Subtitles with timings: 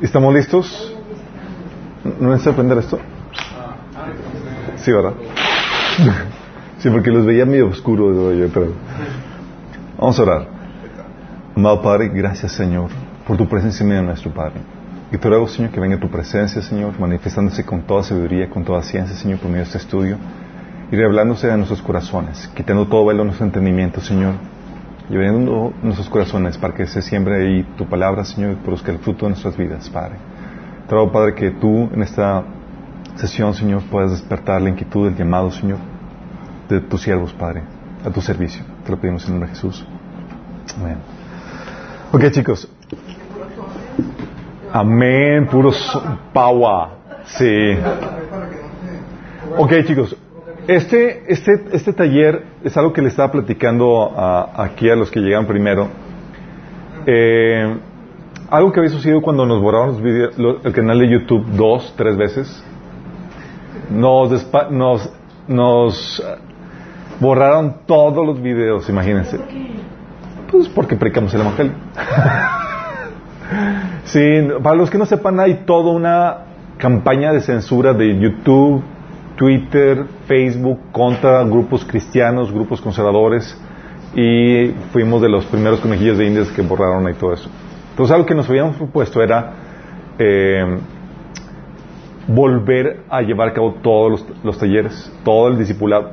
[0.00, 0.94] ¿Estamos listos?
[2.20, 2.98] ¿No necesita aprender esto?
[4.76, 5.14] Sí, ¿verdad?
[6.78, 8.74] Sí, porque los veía medio oscuro, yo, pero...
[9.96, 10.48] Vamos a orar.
[11.56, 12.90] Amado Padre, gracias Señor
[13.26, 14.60] por tu presencia en medio de nuestro Padre.
[15.12, 18.82] Y te ruego, Señor, que venga tu presencia, Señor, manifestándose con toda sabiduría, con toda
[18.82, 20.18] ciencia, Señor, por medio de este estudio,
[20.90, 24.34] y revelándose a nuestros corazones, quitando todo velo a nuestro entendimiento, Señor,
[25.08, 28.98] y abriendo nuestros corazones para que se siembre ahí tu palabra, Señor, y produzca el
[28.98, 30.16] fruto de nuestras vidas, Padre.
[30.86, 32.44] Te ruego, Padre, que tú en esta
[33.16, 35.78] sesión, Señor, puedas despertar la inquietud, el llamado, Señor,
[36.68, 37.62] de tus siervos, Padre,
[38.04, 38.64] a tu servicio.
[38.84, 39.86] Te lo pedimos en nombre de Jesús.
[40.78, 40.96] Amén.
[42.12, 42.68] Ok, chicos.
[44.72, 45.70] Amén, puro
[46.32, 46.88] power.
[47.26, 47.76] Sí.
[49.56, 50.16] Ok, chicos.
[50.66, 54.12] Este, este, este taller es algo que le estaba platicando
[54.56, 55.88] aquí a los que llegan primero.
[57.06, 57.76] Eh,
[58.50, 62.16] algo que había sucedido cuando nos borraron los videos, el canal de YouTube dos, tres
[62.16, 62.64] veces.
[63.90, 65.12] Nos, nos,
[65.48, 66.22] nos
[67.20, 69.38] borraron todos los videos, imagínense.
[70.50, 71.72] Pues porque predicamos el Evangelio.
[74.04, 74.20] sí,
[74.62, 76.36] para los que no sepan, hay toda una
[76.78, 78.82] campaña de censura de YouTube,
[79.36, 83.60] Twitter, Facebook contra grupos cristianos, grupos conservadores
[84.14, 87.50] y fuimos de los primeros conejillos de indias que borraron ahí todo eso.
[87.90, 89.52] Entonces algo que nos habíamos propuesto era
[90.18, 90.78] eh,
[92.26, 96.12] volver a llevar a cabo todos los, talleres, todo el discipulado.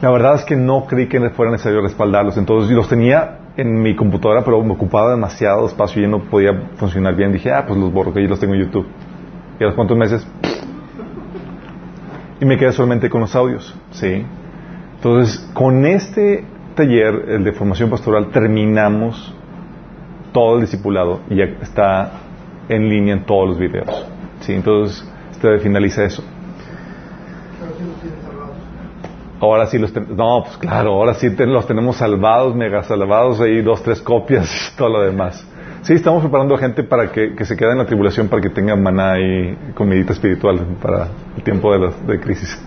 [0.00, 3.96] La verdad es que no creí que fuera necesario respaldarlos, entonces los tenía en mi
[3.96, 7.32] computadora, pero me ocupaba demasiado espacio y ya no podía funcionar bien.
[7.32, 8.86] Dije, ah, pues los borro, que yo los tengo en YouTube.
[9.58, 10.24] Y a los cuantos meses,
[12.40, 14.24] y me quedé solamente con los audios, ¿sí?
[14.96, 19.34] Entonces, con este taller, el de formación pastoral, terminamos
[20.32, 22.12] todo el discipulado y ya está
[22.68, 24.06] en línea en todos los videos.
[24.40, 24.52] ¿sí?
[24.52, 26.22] Entonces, usted finaliza eso.
[29.40, 33.62] Ahora sí los tenemos, no, pues claro, ahora sí los tenemos salvados, mega salvados, ahí
[33.62, 35.47] dos, tres copias y todo lo demás.
[35.82, 38.76] Sí, estamos preparando a gente para que, se quede en la tribulación, para que tenga
[38.76, 42.60] maná y comidita espiritual para el tiempo de, de crisis.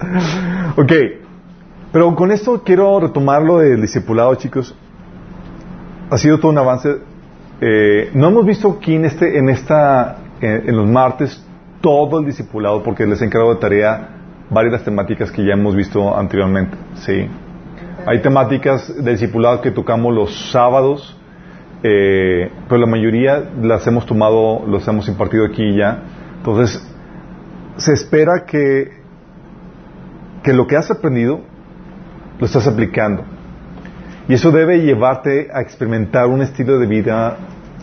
[0.76, 0.92] ok,
[1.92, 4.74] pero con esto quiero retomar lo del discipulado, chicos.
[6.10, 6.96] Ha sido todo un avance.
[7.60, 11.44] Eh, no hemos visto aquí en, este, en, esta, en los martes
[11.80, 14.08] todo el discipulado porque les he encargado de tarea
[14.50, 16.76] varias temáticas que ya hemos visto anteriormente.
[16.94, 17.28] Sí.
[18.04, 21.16] Hay temáticas de discipulado que tocamos los sábados,
[21.84, 26.02] eh, pero la mayoría las hemos tomado, los hemos impartido aquí ya.
[26.38, 26.84] Entonces,
[27.76, 28.90] se espera que,
[30.42, 31.42] que lo que has aprendido
[32.38, 33.22] lo estás aplicando.
[34.28, 37.36] Y eso debe llevarte a experimentar un estilo de vida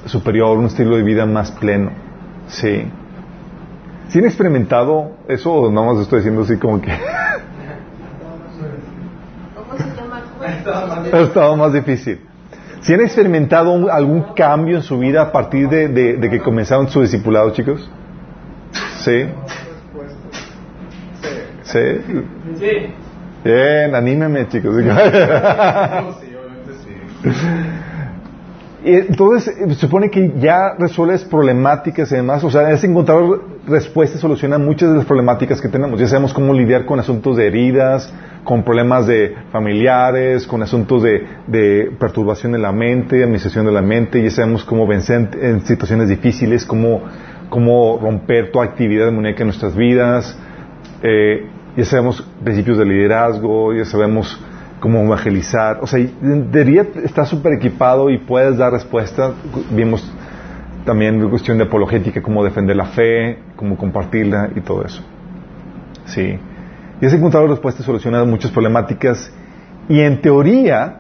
[0.06, 1.92] superior, un estilo de vida más pleno.
[2.48, 2.84] Sí.
[4.10, 6.92] ¿Sí han experimentado eso o no más estoy diciendo así como que...
[11.14, 12.20] Ha estado más difícil.
[12.82, 17.52] ¿Si han experimentado algún cambio en su vida a partir de, que comenzaron su discipulado,
[17.52, 17.90] chicos?
[18.98, 19.26] ¿Sí?
[21.64, 21.80] ¿Sí?
[22.58, 22.94] Sí.
[23.44, 24.76] Bien, anímeme, chicos.
[28.84, 33.22] Y entonces se supone que ya resuelves problemáticas y demás, o sea, es encontrar
[33.68, 36.00] respuestas, soluciona muchas de las problemáticas que tenemos.
[36.00, 38.14] Ya sabemos cómo lidiar con asuntos de heridas,
[38.50, 44.24] con problemas de familiares, con asuntos de, perturbación de la mente, administración de la mente,
[44.24, 47.04] ya sabemos cómo vencer en, situaciones difíciles, cómo,
[47.52, 50.36] cómo romper tu actividad demoníaca en nuestras vidas,
[51.04, 51.46] eh,
[51.78, 54.44] ya sabemos principios de liderazgo, ya sabemos
[54.80, 59.32] cómo evangelizar, o sea, debería estar súper equipado y puedes dar respuesta.
[59.70, 60.12] Vimos
[60.86, 65.04] también cuestión de apologética, cómo defender la fe, cómo compartirla y todo eso.
[66.06, 66.40] Sí.
[67.02, 69.32] Y has encontrado respuestas solucionadas muchas problemáticas
[69.88, 71.00] y en teoría,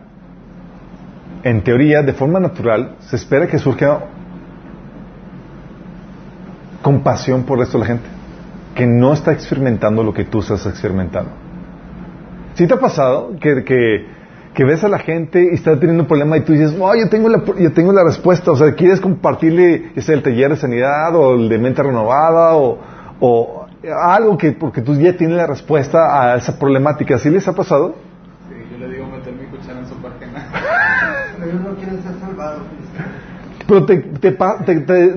[1.43, 3.99] en teoría, de forma natural, se espera que surja
[6.81, 8.09] compasión por el resto de la gente,
[8.73, 11.31] que no está experimentando lo que tú estás experimentando.
[12.55, 14.05] ¿Sí te ha pasado que,
[14.57, 17.29] ves a la gente y está teniendo un problema y tú dices, oh, yo tengo
[17.29, 21.35] la, yo tengo la respuesta, o sea, quieres compartirle ese el taller de sanidad o
[21.35, 26.57] el de mente renovada o algo que porque tú ya tienes la respuesta a esa
[26.57, 27.17] problemática.
[27.17, 27.95] ¿Sí les ha pasado?
[28.49, 30.47] Sí, yo le digo meter mi cuchara en su página.
[31.37, 32.61] Pero ellos no quieren ser salvados.
[33.67, 34.31] Pero te, te,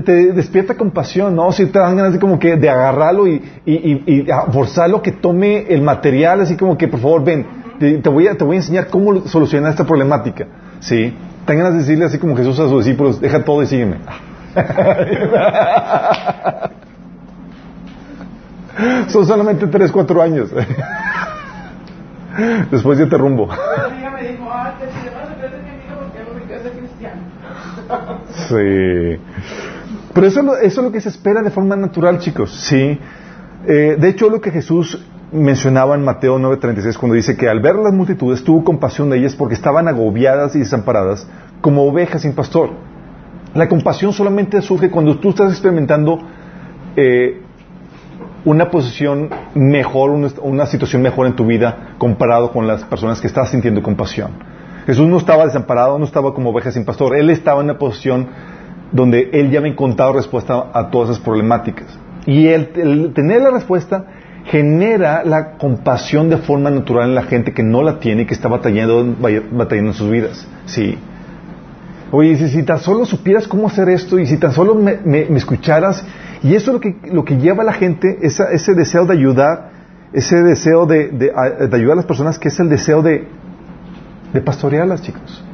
[0.03, 1.51] te, despierta compasión, ¿no?
[1.53, 5.13] Si te dan ganas de como que de agarrarlo y, y, y, y forzarlo que
[5.13, 7.47] tome el material, así como que por favor ven,
[7.79, 10.47] te, voy a, te voy a enseñar cómo solucionar esta problemática,
[10.81, 11.17] ¿sí?
[11.47, 13.97] Tengan ganas de decirle así como Jesús a sus discípulos, deja todo y sígueme.
[19.09, 20.51] Son solamente 3, 4 años.
[22.71, 23.49] Después yo te rumbo.
[28.49, 29.19] Sí.
[30.15, 32.51] Pero eso, eso es lo que se espera de forma natural, chicos.
[32.53, 32.99] Sí.
[33.67, 37.77] Eh, de hecho, lo que Jesús mencionaba en Mateo 9:36 cuando dice que al ver
[37.77, 41.27] las multitudes tuvo compasión de ellas porque estaban agobiadas y desamparadas
[41.61, 42.71] como ovejas sin pastor.
[43.55, 46.19] La compasión solamente surge cuando tú estás experimentando
[46.97, 47.43] eh,
[48.45, 53.51] una posición mejor, una, situación mejor en tu vida comparado con las personas que estás
[53.51, 54.33] sintiendo compasión.
[54.87, 57.17] Jesús no estaba desamparado, no estaba como oveja sin pastor.
[57.17, 58.27] Él estaba en una posición
[58.91, 61.87] donde él ya había encontrado respuesta a todas esas problemáticas.
[62.27, 64.07] Y el, tener la respuesta
[64.45, 68.35] genera la compasión de forma natural en la gente que no la tiene y que
[68.35, 69.15] está batallando,
[69.53, 70.49] batallando en sus vidas.
[70.67, 70.99] Sí.
[72.11, 76.05] Oye, si, tan solo supieras cómo hacer esto y si tan solo me- me escucharas,
[76.43, 79.13] y eso es lo que, lo que lleva a la gente, esa- ese deseo de
[79.15, 79.71] ayudar,
[80.13, 81.33] ese deseo de, de-
[81.69, 83.27] de ayudar a las personas, que es el deseo de,
[84.33, 85.45] de pastorearlas, chicos.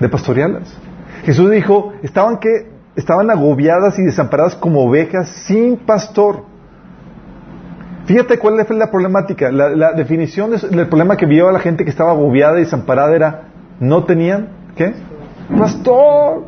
[0.00, 0.76] De pastorearlas.
[1.24, 6.44] Jesús dijo, estaban que estaban agobiadas y desamparadas como ovejas sin pastor.
[8.06, 9.50] Fíjate cuál es la problemática.
[9.52, 12.62] La, la definición de- del problema que vio a la gente que estaba agobiada y
[12.64, 13.42] desamparada era,
[13.80, 14.94] no tenían, ¿qué?
[15.58, 16.44] Pastor,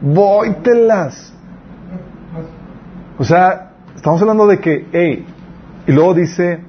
[0.00, 1.31] vóytelas.
[3.18, 5.24] O sea, estamos hablando de que, hey,
[5.86, 6.60] y luego dice,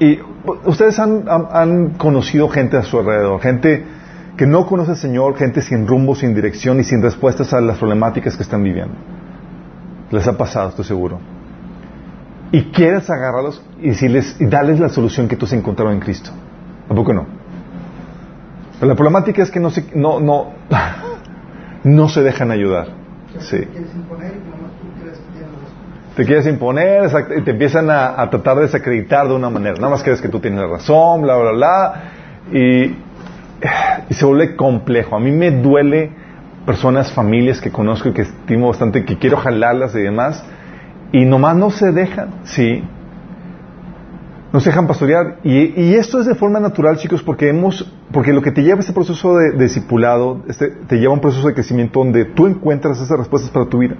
[0.00, 0.18] y
[0.64, 3.84] ustedes han, han- han conocido gente a su alrededor, gente
[4.36, 7.78] que no conoce al Señor, gente sin rumbo, sin dirección y sin respuestas a las
[7.78, 8.94] problemáticas que están viviendo.
[10.10, 11.20] Les ha pasado, estoy seguro.
[12.50, 16.30] Y quieres agarrarlos y decirles y darles la solución que tú has encontrado en Cristo.
[16.88, 17.26] ¿A poco no?
[18.78, 20.50] Pero la problemática es que no se, no, no,
[21.84, 22.88] no se dejan ayudar.
[23.40, 23.56] Sí.
[26.16, 27.10] Te quieres imponer
[27.44, 29.74] te empiezan a, a tratar de desacreditar de una manera.
[29.74, 32.02] Nada más crees que tú tienes razón, bla, bla, bla.
[32.52, 32.94] Y,
[34.10, 35.16] y se vuelve complejo.
[35.16, 36.12] A mí me duele
[36.66, 40.44] personas, familias que conozco y que estimo bastante, que quiero jalarlas y demás.
[41.10, 42.84] Y nomás no se dejan, sí.
[44.52, 45.38] No se dejan pastorear.
[45.42, 48.76] Y, y esto es de forma natural, chicos, porque hemos, porque lo que te lleva
[48.76, 52.24] a este proceso de, de discipulado, este, te lleva a un proceso de crecimiento donde
[52.24, 53.96] tú encuentras esas respuestas para tu vida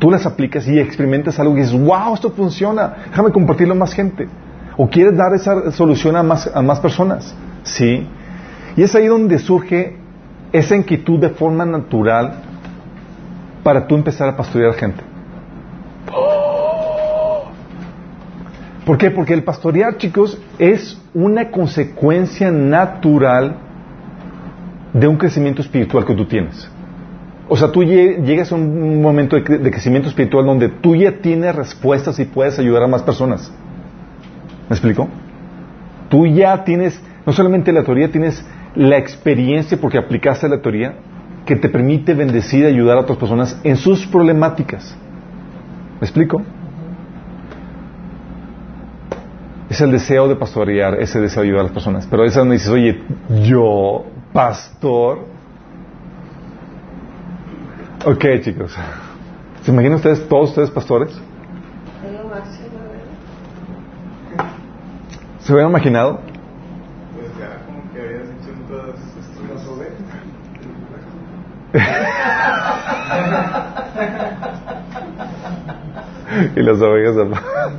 [0.00, 3.92] tú las aplicas y experimentas algo y dices, wow, esto funciona, déjame compartirlo a más
[3.92, 4.26] gente.
[4.76, 7.34] O quieres dar esa solución a más, a más personas.
[7.62, 8.08] Sí.
[8.76, 9.96] Y es ahí donde surge
[10.52, 12.32] esa inquietud de forma natural
[13.62, 15.04] para tú empezar a pastorear gente.
[18.86, 19.10] ¿Por qué?
[19.10, 23.56] Porque el pastorear, chicos, es una consecuencia natural
[24.94, 26.69] de un crecimiento espiritual que tú tienes.
[27.52, 31.52] O sea, tú lle- llegas a un momento de crecimiento espiritual donde tú ya tienes
[31.54, 33.52] respuestas y puedes ayudar a más personas.
[34.68, 35.08] ¿Me explico?
[36.08, 38.44] Tú ya tienes, no solamente la teoría, tienes
[38.76, 40.94] la experiencia porque aplicaste la teoría
[41.44, 44.96] que te permite bendecir y ayudar a otras personas en sus problemáticas.
[46.00, 46.42] ¿Me explico?
[49.68, 52.06] Es el deseo de pastorear, ese deseo de ayudar a las personas.
[52.08, 53.02] Pero a veces me dices, oye,
[53.42, 55.26] yo, pastor,
[58.04, 58.76] Ok, chicos.
[59.62, 61.10] ¿Se imaginan ustedes, todos ustedes pastores?
[65.40, 66.20] ¿Se hubieran imaginado?
[67.14, 70.00] Pues ya, como que habías dicho en todas estas ovejas.
[76.56, 77.30] y las ovejas al-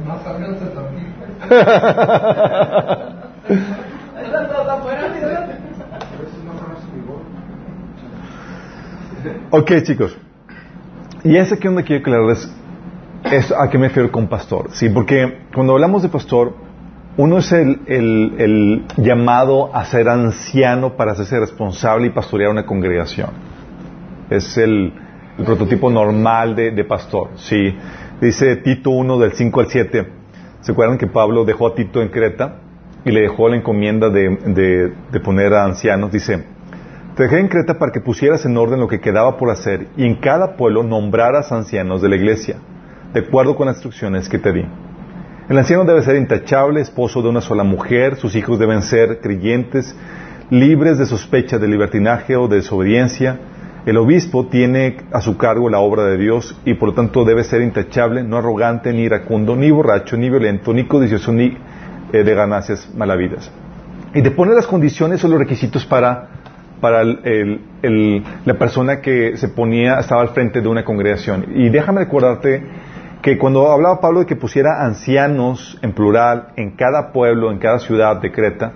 [0.06, 1.08] No salgas de dormir.
[4.24, 7.22] Estas dos afuera, A veces no conoces mi voz.
[9.52, 10.18] Ok, chicos.
[11.24, 12.52] Y ese que donde quiero aclararles
[13.32, 14.70] es a qué me refiero con pastor.
[14.72, 16.56] Sí, porque cuando hablamos de pastor,
[17.18, 23.30] uno es el, llamado a ser anciano para hacerse responsable y pastorear una congregación.
[24.30, 24.94] Es el,
[25.46, 27.30] prototipo normal de, de pastor.
[27.36, 27.76] Sí.
[28.22, 30.08] Dice Tito 1 del 5 al 7.
[30.62, 32.58] ¿Se acuerdan que Pablo dejó a Tito en Creta
[33.04, 36.12] y le dejó la encomienda de, de- de poner a ancianos?
[36.12, 36.44] Dice,
[37.16, 40.06] te dejé en Creta para que pusieras en orden lo que quedaba por hacer y
[40.06, 42.56] en cada pueblo nombraras ancianos de la iglesia,
[43.14, 44.66] de acuerdo con las instrucciones que te di.
[45.50, 49.94] El anciano debe ser intachable, esposo de una sola mujer, sus hijos deben ser creyentes,
[50.50, 53.40] libres de sospecha de libertinaje o de desobediencia.
[53.86, 57.44] El obispo tiene a su cargo la obra de Dios y por lo tanto debe
[57.44, 61.58] ser intachable, no arrogante, ni iracundo, ni borracho, ni violento, ni codicioso, ni
[62.14, 63.52] eh, de ganancias malavidas.
[64.14, 66.41] Y te pone las condiciones o los requisitos para
[66.82, 71.46] para el- el- la persona que se ponía, estaba al frente de una congregación.
[71.56, 72.64] Y déjame recordarte
[73.22, 77.80] que cuando hablaba Pablo de que pusiera ancianos en plural en cada pueblo, en cada
[77.80, 78.74] ciudad de Creta,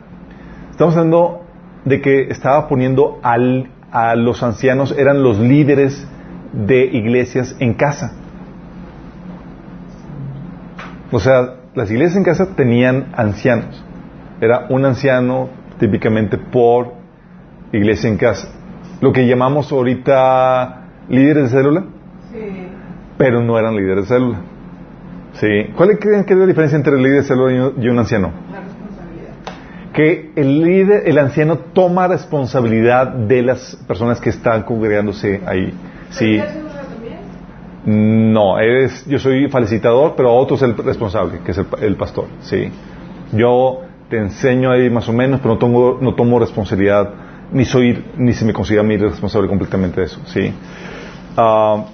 [0.70, 1.42] estamos hablando
[1.84, 6.08] de que estaba poniendo al- a los ancianos, eran los líderes
[6.54, 8.14] de iglesias en casa.
[11.12, 13.84] O sea, las iglesias en casa tenían ancianos.
[14.42, 16.94] Era un anciano típicamente por
[17.72, 18.50] iglesia en casa.
[19.02, 21.84] Lo que llamamos ahorita líderes de célula,
[22.32, 22.68] Sí.
[23.18, 24.38] pero no eran líderes de célula.
[25.34, 25.48] ¿Sí?
[25.76, 28.32] ¿Cuál creen que es la diferencia entre el líder de célula y un- anciano?
[28.52, 29.92] La responsabilidad.
[29.94, 35.74] Que el líder, el anciano toma responsabilidad de las personas que están congregándose ahí.
[36.10, 36.42] Sí.
[37.86, 42.26] No, eres, yo soy felicitador, pero otro es el responsable, que es el, el pastor.
[42.42, 42.72] Sí.
[43.32, 47.10] Yo te enseño ahí más o menos, pero no tomo, no tomo responsabilidad,
[47.52, 50.22] ni soy, ni se me considera mí responsable completamente de eso.
[50.26, 50.54] Sí.
[51.38, 51.86] Ah,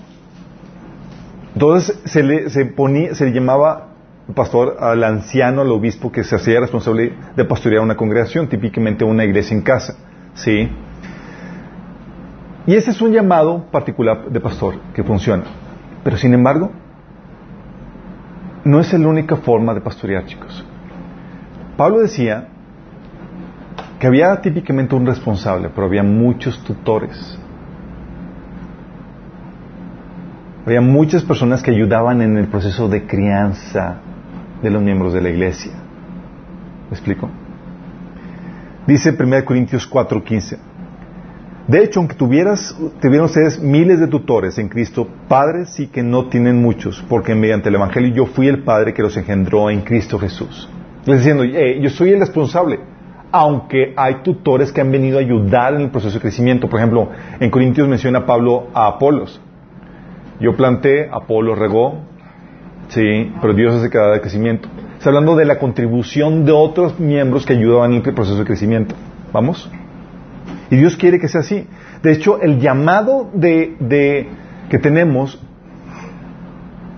[1.53, 3.88] entonces se le, se ponía, se le llamaba
[4.34, 9.25] pastor al anciano, al obispo que se hacía responsable de pastorear una congregación, típicamente una
[9.25, 9.96] iglesia en casa.
[10.34, 10.70] Sí.
[12.65, 15.43] Y ese es un llamado particular de pastor que funciona.
[16.03, 16.72] Pero sin embargo,
[18.63, 20.63] no es la única forma de pastorear, chicos.
[21.75, 22.50] Pablo decía
[24.01, 27.38] que había típicamente un responsable, pero había muchos tutores.
[30.65, 33.98] Había muchas personas que ayudaban en el proceso de crianza
[34.63, 35.74] de los miembros de la iglesia.
[36.89, 37.29] ¿Me explico?
[38.88, 40.58] Dice 1 Corintios 4:15.
[41.67, 46.25] De hecho, aunque tuvieras, tuvieran ustedes miles de tutores en Cristo, padres sí que no
[46.25, 50.17] tienen muchos, porque mediante el Evangelio yo fui el padre que los engendró en Cristo
[50.17, 50.67] Jesús.
[51.05, 52.79] Les diciendo, "Eh, yo soy el responsable,
[53.32, 56.68] aunque hay tutores que han venido a ayudar en el proceso de crecimiento.
[56.70, 57.10] Por ejemplo,
[57.40, 59.40] en Corintios menciona Pablo a Apolos.
[60.40, 62.00] Yo planté, Apolo regó,
[62.90, 64.68] sí, pero Dios hace cada de crecimiento.
[64.98, 68.96] Está hablando de la contribución de otros miembros que ayudaban en el proceso de crecimiento.
[69.32, 69.70] ¿Vamos?
[70.70, 71.68] Y Dios quiere que sea así.
[72.02, 74.28] De hecho, el llamado de, de-
[74.70, 75.40] que tenemos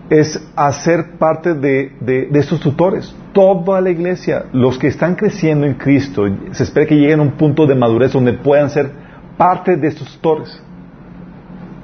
[0.09, 3.15] es hacer parte de, de, de estos tutores.
[3.33, 7.31] Toda la iglesia, los que están creciendo en Cristo, se espera que lleguen a un
[7.31, 8.91] punto de madurez donde puedan ser
[9.37, 10.61] parte de estos tutores.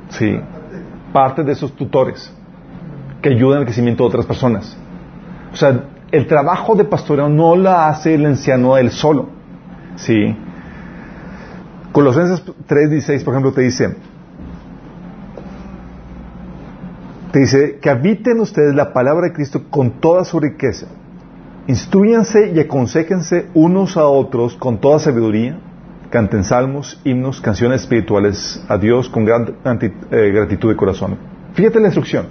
[0.10, 0.40] Sí,
[1.14, 2.34] parte de esos tutores
[3.22, 4.78] que ayudan al crecimiento de otras personas.
[5.52, 9.30] O sea, el trabajo de pastoreo no lo hace el anciano él solo.
[9.96, 10.36] Sí.
[11.92, 13.96] Colosenses 3:16, por ejemplo, te dice,
[17.32, 20.88] te dice que habiten ustedes la palabra de Cristo con toda su riqueza.
[21.68, 25.60] Instruyanse y aconsejense unos a otros con toda sabiduría.
[26.10, 31.18] Canten salmos, himnos, canciones espirituales a Dios con gran anti- eh, gratitud de corazón.
[31.54, 32.26] Fíjate la instrucción.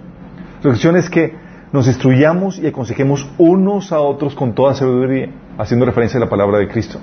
[0.62, 1.34] La instrucción es que
[1.72, 6.58] nos instruyamos y aconsejemos unos a otros con toda sabiduría, haciendo referencia a la palabra
[6.58, 6.98] de Cristo.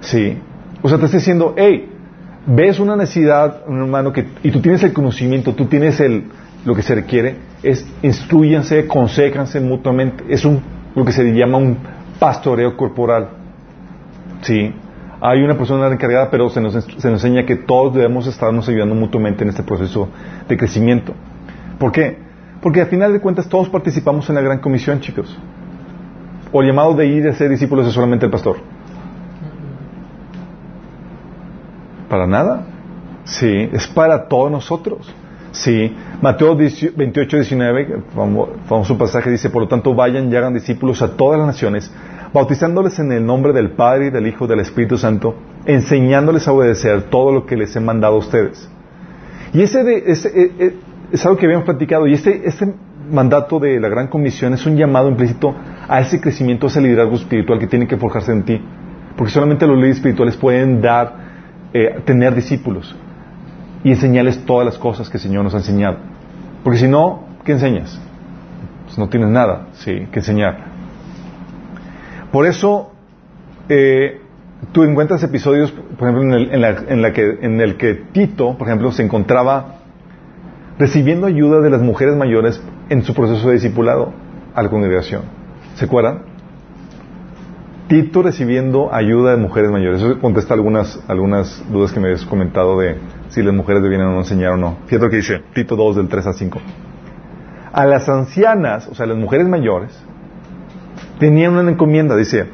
[0.00, 0.36] Sí.
[0.82, 1.88] O sea, te está diciendo, hey,
[2.46, 6.24] ves una necesidad, hermano, que, y tú tienes el conocimiento, tú tienes el,
[6.64, 10.24] lo que se requiere, es instruyanse, aconsejanse mutuamente.
[10.28, 10.60] Es un,
[10.94, 11.78] lo que se llama un
[12.18, 13.28] pastoreo corporal.
[14.42, 14.72] Sí.
[15.20, 18.94] Hay una persona encargada, pero se nos, se nos enseña que todos debemos estarnos ayudando
[18.94, 20.08] mutuamente en este proceso
[20.48, 21.14] de crecimiento.
[21.78, 22.18] ¿Por qué?
[22.60, 25.36] Porque al final de cuentas todos participamos en la gran comisión, chicos.
[26.52, 28.56] O el llamado de ir a ser discípulos es solamente el pastor.
[32.08, 32.66] Para nada.
[33.24, 35.12] Sí, es para todos nosotros.
[35.52, 35.94] Sí.
[36.22, 41.02] Mateo 18, 28, 19, famo- famoso pasaje, dice, por lo tanto vayan y hagan discípulos
[41.02, 41.92] a todas las naciones,
[42.32, 45.34] bautizándoles en el nombre del Padre y del Hijo y del Espíritu Santo,
[45.66, 48.68] enseñándoles a obedecer todo lo que les he mandado a ustedes.
[49.52, 50.74] Y ese, de- ese, eh, eh,
[51.12, 52.72] es algo que habíamos platicado, y este, este
[53.10, 55.54] mandato de la Gran Comisión es un llamado implícito
[55.86, 58.58] a ese crecimiento, a ese liderazgo espiritual que tiene que forjarse en ti.
[59.16, 61.14] Porque solamente los líderes espirituales pueden dar,
[61.74, 62.96] eh, tener discípulos
[63.84, 65.98] y enseñarles todas las cosas que el Señor nos ha enseñado.
[66.62, 68.00] Porque si no, ¿qué enseñas?
[68.84, 70.58] Pues no tienes nada, sí, que enseñar.
[72.30, 72.92] Por eso,
[73.68, 74.20] eh,
[74.72, 77.94] tú encuentras episodios, por ejemplo, en el, en, la, en la que, en el que
[77.94, 79.78] Tito, por ejemplo, se encontraba
[80.78, 84.12] recibiendo ayuda de las mujeres mayores en su proceso de discipulado
[84.54, 85.22] a la congregación.
[85.74, 86.22] ¿Se acuerdan?
[87.88, 90.00] Tito recibiendo ayuda de mujeres mayores.
[90.00, 92.96] Eso contesta algunas, algunas dudas que me habías comentado de
[93.32, 94.76] si las mujeres debían o no enseñar o no.
[94.86, 96.60] Fíjate lo que dice Tito 2 del 3 al 5.
[97.72, 99.90] A las ancianas, o sea, las mujeres mayores,
[101.18, 102.46] tenían una encomienda, dice,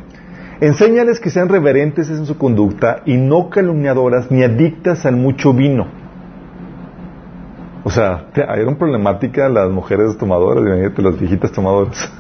[0.61, 5.87] Enséñales que sean reverentes en su conducta y no calumniadoras ni adictas al mucho vino.
[7.85, 10.65] O sea, hay una problemática las mujeres tomadoras,
[10.97, 12.13] las viejitas tomadoras.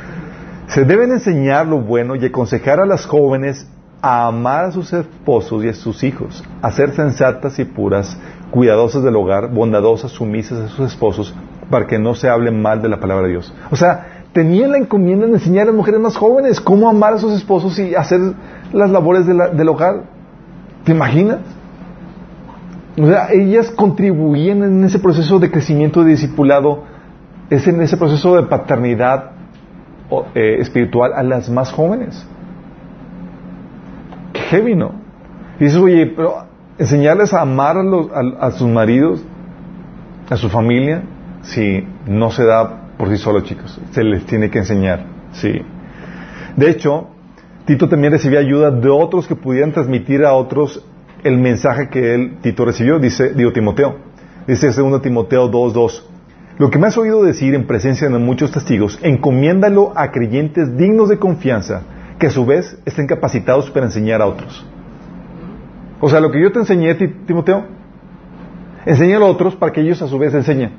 [0.68, 3.68] Se deben enseñar lo bueno y aconsejar a las jóvenes
[4.02, 8.16] a amar a sus esposos y a sus hijos, a ser sensatas y puras,
[8.50, 11.34] cuidadosas del hogar, bondadosas, sumisas a sus esposos,
[11.68, 13.54] para que no se hable mal de la palabra de Dios.
[13.70, 17.18] O sea, tenían la encomienda de enseñar a las mujeres más jóvenes cómo amar a
[17.18, 18.20] sus esposos y hacer
[18.72, 20.04] las labores del hogar.
[20.84, 21.38] ¿Te imaginas?
[22.98, 26.84] O sea, ellas contribuían en ese proceso de crecimiento de discipulado,
[27.48, 29.32] es en ese proceso de paternidad
[30.34, 32.26] eh, espiritual a las más jóvenes.
[34.50, 34.92] Heavy, ¿no?
[35.60, 36.44] Dices, oye, pero
[36.76, 37.76] enseñarles a amar
[38.40, 39.22] a, sus maridos,
[40.28, 41.02] a su familia,
[41.42, 43.80] si no se da por sí solo, chicos.
[43.92, 45.06] Se les tiene que enseñar.
[45.32, 45.52] Sí.
[46.56, 47.08] De hecho,
[47.64, 50.84] Tito también recibía ayuda de otros que pudieran transmitir a otros
[51.22, 53.98] el mensaje que él, Tito, recibió, dice, digo Timoteo.
[54.48, 56.02] Dice 2 Timoteo 2.2.
[56.58, 61.08] Lo que me has oído decir en presencia de muchos testigos, encomiéndalo a creyentes dignos
[61.08, 61.82] de confianza,
[62.20, 64.64] que a su vez estén capacitados para enseñar a otros.
[66.00, 67.64] O sea, lo que yo te enseñé, Timoteo,
[68.84, 70.72] enséñalo a otros para que ellos a su vez enseñen.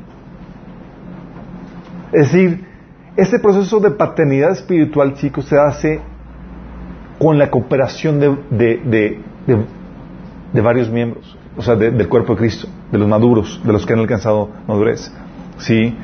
[2.13, 2.63] Es decir,
[3.17, 5.99] este proceso de paternidad espiritual, chicos, se hace
[7.17, 9.19] con la cooperación de,
[10.53, 13.99] varios miembros, o sea, del cuerpo de Cristo, de los maduros, de los que han
[13.99, 15.11] alcanzado madurez.
[15.57, 15.95] ¿Sí?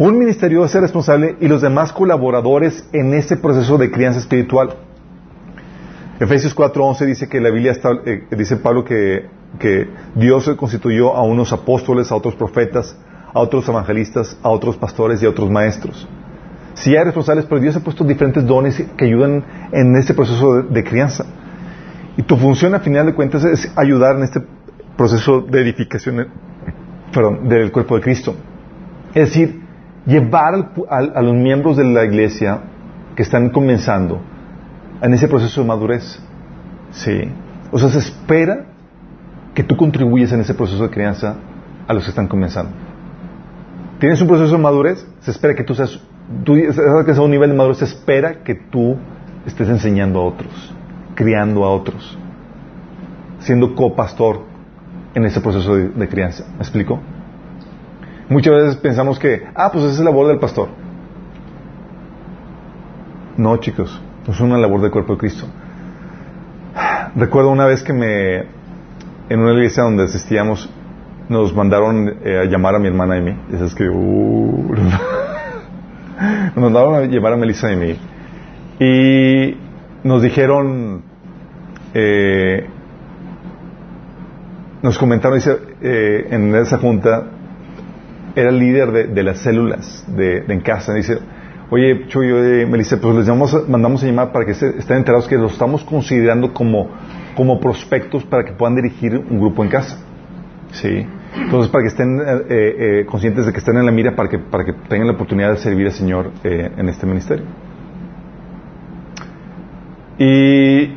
[0.00, 4.76] Un ministerio debe ser responsable y los demás colaboradores en ese proceso de crianza espiritual.
[6.18, 7.76] Efesios 4:11 dice que la Biblia
[8.06, 9.28] eh, dice Pablo que,
[10.14, 12.96] Dios constituyó a unos apóstoles, a otros profetas,
[13.34, 16.08] a otros evangelistas, a otros pastores y a otros maestros.
[16.72, 20.82] Si hay responsables, pero Dios ha puesto diferentes dones que ayudan en este proceso de,
[20.82, 21.26] crianza.
[22.16, 24.40] Y tu función, a final de cuentas, es ayudar en este
[24.96, 26.26] proceso de edificación
[27.42, 28.34] del cuerpo de Cristo.
[29.12, 29.68] Es decir,
[30.06, 32.60] llevar a los miembros de la iglesia
[33.16, 34.20] que están comenzando
[35.02, 36.20] en ese proceso de madurez.
[36.92, 37.22] Sí.
[37.70, 38.66] O sea, se espera
[39.54, 41.36] que tú contribuyes en ese proceso de crianza
[41.86, 42.72] a los que están comenzando.
[43.98, 45.06] ¿Tienes un proceso de madurez?
[45.20, 46.00] Se espera que tú seas,
[46.44, 48.96] tú que a un nivel de madurez, se espera que tú
[49.46, 50.74] estés enseñando a otros,
[51.14, 52.18] criando a otros,
[53.40, 54.42] siendo copastor
[55.14, 56.44] en ese proceso de, crianza.
[56.54, 57.00] ¿Me explico?
[58.30, 60.68] Muchas veces pensamos que, ah, pues esa es la labor del pastor.
[63.36, 65.46] No, chicos, es una labor del cuerpo de Cristo.
[67.16, 68.36] Recuerdo una vez que me,
[69.28, 70.70] en una iglesia donde asistíamos,
[71.28, 73.36] nos mandaron eh, a llamar a mi hermana y mí.
[73.52, 74.78] es que, nos
[76.54, 77.96] mandaron a llamar a Melissa y mí.
[78.78, 79.56] Y
[80.06, 81.02] nos dijeron,
[81.94, 82.68] eh,
[84.82, 87.24] nos comentaron, dice, eh, en esa junta,
[88.34, 90.94] era el líder de, las células de, en casa.
[90.94, 91.18] Dice,
[91.70, 92.36] oye, Chuyo,
[92.68, 96.52] Melissa, pues les llamamos, mandamos a llamar para que estén enterados que los estamos considerando
[96.52, 96.88] como,
[97.34, 99.98] como prospectos para que puedan dirigir un grupo en casa.
[100.72, 101.06] Sí.
[101.36, 104.38] Entonces, para que estén eh, eh, conscientes de que estén en la mira, para que,
[104.38, 107.44] para que tengan la oportunidad de servir al Señor eh, en este ministerio.
[110.18, 110.96] Y,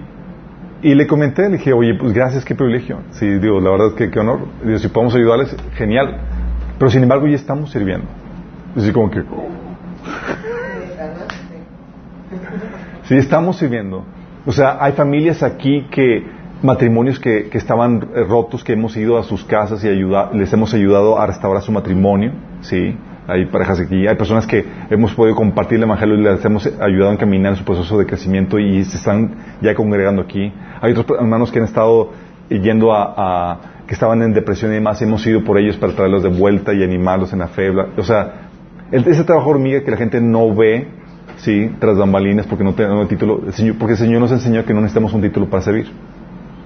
[0.81, 2.99] y, le comenté, le dije, oye, pues gracias, qué privilegio.
[3.11, 4.39] Sí, digo, la verdad, que qué honor.
[4.65, 6.19] Digo, si podemos ayudarles, genial.
[6.83, 8.07] Pero sin embargo, ya estamos sirviendo.
[8.75, 9.23] Así como que...
[13.05, 14.03] Sí, estamos sirviendo.
[14.45, 16.27] O sea, hay familias aquí que
[16.61, 19.87] matrimonios que, que, estaban eh, rotos, que hemos ido a sus casas y
[20.33, 22.97] les hemos ayudado a restaurar su matrimonio, ¿sí?
[23.27, 27.11] Hay parejas aquí, hay personas que hemos podido compartir el Evangelio y les hemos ayudado
[27.11, 30.51] a caminar en su proceso de crecimiento y se están ya congregando aquí.
[30.81, 32.11] Hay otros hermanos que han estado
[32.49, 33.57] yendo a,
[33.93, 37.33] estaban en depresión y demás, hemos ido por ellos para traerlos de vuelta y animarlos
[37.33, 37.69] en la fe.
[37.69, 38.49] O sea,
[38.91, 40.87] ese trabajo hormiga que la gente no ve,
[41.37, 43.41] sí, tras bambalinas porque no tenemos el título,
[43.79, 45.87] porque el Señor nos enseñó que no necesitamos un título para servir.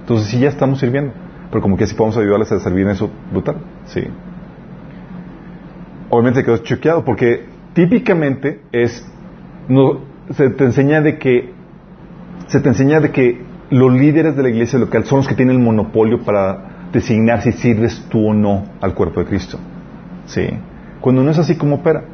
[0.00, 1.12] Entonces sí ya estamos sirviendo,
[1.50, 4.02] pero como que si podemos ayudarles a servir en eso, brutal, sí.
[6.10, 9.06] Obviamente quedó choqueado porque típicamente es,
[10.30, 11.52] se te enseña de que,
[12.46, 15.56] se te enseña de que los líderes de la iglesia local son los que tienen
[15.56, 19.58] el monopolio para designar si sirves tú o no al cuerpo de Cristo.
[20.26, 20.48] Sí.
[21.00, 22.04] Cuando no es así como opera.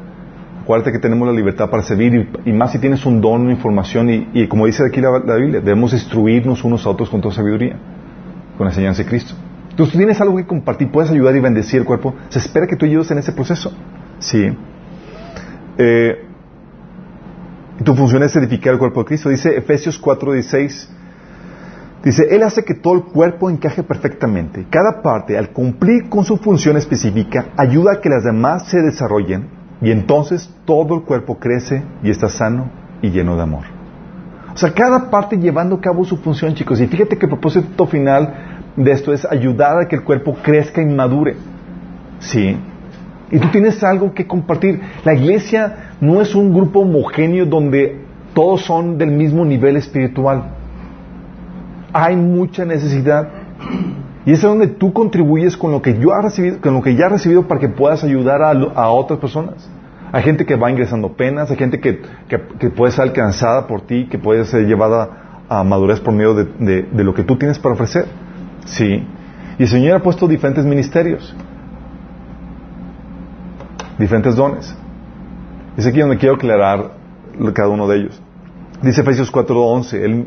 [0.63, 4.09] Acuérdate que tenemos la libertad para servir y, más si tienes un don, una información
[4.33, 7.75] y, como dice aquí la, Biblia, debemos instruirnos unos a otros con toda sabiduría,
[8.57, 9.35] con la enseñanza de Cristo.
[9.69, 12.75] Entonces tú tienes algo que compartir, puedes ayudar y bendecir el cuerpo, se espera que
[12.75, 13.73] tú ayudes en ese proceso.
[14.17, 14.57] Sí.
[15.77, 16.25] Eh,
[17.83, 19.29] Tu función es edificar el cuerpo de Cristo.
[19.29, 20.89] Dice Efesios 4:16.
[22.05, 24.67] Dice, Él hace que todo el cuerpo encaje perfectamente.
[24.69, 29.47] Cada parte, al cumplir con su función específica, ayuda a que las demás se desarrollen
[29.81, 32.69] y entonces todo el cuerpo crece y está sano
[33.01, 33.63] y lleno de amor.
[34.53, 36.79] O sea, cada parte llevando a cabo su función, chicos.
[36.79, 40.83] Y fíjate que el propósito final de esto es ayudar a que el cuerpo crezca
[40.83, 41.35] y madure.
[42.19, 42.55] Sí.
[43.31, 44.79] Y tú tienes algo que compartir.
[45.03, 47.99] La iglesia no es un grupo homogéneo donde
[48.35, 50.51] todos son del mismo nivel espiritual
[51.95, 53.29] hay mucha necesidad.
[54.25, 57.05] Y es donde tú contribuyes con lo que yo ha recibido, con lo que ya
[57.05, 59.69] has recibido para que puedas ayudar a, otras personas.
[60.11, 62.01] Hay gente que va ingresando penas, hay gente que,
[62.75, 67.03] puede ser alcanzada por ti, que puede ser llevada a madurez por medio de, de
[67.03, 68.07] lo que tú tienes para ofrecer.
[68.65, 69.07] Sí.
[69.57, 71.33] Y el Señor ha puesto diferentes ministerios,
[73.97, 74.75] diferentes dones.
[75.77, 76.91] Es aquí donde quiero aclarar
[77.53, 78.21] cada uno de ellos.
[78.81, 80.25] Dice Efesios 4:11,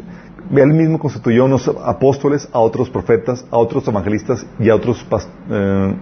[0.50, 5.04] Él él mismo constituyó unos apóstoles, a otros profetas, a otros evangelistas y a otros
[5.50, 5.94] eh,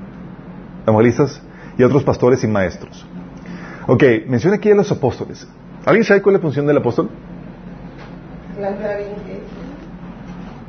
[0.86, 1.42] evangelistas
[1.76, 3.06] y a otros pastores y maestros.
[3.88, 5.46] Ok, menciona aquí a los apóstoles.
[5.84, 7.08] ¿Alguien sabe cuál es la función del apóstol?
[8.56, 9.40] Plantar iglesias.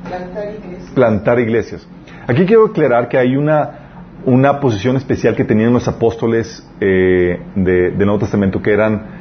[0.07, 0.91] Plantar iglesias.
[0.93, 1.87] Plantar iglesias.
[2.27, 7.91] Aquí quiero aclarar que hay una, una posición especial que tenían los apóstoles eh, de,
[7.91, 9.16] del Nuevo Testamento que eran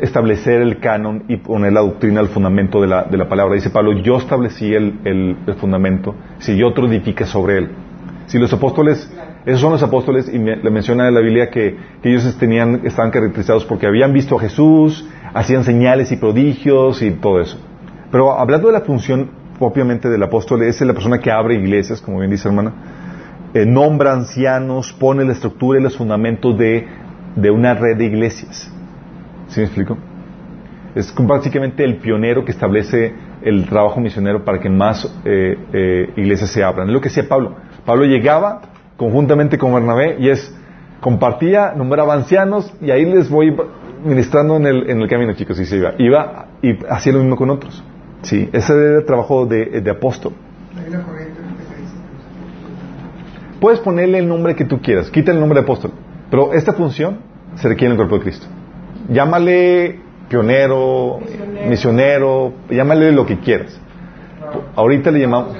[0.00, 3.54] establecer el canon y poner la doctrina al fundamento de la, de la palabra.
[3.54, 7.70] Dice Pablo, yo establecí el, el, fundamento, si yo otro edifique sobre él.
[8.26, 9.10] Si los apóstoles,
[9.44, 13.64] esos son los apóstoles, y le menciona en la Biblia que, ellos tenían, estaban caracterizados
[13.64, 17.58] porque habían visto a Jesús, hacían señales y prodigios y todo eso.
[18.10, 22.18] Pero hablando de la función propiamente del apóstol, es la persona que abre iglesias, como
[22.18, 22.72] bien dice hermana,
[23.54, 26.86] eh, nombra ancianos, pone la estructura y los fundamentos de,
[27.36, 28.72] de una red de iglesias.
[29.48, 29.96] ¿Sí me explico?
[30.94, 36.50] Es básicamente el pionero que establece el trabajo misionero para que más eh, eh, iglesias
[36.50, 36.88] se abran.
[36.88, 37.54] Es lo que decía Pablo.
[37.84, 38.62] Pablo llegaba
[38.96, 40.54] conjuntamente con Bernabé y es,
[41.00, 43.54] compartía, nombraba ancianos y ahí les voy
[44.04, 45.92] ministrando en el, en el camino, chicos, y se iba.
[45.98, 47.84] Iba y hacía lo mismo con otros.
[48.22, 50.32] Sí, ese era el trabajo de, de apóstol.
[53.60, 55.92] Puedes ponerle el nombre que tú quieras, quita el nombre de apóstol,
[56.30, 57.18] pero esta función
[57.54, 58.46] se requiere en el cuerpo de Cristo
[59.08, 61.20] llámale pionero,
[61.68, 63.80] misionero, llámale lo que quieras.
[64.74, 65.56] Ahorita le llamamos...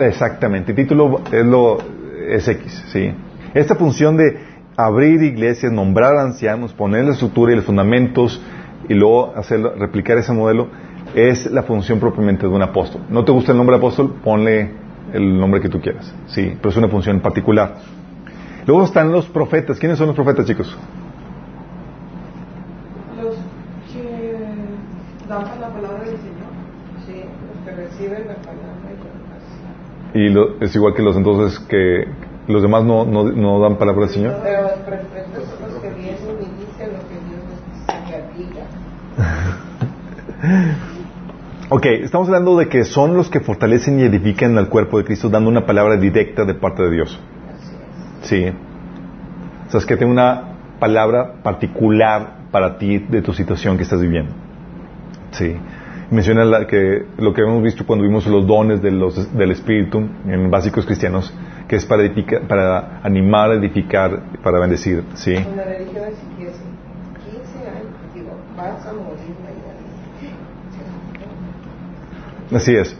[0.00, 1.78] exactamente, el título es, lo,
[2.28, 3.12] es X, ¿sí?
[3.54, 4.38] Esta función de
[4.76, 8.40] abrir iglesias, nombrar ancianos, poner la estructura y los fundamentos
[8.88, 10.68] y luego hacer, replicar ese modelo,
[11.14, 13.02] es la función propiamente de un apóstol.
[13.08, 14.14] ¿No te gusta el nombre de apóstol?
[14.22, 14.70] Ponle
[15.12, 16.54] el nombre que tú quieras, ¿sí?
[16.56, 17.76] Pero es una función particular.
[18.66, 19.78] Luego están los profetas.
[19.78, 20.76] ¿Quiénes son los profetas, chicos?
[25.28, 26.50] Dan la palabra del Señor.
[27.06, 28.74] Sí, los que reciben la palabra
[30.14, 32.08] y Y lo, es igual que los entonces que
[32.48, 34.36] los demás no, no, no dan palabra del Señor.
[34.42, 36.18] Pero los perfectos son los que vienen y
[36.60, 37.60] dicen lo que Dios les
[38.36, 38.62] dice que.
[41.72, 45.28] Ok, estamos hablando de que son los que fortalecen y edifican al cuerpo de Cristo
[45.28, 47.20] dando una palabra directa de parte de Dios.
[48.22, 48.52] Sí.
[49.68, 50.48] O sea, es que tiene una
[50.80, 54.32] palabra particular para ti de tu situación que estás viviendo.
[55.32, 55.56] Sí.
[56.10, 59.98] Menciona la, que lo que hemos visto cuando vimos los dones de los, del Espíritu
[60.26, 61.32] en básicos cristianos,
[61.68, 65.04] que es para, edificar, para animar, edificar, para bendecir.
[65.14, 65.34] Sí.
[65.34, 66.50] En la religión es 15
[67.68, 69.36] años, digo, vas a morir
[72.52, 72.96] Así es.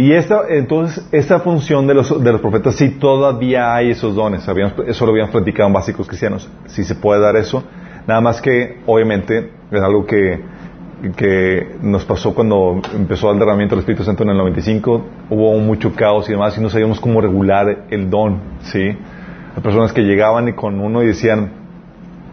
[0.00, 4.48] Y esta, entonces, esta función de los, de los profetas, sí todavía hay esos dones.
[4.86, 6.48] eso lo habíamos platicado en básicos cristianos.
[6.68, 7.62] Sí se puede dar eso.
[8.06, 10.40] Nada más que, obviamente, es algo que,
[11.14, 15.04] que nos pasó cuando empezó el derramamiento del Espíritu Santo en el 95.
[15.28, 18.80] Hubo mucho caos y demás y no sabíamos cómo regular el don, ¿sí?
[18.80, 21.52] Hay personas que llegaban y con uno y decían,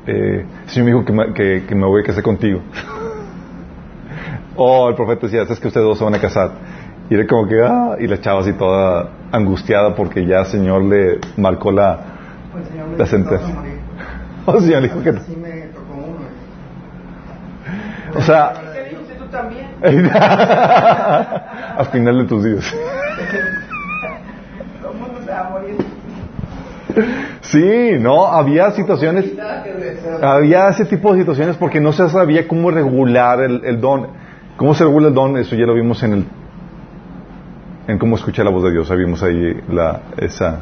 [0.07, 1.33] eh, Señor me dijo que me,
[1.67, 2.61] que, me voy a casar contigo.
[4.55, 6.76] o oh, el profeta decía, es que ustedes dos se van a casar.
[7.09, 10.83] Y era como que, ah, y la chava así toda angustiada porque ya el Señor
[10.83, 11.99] le marcó la,
[12.51, 12.65] pues
[12.97, 13.55] la sentencia.
[14.45, 15.09] O el Señor dijo que...
[18.15, 18.53] O sea,
[19.19, 19.67] tú también?
[20.13, 22.73] al final de tus días.
[27.41, 29.31] Sí, no, había situaciones,
[30.21, 34.07] había ese tipo de situaciones porque no se sabía cómo regular el, don.
[34.57, 35.37] ¿Cómo se regula el don?
[35.37, 36.25] Eso ya lo vimos en el,
[37.87, 40.61] en cómo escuchar la voz de Dios, vimos ahí la, esa.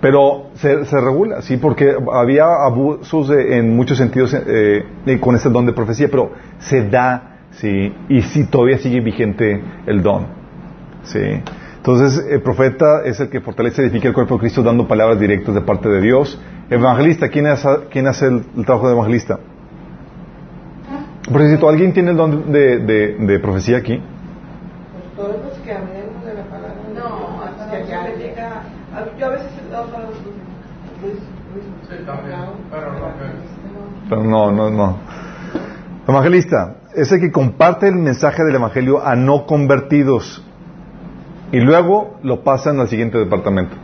[0.00, 5.34] Pero se, se regula, sí, porque había abusos de- en muchos sentidos eh, eh, con
[5.34, 10.26] este don de profecía, pero se da, sí, y sí todavía sigue vigente el don,
[11.04, 11.20] sí.
[11.76, 15.20] Entonces, el profeta es el que fortalece y edifica el cuerpo de Cristo dando palabras
[15.20, 16.40] directas de parte de Dios.
[16.70, 19.38] Evangelista, ¿quién hace, quién hace el, el trabajo de evangelista?
[21.30, 23.96] Por cierto, ¿alguien tiene el don de, de- de profecía aquí?
[23.98, 28.02] Pues todos los que hablemos de la palabra de No, Dios, hasta que no ya
[28.04, 28.48] se le llega.
[28.48, 28.62] a-
[29.18, 30.34] Yo a veces he dado para los Luis,
[31.02, 34.98] Luis, Sí, también, pero no que- Pero no, no, no.
[36.06, 40.44] Evangelista es el que comparte el mensaje del Evangelio a no convertidos
[41.52, 43.76] y luego lo pasan al siguiente departamento.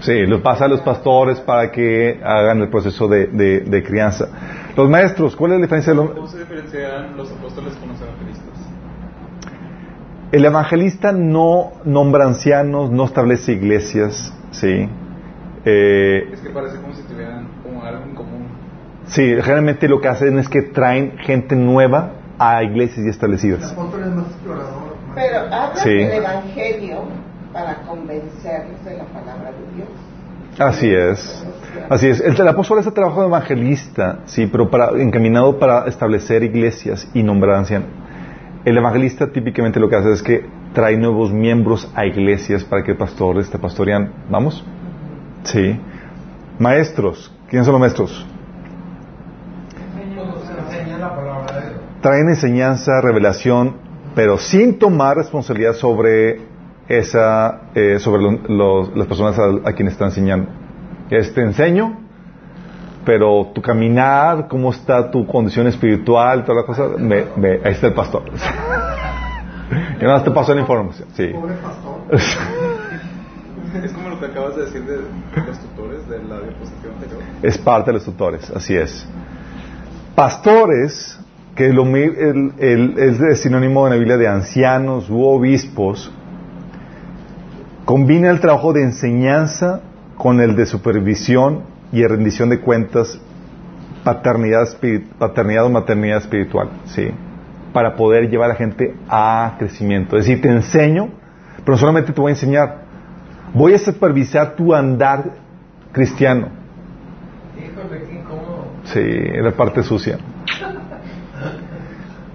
[0.00, 4.28] Sí, lo pasa a los pastores para que hagan el proceso de, de- de crianza.
[4.76, 8.00] Los maestros, ¿cuál es la diferencia de los ¿Cómo se diferencian los apóstoles con los
[8.02, 8.53] evangelistas?
[10.34, 14.88] El evangelista no nombra ancianos, no establece iglesias, ¿sí?
[15.64, 18.46] Eh, Es que parece como si tuvieran como algo en común.
[19.06, 23.70] sí, generalmente lo que hacen es que traen gente nueva a iglesias ya El establecidas.
[23.72, 24.96] apóstol es más explorador.
[25.06, 25.90] más- Pero habla Sí.
[25.94, 26.98] del Evangelio
[27.52, 29.88] para convencerlos de la palabra de Dios.
[30.58, 31.46] Así es.
[31.88, 32.20] Así es.
[32.20, 37.08] El, el apóstol es el trabajo de evangelista, sí, pero para, encaminado para establecer iglesias
[37.14, 37.88] y nombrar ancianos.
[38.64, 42.92] El evangelista típicamente lo que hace es que trae nuevos miembros a iglesias para que
[42.92, 44.10] el pastor esté pastoreando.
[44.30, 44.64] ¿Vamos?
[45.44, 45.78] Sí.
[46.58, 47.30] Maestros.
[47.48, 48.26] ¿Quiénes son los maestros?
[52.00, 53.76] Traen enseñanza, revelación,
[54.14, 56.40] pero sin tomar responsabilidad sobre
[56.88, 60.48] esa, eh, sobre lo- los- las personas a, quienes están enseñando.
[61.10, 61.98] Es, te enseño,
[63.04, 67.88] pero tu caminar, cómo está tu condición espiritual, toda la cosa, me- me- ahí está
[67.88, 68.22] el pastor.
[69.98, 71.08] Yo nada más te paso la información.
[71.14, 71.28] Sí.
[71.28, 71.94] Pobre pastor.
[73.82, 77.20] Es como lo que acabas de decir de los tutores de la diapositiva anterior.
[77.42, 79.04] Es parte de los tutores, así es.
[80.14, 81.18] Pastores,
[81.56, 86.12] que lo el- el- es de sinónimo en la Biblia de ancianos u obispos,
[87.84, 89.80] combina el trabajo de enseñanza
[90.16, 91.62] con el de supervisión
[91.94, 93.18] y rendición de cuentas,
[94.02, 94.66] paternidad,
[95.18, 97.08] paternidad o maternidad espiritual, ¿sí?
[97.72, 100.16] Para poder llevar a la gente a crecimiento.
[100.16, 101.08] Es decir, te enseño,
[101.64, 102.82] pero solamente te voy a enseñar,
[103.54, 105.24] voy a supervisar tu andar
[105.92, 106.48] cristiano.
[108.84, 109.00] Sí,
[109.42, 110.18] la parte sucia.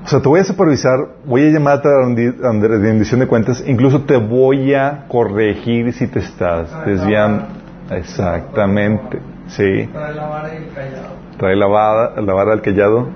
[0.04, 3.20] O sea, te voy a supervisar, voy a llamar a la rendi- a la rendición
[3.20, 7.46] de cuentas, incluso te voy a corregir si te estás desviando.
[7.92, 9.88] Exactamente, sí.
[9.94, 11.10] Para la vara y el callado.
[11.38, 13.10] Trae la vara, la vara callado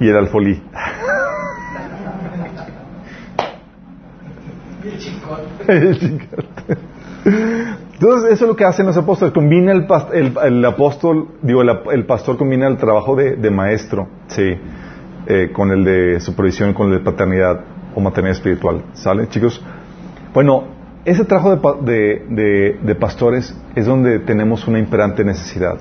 [0.00, 0.62] y el alfolí.
[5.66, 6.22] El.
[8.00, 9.34] Entonces, eso es lo que hacen los apóstoles.
[9.34, 13.50] Combina el, pas- el, el apóstol, digo, el, el pastor combina el trabajo de, de
[13.50, 14.54] maestro, sí,
[15.26, 17.60] eh, con el de supervisión, con el de paternidad
[17.94, 18.82] o maternidad espiritual.
[18.92, 19.60] ¿Sale, chicos?
[20.32, 20.64] Bueno,
[21.10, 25.78] ese trabajo de, de, de- pastores es donde tenemos una imperante necesidad,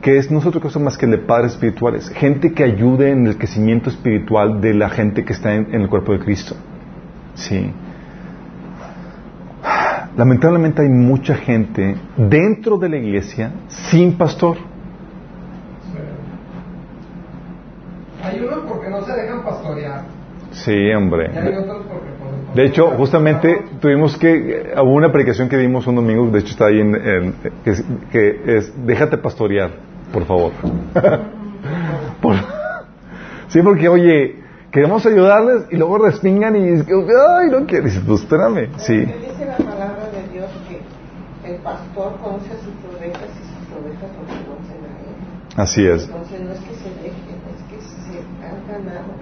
[0.00, 3.10] que es no es otra cosa más que el de padres espirituales, gente que ayude
[3.10, 6.54] en el crecimiento espiritual de la gente que está en, en el cuerpo de Cristo.
[7.34, 7.72] Sí.
[10.16, 14.56] Lamentablemente hay mucha gente dentro de la iglesia sin pastor.
[18.22, 20.19] Hay porque no se dejan pastorear.
[20.52, 21.30] Sí, hombre.
[22.54, 26.66] De hecho, justamente tuvimos que, hubo una predicación que dimos un domingo, de hecho está
[26.66, 27.34] ahí en, en-
[27.64, 29.70] que, es, que es, déjate pastorear,
[30.12, 30.52] por favor.
[32.20, 32.34] Por-
[33.48, 34.36] sí, porque oye,
[34.72, 37.84] queremos ayudarles y luego respingan y ay, no quiero.
[37.84, 38.96] Dices, pues espérame, sí.
[38.98, 44.24] Dice la palabra de Dios que el pastor conoce sus ovejas y sus ovejas lo
[44.26, 45.14] conocen a él.
[45.56, 46.04] Así es.
[46.04, 49.12] Entonces no es que se dejen, es que se han ganado,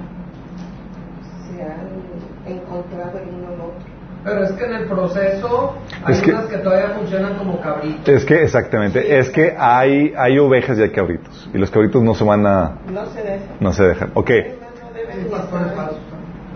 [1.59, 3.99] se han encontrado el uno al otro.
[4.25, 8.09] Pero es que en el proceso hay Es que- unas que todavía funcionan como cabritos.
[8.09, 11.49] Es que, exactamente, es que hay, hay ovejas y hay cabritos.
[11.55, 13.40] Y los cabritos no se van a, No se dejan.
[13.61, 14.11] no se dejan.
[14.14, 14.31] Ok.
[14.31, 15.99] Hay pastores falsos.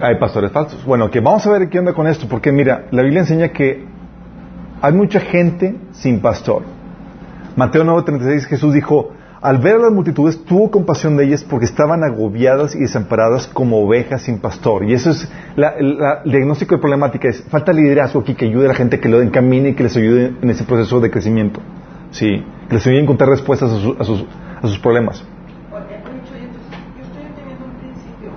[0.00, 0.84] Hay pastores falsos.
[0.84, 3.84] Bueno, que vamos a ver qué onda con esto, porque mira, la Biblia enseña que
[4.80, 6.62] hay mucha gente sin pastor.
[7.54, 9.12] Mateo 9:36 Jesús dijo,
[9.42, 13.78] al ver a las multitudes tuvo compasión de ellas porque estaban agobiadas y desamparadas como
[13.84, 14.84] ovejas sin pastor.
[14.84, 18.66] Y eso es la- la- el diagnóstico de problemática, es falta liderazgo aquí que ayude
[18.66, 21.60] a la gente, que lo encamine y que les ayude en ese proceso de crecimiento.
[22.12, 24.24] Sí, que les ayude a encontrar respuestas a, sus- a sus,
[24.62, 25.24] a sus problemas.
[25.70, 28.30] Porque, Lucho, y entonces, yo estoy entendiendo un principio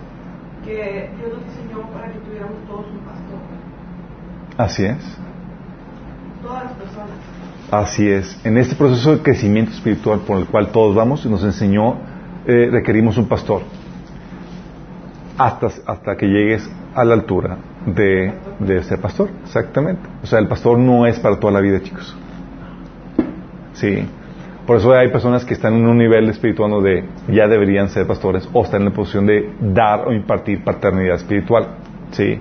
[0.65, 3.39] que Dios nos diseñó para que tuviéramos todos un pastor.
[4.58, 4.98] Así es.
[7.81, 8.39] Así es.
[8.45, 11.97] En este proceso de crecimiento espiritual por el cual todos vamos, nos enseñó,
[12.47, 13.63] eh, requerimos un pastor.
[15.38, 20.07] Hasta, hasta que llegues a la altura de, de ser pastor, exactamente.
[20.23, 22.15] O sea, el pastor no es para toda la vida, chicos.
[23.73, 24.07] Sí.
[24.65, 28.47] Por eso hay personas que están en un nivel espiritual donde ya deberían ser pastores
[28.53, 31.67] o están en la posición de dar o impartir paternidad espiritual.
[32.11, 32.39] Sí.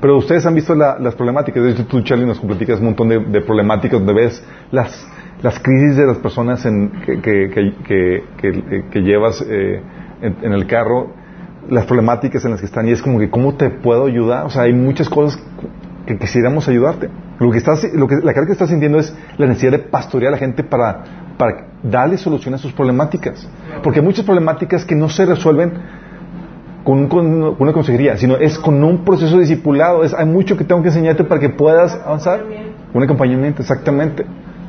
[0.00, 1.62] Pero ustedes han visto la- las problemáticas.
[1.62, 5.06] De hecho, tú, Charlie, nos platicas un montón de, problemáticas donde ves las,
[5.42, 9.80] las crisis de las personas en, que, que, que, que- llevas eh,
[10.22, 11.12] en, en el carro,
[11.68, 12.86] las problemáticas en las que están.
[12.88, 14.44] Y es como que, ¿cómo te puedo ayudar?
[14.46, 15.40] O sea, hay muchas cosas
[16.06, 17.08] que quisiéramos ayudarte.
[17.38, 20.28] Lo que, estás, lo que la carga que estás sintiendo es la necesidad de pastorear
[20.32, 21.02] a la gente para,
[21.36, 23.48] para darle solución a sus problemáticas.
[23.82, 25.72] Porque hay muchas problemáticas que no se resuelven
[26.86, 30.04] con, con una consejería, sino es con un proceso discipulado.
[30.04, 32.44] Es, hay mucho que tengo que enseñarte para que puedas avanzar.
[32.94, 34.24] Un acompañamiento, exactamente.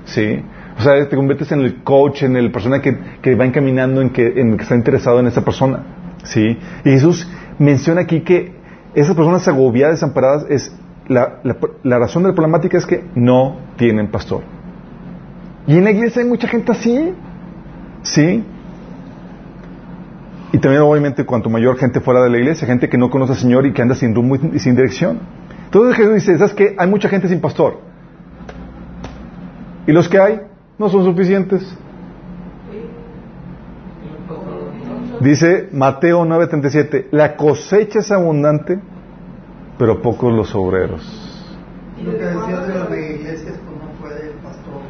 [0.06, 0.44] Sí.
[0.80, 4.10] O sea, te conviertes en el coach, en el persona que, que va encaminando, en
[4.10, 5.84] que, en que está interesado en esa persona.
[6.24, 6.58] Sí.
[6.84, 8.52] Y Jesús menciona aquí que
[8.96, 10.76] esas personas agobiadas, desamparadas, es
[11.08, 14.42] la, la, la razón de la problemática es que no tienen pastor.
[15.68, 17.14] Y en la iglesia hay mucha gente así.
[18.02, 18.44] Sí.
[20.52, 23.40] Y también, obviamente, cuanto mayor gente fuera de la iglesia, gente que no conoce al
[23.40, 25.20] Señor y que anda sin rumbo y sin dirección.
[25.66, 26.76] Entonces Jesús dice, ¿sabes qué?
[26.78, 27.80] Hay mucha gente sin pastor.
[29.86, 30.42] Y los que hay
[30.78, 31.78] no son suficientes.
[35.20, 38.80] Dice Mateo 9:37, la cosecha es abundante,
[39.78, 41.04] pero pocos los obreros.
[42.04, 44.82] Lo que decía de iglesias, pues fue del pastor.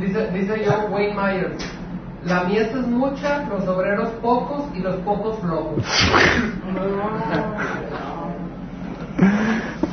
[0.00, 1.81] Dice, dice yo, Wayne Myers,
[2.24, 5.84] la mies es mucha, los obreros pocos y los pocos flojos.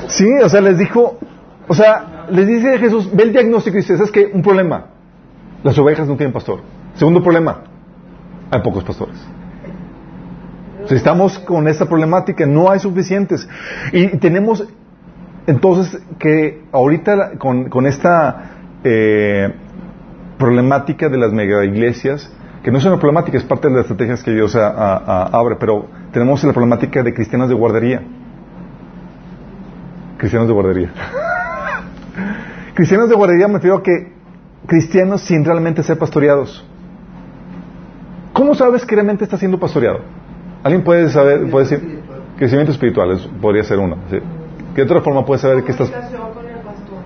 [0.08, 1.20] Sí, o sea, les dijo,
[1.68, 4.32] o sea, les dice Jesús, ve el diagnóstico y dice, ¿sabes qué?
[4.34, 4.88] Un problema.
[5.64, 6.62] Las ovejas no tienen pastor.
[6.96, 7.62] Segundo problema,
[8.50, 9.16] hay pocos pastores.
[10.88, 13.48] Si estamos con esta problemática, no hay suficientes.
[13.94, 14.66] Y tenemos
[15.46, 18.52] entonces que ahorita con, con esta
[18.84, 19.54] eh,
[20.40, 22.32] problemática de las mega iglesias,
[22.64, 25.24] que no es una problemática, es parte de las estrategias que Dios a- a- a-
[25.38, 28.02] abre, pero tenemos la problemática de cristianos de guardería.
[30.18, 30.90] Cristianos de guardería.
[32.74, 34.14] cristianos de guardería me refiero a que
[34.68, 36.66] cristianos sin realmente ser pastoreados.
[38.34, 40.00] ¿Cómo sabes que realmente está siendo pastoreado?
[40.64, 42.00] ¿Alguien puede saber, puede decir?
[42.38, 43.98] Crecimiento espiritual, es- podría ser uno.
[44.10, 44.18] ¿sí?
[44.76, 46.98] ¿Qué otra forma puedes saber que estás Comunicación con el pastor.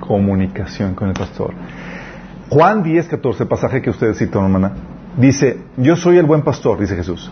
[0.00, 1.50] comunicación con el pastor?
[2.50, 4.72] Juan 10, 14, pasaje que ustedes citan, hermana,
[5.16, 7.30] dice, yo soy el buen pastor, dice Jesús.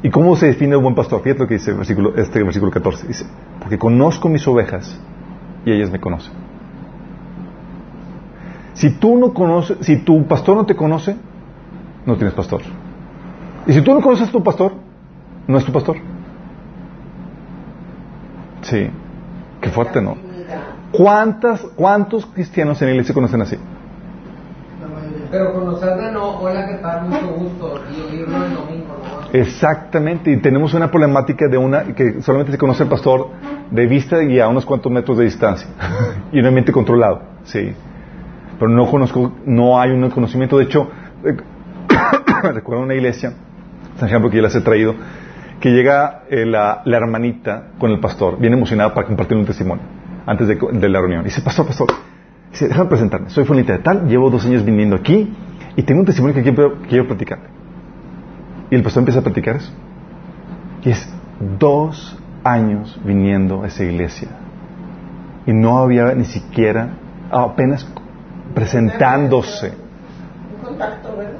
[0.00, 1.22] ¿Y cómo se define el buen pastor?
[1.22, 3.08] Fíjate lo que dice el versículo, este versículo 14.
[3.08, 3.26] Dice,
[3.58, 4.96] porque conozco mis ovejas
[5.64, 6.32] y ellas me conocen.
[8.74, 11.16] Si tú no conoces, si tu pastor no te conoce,
[12.06, 12.62] no tienes pastor.
[13.66, 14.72] Y si tú no conoces a tu pastor,
[15.48, 15.96] no es tu pastor.
[18.62, 18.88] Sí.
[19.60, 20.16] Qué fuerte, ¿no?
[20.92, 23.56] ¿Cuántas, ¿Cuántos cristianos en la iglesia conocen así?
[25.30, 25.52] Pero
[26.12, 27.02] no, hola, ¿qué tal?
[27.08, 27.80] Mucho gusto.
[27.90, 29.38] Y oírlo el domingo, ¿no?
[29.38, 33.28] Exactamente, y tenemos una problemática de una que solamente se conoce el pastor
[33.70, 35.68] de vista y a unos cuantos metros de distancia
[36.32, 37.74] y un ambiente controlado, sí.
[38.58, 40.56] Pero no conozco, no hay un conocimiento.
[40.56, 40.88] De hecho,
[41.24, 41.36] eh,
[42.54, 43.34] recuerdo una iglesia,
[43.96, 44.94] es un ejemplo que ya les he traído,
[45.60, 49.84] que llega eh, la, la hermanita con el pastor, bien emocionada para compartir un testimonio
[50.24, 51.20] antes de, de la reunión.
[51.22, 51.88] Y dice, pastor, pastor,
[52.58, 55.32] dice, déjame presentarme, soy Fulanita de tal, llevo dos años viniendo aquí
[55.76, 57.38] y tengo un testimonio que quiero, quiero platicar.
[58.70, 59.72] Y el pastor empieza a platicar eso.
[60.82, 61.08] Y es
[61.58, 64.28] dos años viniendo a esa iglesia.
[65.46, 66.90] Y no había ni siquiera,
[67.30, 67.88] apenas
[68.54, 69.72] presentándose.
[70.58, 71.32] Un contacto, ¿verdad?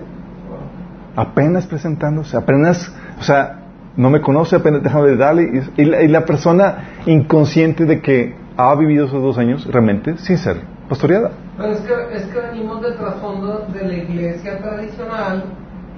[1.16, 2.36] Apenas presentándose.
[2.36, 3.64] Apenas, o sea,
[3.96, 5.62] no me conoce, apenas déjame de darle.
[5.76, 6.76] Y, y la, y la persona
[7.06, 11.30] inconsciente de que ha vivido esos dos años realmente sin ser pastoreada.
[11.56, 15.44] Pero es que, es que venimos del trasfondo de la iglesia tradicional,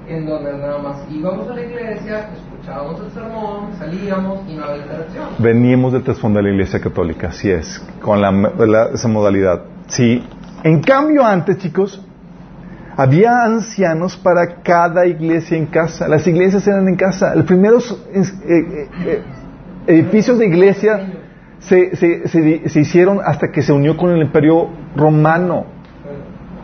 [0.09, 4.83] en donde nada más íbamos a la iglesia, escuchábamos el sermón, salíamos y no había
[4.83, 5.29] interacción.
[5.39, 9.63] Veníamos del trasfondo de la iglesia católica, así es, con la, la- esa modalidad.
[9.87, 10.27] Sí.
[10.65, 12.05] En cambio, antes, chicos,
[12.97, 16.07] había ancianos para cada iglesia en casa.
[16.09, 17.35] Las iglesias eran en casa.
[17.35, 19.23] Los primeros eh, eh, eh,
[19.87, 21.07] edificios de iglesia
[21.61, 25.65] se, se- se se hicieron hasta que se unió con el imperio romano.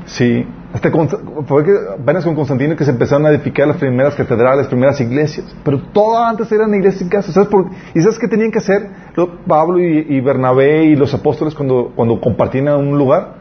[0.06, 0.46] Sí.
[0.72, 1.08] Hasta con,
[1.46, 5.00] fue que apenas con Constantino que se empezaron a edificar las primeras catedrales, las primeras
[5.00, 5.46] iglesias.
[5.64, 7.32] Pero todo antes eran iglesias en casa.
[7.32, 11.54] ¿Sabes por, ¿Y sabes qué tenían que hacer lo- Pablo y, Bernabé y los apóstoles
[11.54, 13.34] cuando, cuando compartían en un lugar?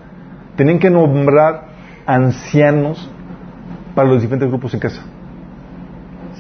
[0.55, 1.65] Tenían que nombrar
[2.05, 3.09] ancianos
[3.93, 5.01] para los diferentes grupos en casa.
[6.33, 6.37] O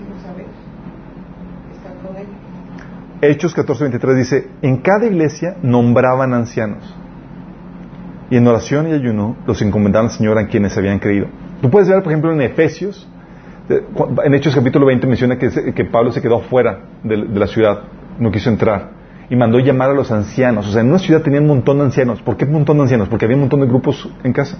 [0.00, 0.46] no saber.
[1.74, 2.26] Están con él.
[3.22, 6.94] Hechos 14:23 dice, en cada iglesia nombraban ancianos.
[8.30, 11.26] Y en oración y ayuno los encomendaban al Señor a quienes habían creído.
[11.60, 13.06] Tú puedes ver, por ejemplo, en Efesios,
[13.68, 13.82] eh,
[14.24, 17.80] en Hechos capítulo 20 menciona que, Pablo se quedó fuera de, de la ciudad,
[18.18, 18.92] no quiso entrar.
[19.28, 20.66] Y mandó llamar a los ancianos.
[20.66, 22.22] O sea, en una ciudad tenían un montón de ancianos.
[22.22, 23.08] ¿Por qué un montón de ancianos?
[23.08, 24.56] Porque había un montón de grupos en casa.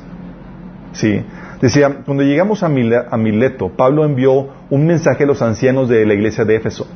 [0.93, 1.25] Sí.
[1.61, 6.45] Decía, cuando llegamos a Mileto, Pablo envió un mensaje a los ancianos de la iglesia
[6.45, 6.87] de Éfeso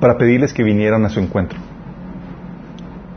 [0.00, 1.58] para pedirles que vinieran a su encuentro.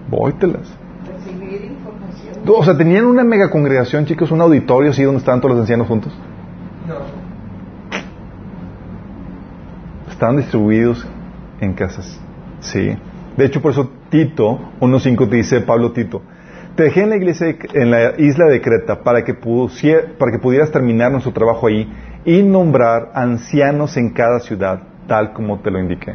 [0.10, 0.72] Vóytelas.
[1.08, 2.36] Recibir información.
[2.46, 5.88] O sea, tenían una mega congregación, chicos, un auditorio así donde estaban todos los ancianos
[5.88, 6.14] juntos.
[6.88, 6.96] No.
[10.12, 11.06] Estaban distribuidos
[11.60, 12.20] en casas.
[12.60, 12.96] Sí.
[13.38, 16.22] De hecho, por eso Tito 1.5 te dice Pablo Tito,
[16.76, 20.32] te dejé en la iglesia, de- en la isla de Creta para que, pusie- para
[20.32, 21.92] que pudieras terminar nuestro trabajo ahí
[22.26, 26.14] y nombrar ancianos en cada ciudad, tal como te lo indiqué.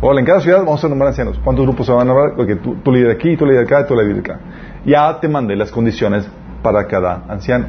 [0.00, 1.40] Hola, en cada ciudad vamos a nombrar ancianos.
[1.42, 2.36] ¿Cuántos grupos se van a nombrar?
[2.36, 4.38] Porque tú, tú líder aquí, tú líder acá, tú líder acá.
[4.86, 6.28] Ya te mandé las condiciones
[6.62, 7.66] para cada anciano.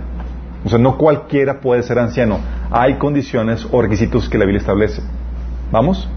[0.64, 2.40] O sea, no cualquiera puede ser anciano.
[2.70, 5.02] Hay condiciones o requisitos que la Biblia establece.
[5.72, 6.08] ¿Vamos?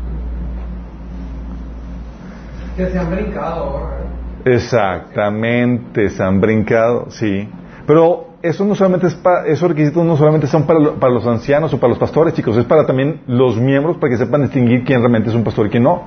[2.76, 3.96] Que se han brincado ahora.
[4.44, 4.54] ¿eh?
[4.54, 7.48] Exactamente, se han brincado, sí.
[7.86, 11.26] Pero eso no solamente es para, esos requisitos no solamente son para, lo- para los
[11.26, 14.84] ancianos o para los pastores, chicos, es para también los miembros para que sepan distinguir
[14.84, 16.02] quién realmente es un pastor y quién no.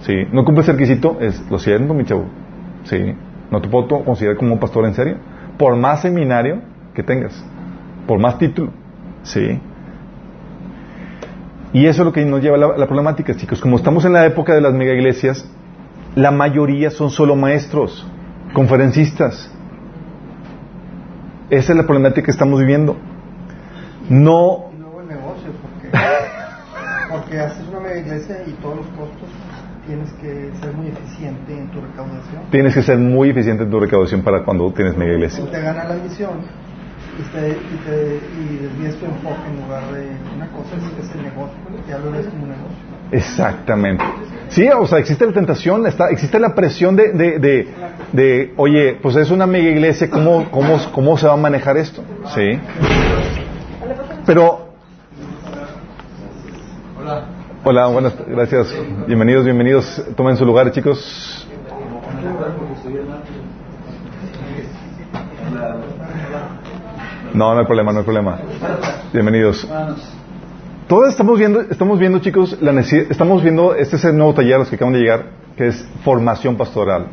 [0.00, 2.24] Sí, no cumple ese requisito, es, lo siento, mi chavo.
[2.84, 3.14] Sí,
[3.50, 5.16] no te puedo considerar como un pastor en serio.
[5.58, 6.60] Por más seminario
[6.94, 7.44] que tengas,
[8.06, 8.70] por más título.
[9.24, 9.58] Sí.
[11.72, 13.60] Y eso es lo que nos lleva a la, la problemática, chicos.
[13.60, 15.50] Como estamos en la época de las mega iglesias,
[16.14, 18.06] la mayoría son solo maestros,
[18.52, 19.52] conferencistas.
[21.50, 22.96] Esa es la problemática que estamos viviendo.
[24.08, 25.90] No Y luego el negocio, porque,
[27.10, 29.28] porque haces una mega iglesia y todos los costos
[29.86, 32.42] tienes que ser muy eficiente en tu recaudación.
[32.50, 35.42] tienes que ser muy eficiente en tu recaudación para cuando tienes mega iglesia.
[35.42, 36.40] Tú te gana la misión
[37.18, 41.14] y, te, y, te, y desvías tu enfoque en lugar de una cosa es, es
[41.14, 41.56] el negocio,
[41.88, 42.76] ya lo ves como un negocio.
[43.10, 44.04] Exactamente.
[44.48, 47.68] Sí, o sea, existe la tentación, está, existe la presión de, de, de,
[48.12, 52.02] de, oye, pues es una mega iglesia, ¿cómo, cómo, ¿cómo se va a manejar esto?
[52.34, 52.58] Sí.
[54.24, 54.68] Pero,
[57.00, 57.24] Hola.
[57.64, 58.74] hola, buenas, gracias.
[59.06, 60.04] Bienvenidos, bienvenidos.
[60.16, 61.46] Tomen su lugar, chicos.
[67.34, 68.38] No, no hay problema, no hay problema.
[69.12, 69.66] Bienvenidos.
[70.88, 74.54] Todos estamos viendo, estamos viendo, chicos, la necesi- estamos viendo, este es el nuevo taller
[74.54, 75.26] a los que acaban de llegar,
[75.56, 77.06] que es formación pastoral.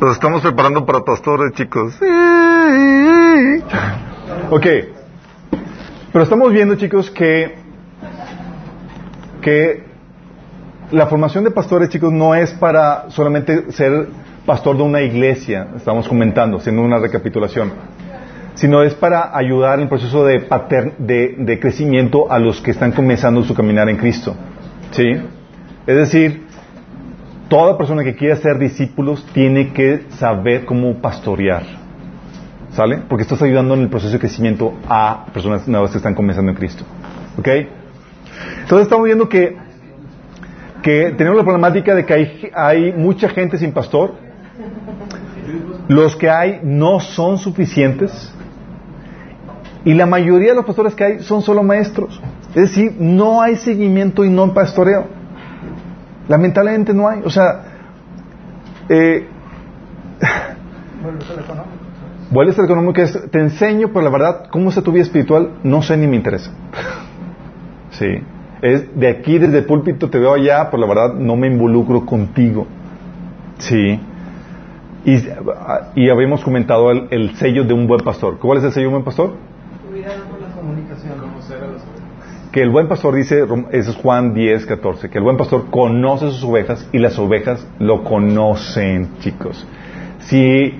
[0.00, 1.94] Los estamos preparando para pastores, chicos.
[4.50, 4.66] Ok.
[6.12, 7.54] Pero estamos viendo, chicos, que,
[9.40, 9.84] que
[10.90, 14.08] la formación de pastores, chicos, no es para solamente ser
[14.44, 17.70] pastor de una iglesia, estamos comentando, haciendo una recapitulación,
[18.54, 20.46] sino es para ayudar en el proceso de,
[20.98, 24.34] de crecimiento a los que están comenzando su caminar en Cristo.
[24.90, 25.12] ¿Sí?
[25.86, 26.46] Es decir,
[27.48, 31.64] toda persona que quiera ser discípulos tiene que saber cómo pastorear.
[32.72, 32.98] ¿Sale?
[33.08, 36.56] Porque estás ayudando en el proceso de crecimiento a personas nuevas que están comenzando en
[36.56, 36.84] Cristo.
[37.36, 37.48] ¿Ok?
[38.60, 39.56] Entonces estamos viendo que,
[40.82, 44.14] que tenemos la problemática de que hay, hay mucha gente sin pastor.
[45.88, 48.32] Los que hay no son suficientes.
[49.84, 52.20] Y la mayoría de los pastores que hay son solo maestros.
[52.50, 55.06] Es decir, no hay seguimiento y no hay pastoreo.
[56.28, 57.20] Lamentablemente no hay.
[57.24, 57.62] O sea,
[58.88, 59.26] eh,
[61.02, 61.70] Vuelves al económico.
[62.30, 65.52] vuelves al económico es, te enseño, pero la verdad, ¿cómo está tu vida espiritual?
[65.62, 66.50] No sé ni me interesa.
[67.92, 68.06] sí.
[68.60, 72.04] Es de aquí, desde el púlpito, te veo allá, pero la verdad no me involucro
[72.04, 72.66] contigo.
[73.58, 73.98] Sí.
[75.06, 75.16] Y,
[75.94, 78.38] y habíamos comentado el, el sello de un buen pastor.
[78.38, 79.32] ¿Cuál es el sello de un buen pastor?
[79.90, 81.18] Cuidado con las Comunicación.
[81.18, 82.39] Conocer a las ovejas.
[82.52, 86.42] Que el buen pastor dice, es Juan 10, 14, que el buen pastor conoce sus
[86.42, 89.66] ovejas y las ovejas lo conocen, chicos.
[90.18, 90.74] Si,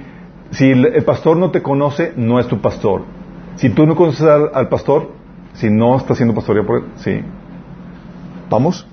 [0.51, 3.03] si el pastor no te conoce, no es tu pastor.
[3.55, 5.13] Si tú no conoces al, pastor,
[5.53, 7.21] si no está siendo pastoreado por él, sí.
[8.49, 8.87] ¿Vamos?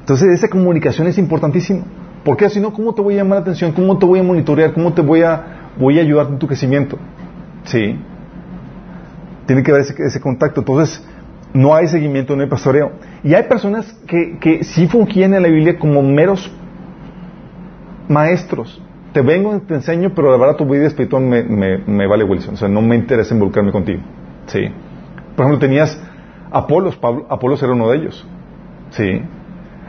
[0.00, 1.84] Entonces esa comunicación es importantísima.
[2.24, 3.70] Porque si no, ¿cómo te voy a llamar la atención?
[3.70, 4.72] ¿Cómo te voy a monitorear?
[4.72, 6.98] ¿Cómo te voy a, voy a ayudar en tu crecimiento?
[7.64, 7.96] Sí.
[9.46, 10.60] Tiene que haber ese, ese contacto.
[10.60, 11.06] Entonces,
[11.52, 12.92] no hay seguimiento, no hay pastoreo.
[13.22, 16.50] Y hay personas que, que sí fungían en la Biblia como meros
[18.08, 18.82] maestros.
[19.12, 22.54] te vengo, te enseño, pero la verdad tu vida espiritual me, me, vale Wilson.
[22.54, 24.00] O sea, no me interesa involucrarme contigo.
[24.46, 24.60] Sí.
[25.36, 26.00] Por ejemplo, tenías
[26.50, 26.98] Apolos,
[27.28, 28.26] Apolos era uno de ellos.
[28.90, 29.22] Sí.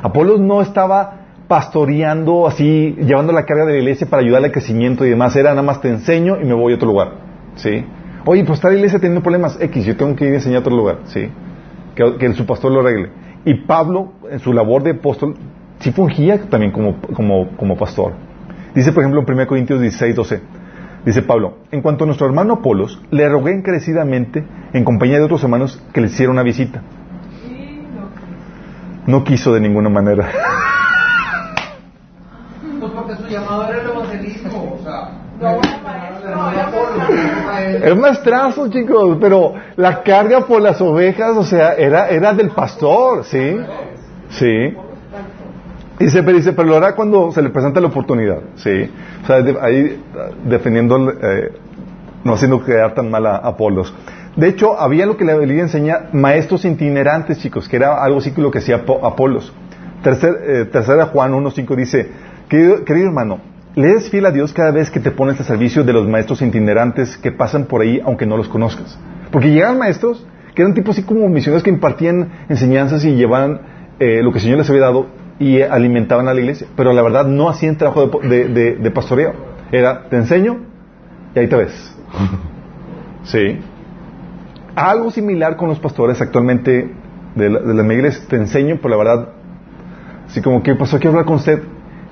[0.02, 5.06] Apolos no estaba pastoreando así, llevando la carga de la iglesia para ayudarle al crecimiento
[5.06, 5.36] y demás.
[5.36, 7.12] Era nada más te enseño y me voy a otro lugar.
[7.56, 7.86] Sí.
[8.26, 10.60] Oye, pues está la iglesia teniendo problemas X, yo tengo que ir a enseñar a
[10.62, 11.00] otro lugar.
[11.06, 11.30] Sí.
[11.96, 13.10] Que, que su pastor lo arregle.
[13.46, 15.36] Y Pablo, en su labor de apóstol,
[15.80, 18.14] sí fungía también como, como, como pastor.
[18.76, 20.42] Dice, por ejemplo, en 1 Corintios 16, 12,
[21.06, 25.44] dice Pablo, en cuanto a nuestro hermano Apolos, le rogué encarecidamente, en compañía de otros
[25.44, 26.82] hermanos, que le hiciera una visita.
[29.08, 30.30] No quiso de ninguna manera.
[32.80, 35.12] Pues porque su llamado era el evangelismo, o sea.
[36.32, 37.88] Era.
[37.90, 43.24] Es maestrazo, chicos, pero la carga por las ovejas, o sea, era, era del pastor,
[43.26, 43.58] ¿sí?
[44.30, 44.74] Sí.
[46.00, 48.90] Dice, pero dice, pero lo hará cuando se le presenta la oportunidad, ¿sí?
[49.24, 50.02] O sea, ahí
[50.46, 51.52] defendiendo, eh,
[52.24, 53.94] no haciendo quedar tan mal a Apolos.
[54.36, 58.32] De hecho, había lo que la Biblia enseña maestros itinerantes, chicos, que era algo así
[58.32, 59.54] que lo que hacía Apo- Apolos.
[60.02, 62.10] Tercer, eh, tercera Juan 1.5 dice,
[62.50, 63.40] querido hermano,
[63.76, 66.42] le es fiel a Dios cada vez que te pones al servicio de los maestros
[66.42, 68.98] itinerantes que pasan por ahí aunque no los conozcas.
[69.32, 73.62] Porque llegaban maestros que eran tipos así como misioneros que impartían enseñanzas y llevaban
[74.00, 75.08] eh, lo que el Señor les había dado
[75.40, 76.68] y alimentaban a la iglesia.
[76.76, 79.34] Pero la verdad no hacían trabajo de, de, de- de pastoreo.
[79.72, 80.58] Era, te enseño
[81.34, 81.98] y ahí te ves.
[83.24, 83.60] Sí.
[84.76, 86.92] Algo similar con los pastores actualmente
[87.36, 88.24] de la, de la iglesia.
[88.28, 89.30] Te enseño, pero la verdad,
[90.28, 91.62] así como que pasó, quiero hablar con usted.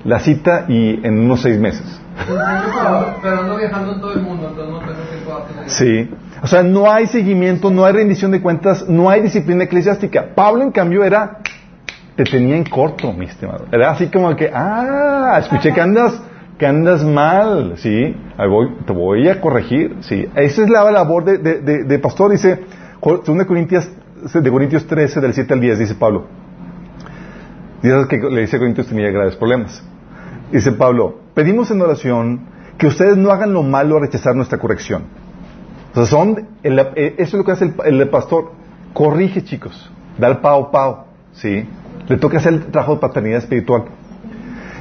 [0.04, 2.00] La cita y en unos seis meses.
[2.26, 5.62] Pero, pero ando viajando en todo el mundo, entonces no tengo tiempo.
[5.66, 6.10] Sí.
[6.42, 10.28] O sea, no hay seguimiento, no hay rendición de cuentas, no hay disciplina eclesiástica.
[10.34, 11.38] Pablo, en cambio, era,
[12.16, 13.66] te tenía en corto, mi estimado.
[13.72, 16.20] Era así como que, ah, escuché que andas,
[16.58, 20.26] que andas mal, sí, Ahí voy- te voy a corregir, sí.
[20.34, 22.60] Esa es la labor de, de, de- de pastor, dice,
[23.02, 23.90] 2 Corintios,
[24.32, 26.26] de Corintios 13, del 7 al 10, dice Pablo.
[27.82, 29.82] Dice que le dice a Corintios tenía graves problemas.
[30.52, 32.40] Dice Pablo, pedimos en oración
[32.76, 35.04] que ustedes no hagan lo malo a rechazar nuestra corrección.
[35.94, 38.52] Sea, son, eh, eso es lo que hace el, el pastor.
[38.92, 39.90] Corrige, chicos.
[40.18, 41.06] Da el pao pao.
[41.32, 41.66] ¿Sí?
[42.08, 43.84] Le toca hacer el trabajo de paternidad espiritual.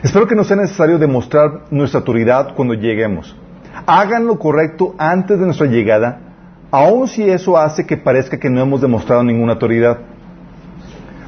[0.02, 3.36] Espero que no sea necesario demostrar nuestra autoridad cuando lleguemos.
[3.86, 6.22] Hagan lo correcto antes de nuestra llegada,
[6.72, 10.00] aun si eso hace que parezca que no hemos demostrado ninguna autoridad.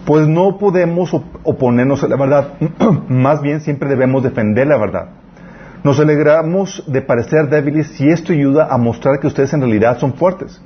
[0.06, 2.54] Pues no podemos op- oponernos a la verdad.
[3.08, 5.10] Más bien siempre debemos defender la verdad.
[5.84, 10.14] Nos alegramos de parecer débiles si esto ayuda a mostrar que ustedes en realidad son
[10.14, 10.62] fuertes.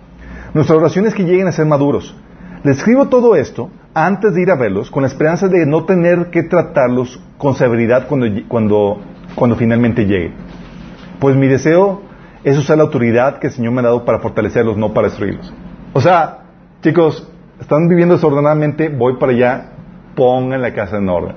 [0.54, 2.16] Nuestra oración es que lleguen a ser maduros.
[2.64, 6.30] Les escribo todo esto antes de ir a verlos con la esperanza de no tener
[6.32, 9.02] que tratarlos con severidad cuando, cuando,
[9.36, 10.34] cuando finalmente llegue.
[11.20, 12.02] Pues mi deseo
[12.44, 15.54] es usar la autoridad que el Señor me ha dado para fortalecerlos, no para destruirlos.
[15.94, 16.40] O sea,
[16.82, 19.66] chicos, están viviendo desordenadamente, voy para allá,
[20.16, 21.36] pongan la casa en orden.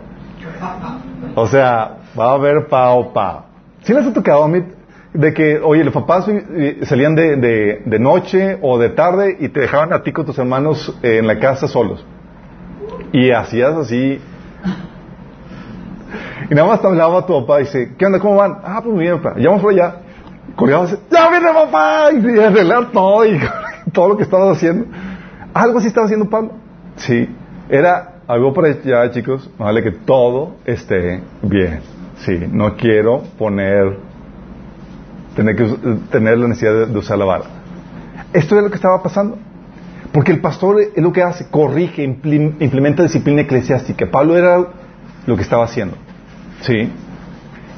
[1.35, 3.45] O sea, va a haber pao pao.
[3.83, 4.49] ¿Sí les ha tocado a
[5.13, 9.61] de que, oye, los papás eh, salían de, de- noche o de tarde y te
[9.61, 12.05] dejaban a ti con tus hermanos eh, en la casa solos?
[13.13, 14.21] Y hacías así.
[16.51, 18.19] Y nada más te hablaba tu papá y dice, ¿qué onda?
[18.19, 18.59] ¿Cómo van?
[18.65, 19.39] Ah, pues muy bien, papá.
[19.39, 19.97] Ya vamos por allá.
[20.57, 22.11] Corríamos, ¡ya viene papá!
[22.13, 23.39] Y arreglar todo y
[23.93, 24.87] todo lo que estabas haciendo.
[25.59, 26.53] Algo así estaba haciendo Pablo.
[26.95, 27.29] Sí.
[27.69, 29.51] Era algo para allá, chicos.
[29.59, 31.81] Vale, que todo esté bien.
[32.19, 32.39] Sí.
[32.53, 33.99] No quiero poner,
[35.35, 35.65] tener que
[36.13, 37.45] tener la necesidad de, usar la vara.
[38.33, 39.37] Esto es lo que estaba pasando.
[40.13, 44.07] Porque el pastor es lo que hace, corrige, implementa disciplina eclesiástica.
[44.09, 44.65] Pablo era
[45.27, 45.97] lo que estaba haciendo.
[46.61, 46.89] ¿Sí?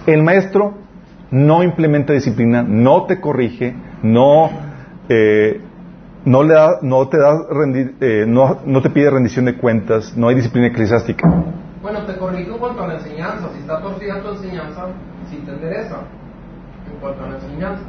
[0.06, 0.74] El maestro
[1.30, 4.50] no implementa disciplina, no te corrige, no,
[5.08, 5.62] eh,
[6.24, 10.16] no, le da, no te da rendi- eh, no, no te pide rendición de cuentas,
[10.16, 11.28] no hay disciplina eclesiástica.
[11.82, 13.48] Bueno, te corrijo en cuanto a la enseñanza.
[13.54, 14.86] Si está torcida tu enseñanza,
[15.30, 15.96] si te endereza.
[16.92, 17.82] En cuanto a la enseñanza.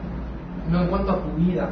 [0.72, 1.70] No en cuanto a tu vida.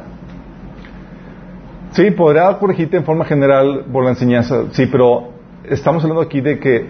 [1.92, 5.30] Sí, podrá corregirte en forma general por la enseñanza, sí, pero
[5.64, 6.86] estamos hablando aquí de que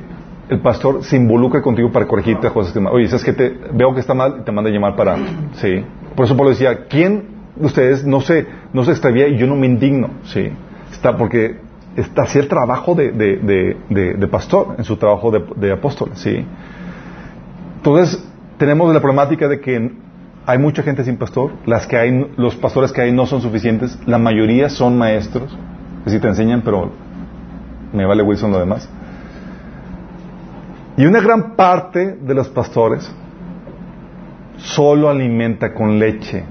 [0.51, 2.93] el pastor se involucra contigo para corregirte las cosas que mal.
[2.93, 5.17] Oye, sabes que te veo que está mal y te manda a llamar para,
[5.55, 5.85] sí.
[6.15, 9.67] Por eso Pablo decía, ¿quién ustedes no se no se extravía y yo no me
[9.67, 10.11] indigno?
[10.25, 10.51] Sí,
[10.93, 11.57] está porque
[11.97, 16.45] está hacía el trabajo de, de, de, pastor en su trabajo de, de apóstol, sí.
[17.77, 18.25] Entonces
[18.59, 19.93] tenemos la problemática de que
[20.47, 23.99] hay mucha gente sin pastor, las que hay, los pastores que hay no son suficientes,
[24.07, 25.57] la mayoría son maestros,
[26.05, 26.91] que sí te enseñan, pero
[27.93, 28.89] me vale Wilson lo demás.
[30.97, 33.11] Y una gran parte de los pastores
[34.59, 36.45] solo alimenta con leche.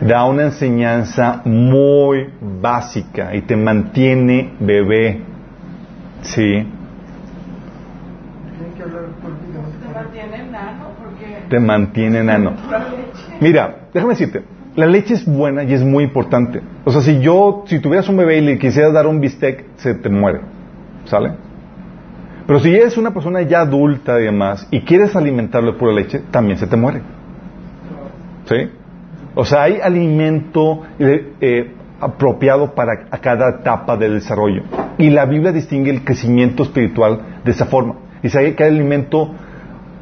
[0.00, 2.30] Da una enseñanza muy
[2.60, 5.22] básica y te mantiene bebé.
[6.22, 6.66] Sí.
[11.48, 12.54] Te mantiene enano.
[12.70, 13.38] la leche.
[13.40, 14.42] Mira, déjame decirte,
[14.74, 16.60] la leche es buena y es muy importante.
[16.84, 19.94] O sea, si yo, si tuvieras un bebé y le quisieras dar un bistec, se
[19.94, 20.40] te muere.
[21.04, 21.34] ¿Sale?
[22.46, 26.22] Pero si eres una persona ya adulta y demás y quieres alimentarlo de pura leche,
[26.30, 27.00] también se te muere.
[28.46, 28.70] ¿Sí?
[29.34, 34.62] O sea, hay alimento eh, eh, apropiado para a cada etapa del desarrollo.
[34.98, 37.96] Y la Biblia distingue el crecimiento espiritual de esa forma.
[38.22, 39.34] Dice que hay alimento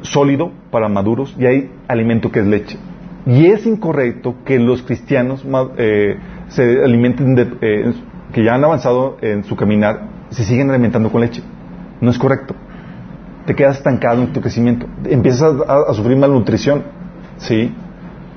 [0.01, 2.77] sólido para maduros y hay alimento que es leche.
[3.25, 5.45] Y es incorrecto que los cristianos
[5.77, 6.17] eh,
[6.49, 7.93] se alimenten de,
[8.33, 11.41] que ya han avanzado en su caminar, se siguen alimentando con leche.
[12.01, 12.53] No es correcto.
[13.45, 14.85] Te quedas estancado en tu crecimiento.
[15.05, 16.83] Empiezas a sufrir malnutrición.
[17.37, 17.73] ¿Sí?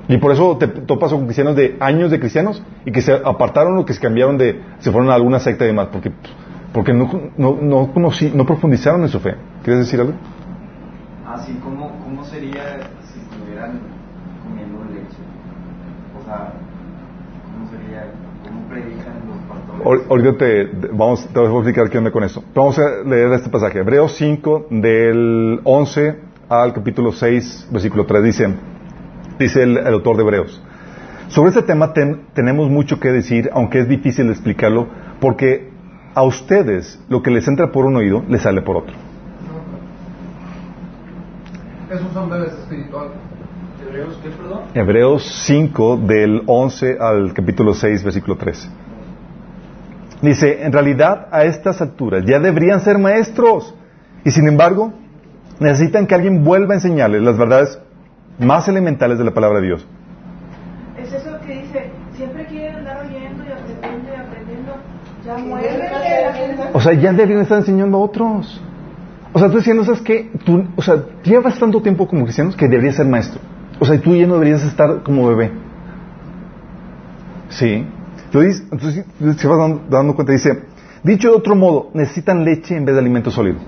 [0.09, 3.76] Y por eso te topas con cristianos de años de cristianos y que se apartaron
[3.78, 6.12] o que se cambiaron de, se fueron a alguna secta y demás, porque,
[6.72, 9.34] porque no, no, no, conocí- no profundizaron en su fe.
[9.64, 10.12] ¿Quieres decir algo?
[11.26, 12.62] Así como, ¿cómo sería
[13.12, 13.80] si estuvieran
[14.44, 15.18] comiendo leche?
[16.20, 16.52] O sea,
[17.52, 18.07] ¿cómo sería?
[18.46, 19.84] ¿Cómo predican los pastores?
[19.84, 22.44] Ahor- Ahorita te, te- vamos, te voy a explicar qué onda con eso.
[22.54, 23.80] Vamos a leer este pasaje.
[23.80, 26.16] Hebreos 5, del 11
[26.48, 28.54] al capítulo 6, versículo 3, dice,
[29.39, 30.62] dice el, el autor de Hebreos.
[31.28, 34.89] Sobre este tema ten- tenemos mucho que decir, aunque es difícil explicarlo,
[35.20, 35.70] porque
[36.14, 38.95] a ustedes lo que les entra por un oído, les sale por otro.
[41.91, 43.12] Esos son bebés espirituales.
[43.89, 44.61] ¿Hebreos qué, perdón?
[44.74, 48.70] Hebreos 5 del 11 al capítulo 6, versículo 3.
[50.22, 53.74] Dice, en realidad a estas alturas ya deberían ser maestros
[54.24, 54.93] y sin embargo
[55.61, 57.78] necesitan que alguien vuelva a enseñarles las verdades
[58.39, 59.87] más elementales de la palabra de Dios.
[60.99, 64.72] Es eso que dice, siempre quieren andar oyendo y aprendiendo y aprendiendo.
[65.24, 66.70] Ya muévete.
[66.72, 68.61] O sea, ya deberían estar enseñando a otros.
[69.32, 70.30] O sea, tú diciendo, ¿sabes qué?
[70.45, 73.41] Tú, o sea, llevas tanto tiempo como cristianos que deberías ser maestro.
[73.78, 75.53] O sea, tú ya no deberías estar como bebé.
[77.51, 77.84] Sí.
[78.24, 79.05] Entonces, entonces
[79.37, 80.62] se va dando, dando cuenta, dice,
[81.03, 83.59] dicho de otro modo, necesitan leche en vez de alimento sólido.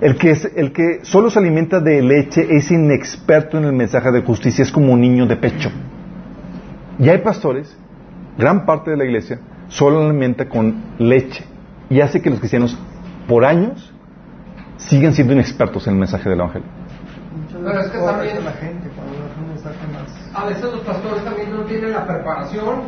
[0.00, 4.10] El que, es- el que solo se alimenta de leche es inexperto en el mensaje
[4.12, 5.70] de justicia, es como un niño de pecho.
[6.98, 7.76] Y hay pastores,
[8.36, 9.38] gran parte de la iglesia,
[9.68, 11.44] solo alimenta con leche
[11.88, 12.76] y hace que los cristianos,
[13.26, 13.92] por años,
[14.76, 16.68] sigan siendo inexpertos en el mensaje del Evangelio.
[17.52, 18.88] Pero es que también- la gente
[19.40, 20.30] un mensaje más.
[20.34, 22.80] A veces los pastores también no tienen la preparación.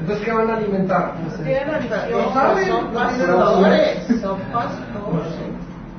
[0.00, 1.14] Entonces, ¿qué van a alimentar?
[1.22, 2.10] No tienen la visión.
[2.12, 5.55] No saben, Son tienen pastores, son pastores.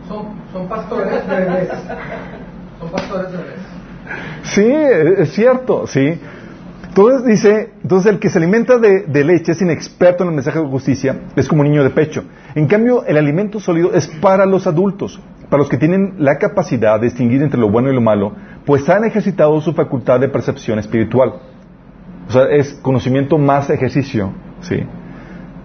[0.07, 1.69] Son, son pastores bebés.
[2.79, 3.59] Son pastores bebés.
[4.43, 6.19] Sí, es cierto, sí.
[6.87, 10.59] Entonces dice, entonces el que se alimenta de, de leche es inexperto en el mensaje
[10.59, 12.23] de justicia, es como un niño de pecho.
[12.55, 16.99] En cambio, el alimento sólido es para los adultos, para los que tienen la capacidad
[16.99, 18.33] de distinguir entre lo bueno y lo malo,
[18.65, 21.33] pues han ejercitado su facultad de percepción espiritual.
[22.27, 24.31] O sea, es conocimiento más ejercicio,
[24.61, 24.83] sí,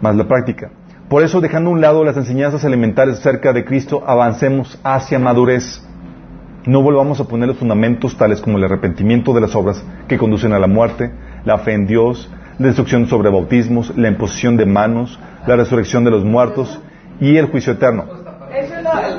[0.03, 0.71] más la práctica.
[1.13, 5.83] Por eso, dejando a un lado las enseñanzas elementales acerca de Cristo, avancemos hacia madurez.
[6.65, 10.55] No volvamos a poner los fundamentos tales como el arrepentimiento de las obras que conducen
[10.55, 11.13] a la muerte,
[11.45, 16.13] la fe en Dios, la instrucción sobre bautismos, la imposición de manos, la resurrección de
[16.13, 16.81] los muertos
[17.21, 18.07] y el juicio eterno.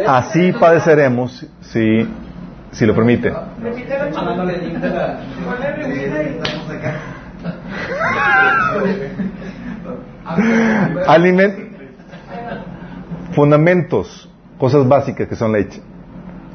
[0.07, 2.09] Así padeceremos si,
[2.71, 3.31] si lo permite.
[3.61, 4.25] Repítelo, chico.
[4.25, 5.19] Mándale el link de la...
[5.45, 6.39] Ponle revista ahí.
[6.41, 6.95] Estamos acá.
[11.05, 11.73] Aliment-
[13.33, 15.81] fundamentos, cosas básicas que son leche,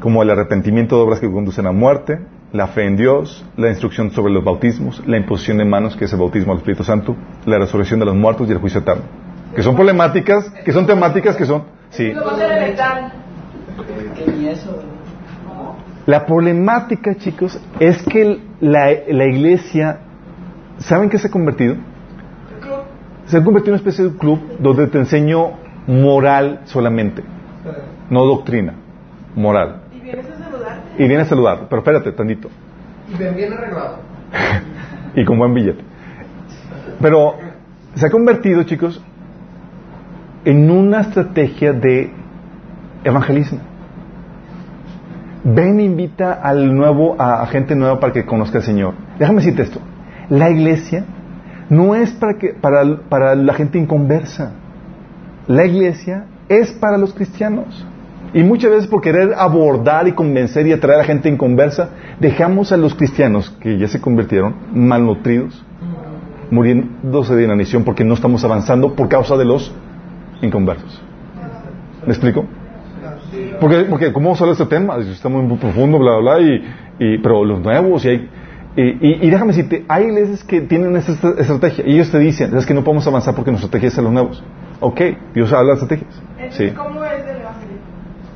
[0.01, 2.18] como el arrepentimiento de obras que conducen a muerte,
[2.53, 6.12] la fe en Dios, la instrucción sobre los bautismos, la imposición de manos, que es
[6.12, 7.14] el bautismo al Espíritu Santo,
[7.45, 9.03] la resurrección de los muertos y el juicio eterno.
[9.55, 11.64] Que son problemáticas, que son temáticas, que son...
[11.91, 12.12] Sí.
[16.07, 20.01] La problemática, chicos, es que la, la iglesia,
[20.79, 21.76] ¿saben qué se ha convertido?
[23.26, 27.24] Se ha convertido en una especie de club donde te enseño moral solamente,
[28.11, 28.74] no doctrina,
[29.34, 29.80] moral.
[29.93, 31.03] Y vienes a saludarte.
[31.03, 32.49] Y viene a saludar, pero espérate, tantito.
[33.12, 33.97] Y ven bien arreglado.
[35.14, 35.82] y con buen billete.
[37.01, 37.34] Pero
[37.95, 39.03] se ha convertido, chicos,
[40.45, 42.12] en una estrategia de
[43.05, 43.61] evangelismo.
[45.45, 48.95] Ven, invita al nuevo, a, a gente nueva para que conozca al Señor.
[49.18, 49.80] Déjame decirte esto.
[50.28, 51.05] La iglesia
[51.70, 54.53] no es para, que, para, para la gente inconversa.
[55.49, 57.87] La iglesia es para los cristianos.
[58.35, 61.89] Y muchas veces por querer abordar y convencer y atraer a gente inconversa,
[62.21, 65.65] dejamos a los cristianos que ya se convirtieron malnutridos,
[66.51, 69.75] muriéndose de inanición porque no estamos avanzando por causa de los
[70.43, 71.03] inconversos.
[72.07, 72.45] ¿Me explico?
[73.59, 74.99] Porque, porque ¿cómo sale este tema?
[74.99, 76.65] Está muy profundo, bla, bla, bla, y,
[76.99, 78.29] y, pero los nuevos, y hay...
[78.81, 82.18] Y, y, y déjame decirte, hay iglesias que tienen esa est- estrategia y ellos te
[82.20, 84.45] dicen, es que no podemos avanzar porque nuestra estrategia es a los nuevos.
[84.79, 85.01] Ok,
[85.35, 86.22] Dios habla de estrategias.
[86.51, 86.70] Sí.
[86.70, 87.79] ¿cómo es el evangelio?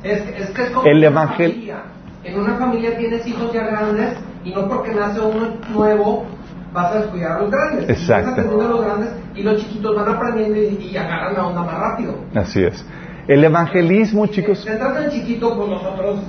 [0.03, 1.77] Es, es que es como El una evangel- familia.
[2.25, 6.25] En una familia tienes hijos ya grandes y no porque nace uno nuevo
[6.73, 7.89] vas a descuidar a los grandes.
[7.89, 8.29] Exacto.
[8.31, 11.61] Estás atendiendo a los grandes y los chiquitos van aprendiendo y, y agarran la onda
[11.63, 12.15] más rápido.
[12.35, 12.85] Así es.
[13.29, 16.19] El evangelismo, chicos, Se trata en chiquito, pues nosotros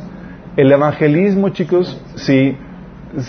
[0.57, 2.57] el evangelismo, chicos, sí,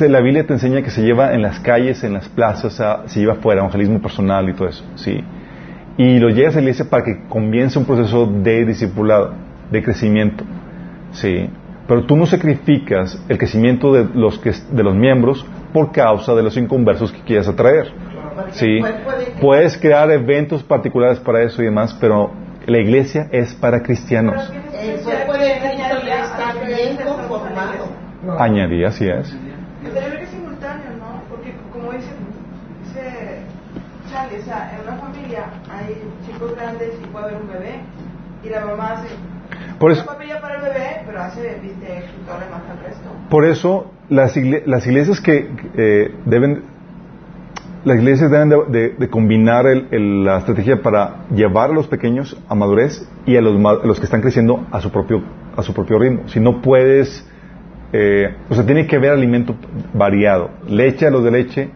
[0.09, 3.19] la Biblia te enseña que se lleva en las calles, en las plazas, a- se
[3.19, 5.23] lleva fuera, evangelismo personal y todo eso, sí.
[5.97, 9.33] Y lo llevas a la iglesia para que comience un proceso de discipulado,
[9.71, 10.43] de crecimiento,
[11.11, 11.49] sí.
[11.87, 16.41] Pero tú no sacrificas el crecimiento de los, que, de los miembros por causa de
[16.41, 17.91] los inconversos que quieras atraer.
[18.51, 18.79] Sí.
[19.39, 22.31] Puedes crear eventos particulares para eso y demás, pero
[22.65, 24.51] la iglesia es para cristianos.
[28.39, 29.37] Añadí, así es.
[29.83, 31.21] Debe ser simultáneo, ¿no?
[31.29, 32.09] Porque como dice,
[32.83, 33.41] dice
[34.11, 35.43] Charlie, o sea, en una familia
[36.53, 37.79] puede haber un bebé.
[38.43, 39.07] Y la mamá hace
[39.79, 43.09] Por eso, una para el bebé, pero hace lo demás al resto.
[43.29, 46.63] por eso las, igle- las iglesias que eh, deben,
[47.85, 51.87] las iglesias deben de, de- de combinar el- el- la estrategia para llevar a los
[51.87, 55.23] pequeños a madurez y a los, a los que están creciendo a su propio,
[55.57, 56.27] a su propio ritmo.
[56.27, 57.27] Si no puedes,
[57.93, 59.55] eh, o sea, tiene que haber alimento
[59.93, 60.51] variado.
[60.67, 61.69] Leche a los de leche,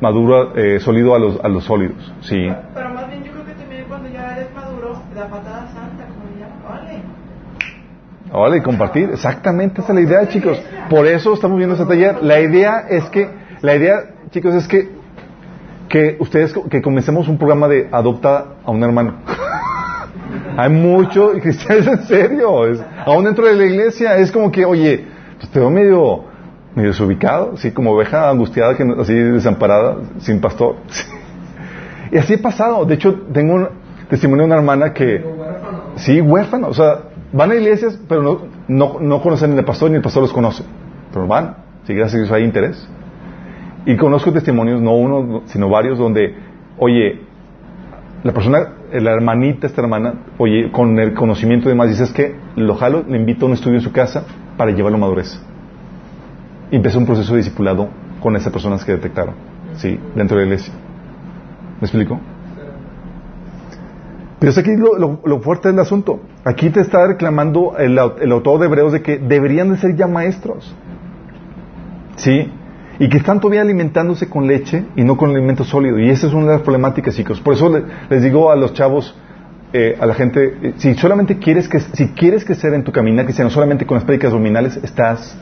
[0.00, 2.12] maduro, eh, sólido a los, a los sólidos.
[2.20, 2.48] Sí.
[2.74, 6.24] Pero más bien yo creo que también cuando ya eres maduro, la patada santa, como
[6.34, 7.02] le llaman,
[8.32, 9.10] Vale, y compartir.
[9.10, 10.60] Exactamente, esa es la idea, chicos.
[10.90, 12.22] Por eso estamos viendo este taller.
[12.22, 13.28] La idea es que,
[13.62, 14.88] la idea, chicos, es que,
[15.88, 19.14] que ustedes, que comencemos un programa de adopta a un hermano.
[20.56, 22.50] Hay mucho, cristianos en serio,
[23.06, 25.06] aún dentro de la iglesia, es como que, oye,
[25.38, 26.24] pues te veo medio,
[26.74, 30.76] medio desubicado, así como oveja angustiada, que así desamparada, sin pastor.
[32.10, 32.86] Y así he pasado.
[32.86, 33.68] De hecho, tengo un
[34.08, 35.22] testimonio de una hermana que,
[35.98, 36.70] Sí, huérfanos.
[36.70, 37.02] O sea,
[37.32, 40.64] van a iglesias, pero no, no, no conocen el pastor ni el pastor los conoce.
[41.12, 42.88] Pero van, si gracias a Dios hay interés.
[43.86, 46.34] Y conozco testimonios, no uno, sino varios, donde,
[46.78, 47.22] oye,
[48.22, 48.58] la persona,
[48.92, 52.74] eh, la hermanita, esta hermana, oye, con el conocimiento y demás, dice, es que lo
[52.74, 54.24] jalo, le invito a un estudio en su casa
[54.56, 55.40] para llevarlo a madurez.
[56.70, 57.88] Empezó un proceso de discipulado
[58.20, 59.34] con esas personas que detectaron,
[59.76, 60.74] sí, dentro de la iglesia.
[61.80, 62.20] ¿Me explico?
[64.38, 66.20] Pero es aquí lo, lo- lo fuerte del asunto.
[66.44, 70.06] Aquí te está reclamando el, el autor de Hebreos de que deberían de ser ya
[70.06, 70.74] maestros.
[72.16, 72.50] ¿Sí?
[73.00, 75.98] Y que están todavía alimentándose con leche y no con alimento sólido.
[75.98, 77.40] Y esa es una de las problemáticas, chicos.
[77.40, 79.14] Por eso le- les digo a los chavos,
[79.72, 83.24] eh, a la gente, eh, si solamente quieres que, si quieres crecer en tu caminar
[83.24, 85.36] cristiano solamente con las prédicas dominales, estás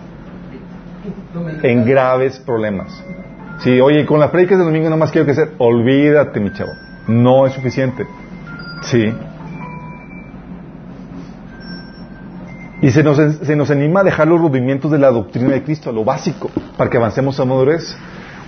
[1.63, 3.05] en graves problemas.
[3.61, 5.53] Sí, oye, con las prédicas de domingo no más quiero crecer.
[5.59, 6.73] Olvídate, mi chavo.
[7.09, 8.07] No es suficiente.
[8.91, 9.13] Sí.
[12.83, 15.91] Y se nos, se nos anima a dejar los rudimentos de la doctrina de Cristo,
[15.93, 17.97] lo básico, para que avancemos a madurez.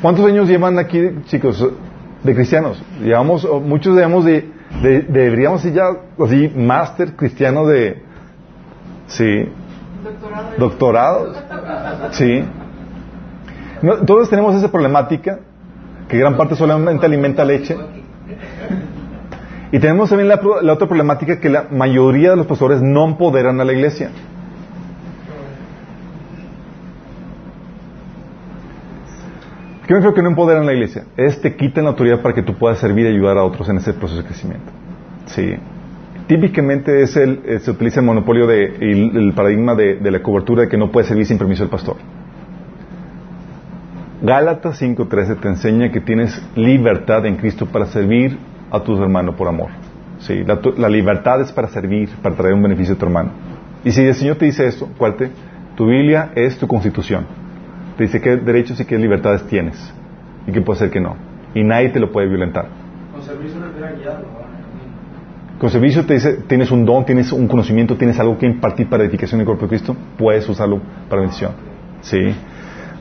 [0.03, 1.67] ¿Cuántos años llevan aquí, chicos,
[2.23, 2.81] de cristianos?
[3.03, 4.49] Llevamos, muchos debemos de,
[4.83, 5.85] de- deberíamos ser ya
[6.23, 8.03] así, máster cristiano de,
[9.07, 9.49] sí,
[10.59, 11.27] Doctorado.
[11.33, 11.37] doctorados,
[12.15, 12.45] sí.
[13.83, 15.39] No, todos tenemos esa problemática,
[16.09, 17.77] que gran parte solamente alimenta leche.
[19.71, 20.41] Y tenemos también la,
[20.73, 24.11] otra problemática que la mayoría de los pastores no empoderan a la iglesia.
[29.87, 31.05] ¿Qué me refiero que no empoderan a la iglesia?
[31.17, 33.79] Es te quitan la autoridad para que tú puedas servir y ayudar a otros en
[33.79, 34.71] ese proceso de crecimiento.
[35.27, 35.55] Sí.
[36.27, 40.69] Típicamente es el, eh, se utiliza el monopolio de, el, paradigma de, la cobertura de
[40.69, 41.97] que no puedes servir sin permiso del pastor.
[44.21, 48.37] Gálatas 5.13 te enseña que tienes libertad en Cristo para servir
[48.71, 49.69] a tus hermanos por amor.
[50.21, 53.31] Sí, la, tu- la libertad es para servir, para traer un beneficio a tu hermano.
[53.85, 55.31] Y si el Señor te dice esto, cuarte,
[55.77, 57.27] tu Biblia es tu constitución.
[57.97, 59.93] Te dice qué derechos y qué libertades tienes
[60.47, 61.17] y qué puede ser que no.
[61.55, 62.67] Y nadie te lo puede violentar.
[63.13, 63.61] Con servicio.
[65.59, 69.03] Con servicio te dice, tienes un don, tienes un conocimiento, tienes algo que impartir para
[69.03, 71.51] edificación del cuerpo de Cristo, puedes usarlo para bendición.
[72.01, 72.33] Sí.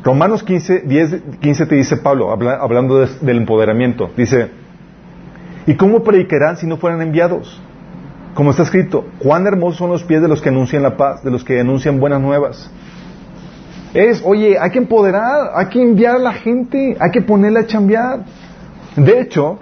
[0.03, 4.49] Romanos 15, 10, 15 te dice Pablo, habla- hablando de- del empoderamiento, dice,
[5.67, 7.61] ¿y cómo predicarán si no fueran enviados?
[8.33, 11.29] Como está escrito, cuán hermosos son los pies de los que anuncian la paz, de
[11.31, 12.71] los que anuncian buenas nuevas.
[13.93, 17.65] Es, oye, hay que empoderar, hay que enviar a la gente, hay que ponerla a
[17.67, 18.19] chambear.
[18.95, 19.59] De hecho,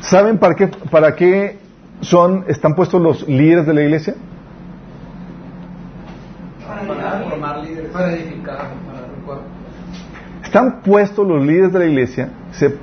[0.00, 1.58] ¿saben para qué, para qué
[2.00, 4.14] son, están puestos los líderes de la iglesia?
[6.66, 7.90] Para formar líderes.
[7.90, 8.56] Para edificar.
[8.86, 9.44] Para el cuerpo.
[10.44, 12.76] Están puestos los líderes de la iglesia se-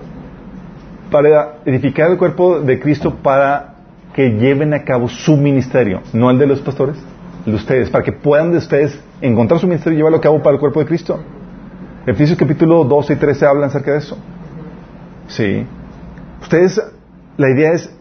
[1.14, 3.76] para edificar el cuerpo de Cristo para
[4.16, 6.97] que lleven a cabo su ministerio, no el de los pastores,
[7.45, 10.55] de ustedes, para que puedan de ustedes encontrar su ministerio y llevarlo a cabo para
[10.55, 11.24] el cuerpo de Cristo.
[12.07, 14.18] Efesios capítulo 12 y 13 hablan acerca de eso.
[15.28, 15.68] Sí.
[16.41, 16.82] Ustedes,
[17.38, 17.95] la idea es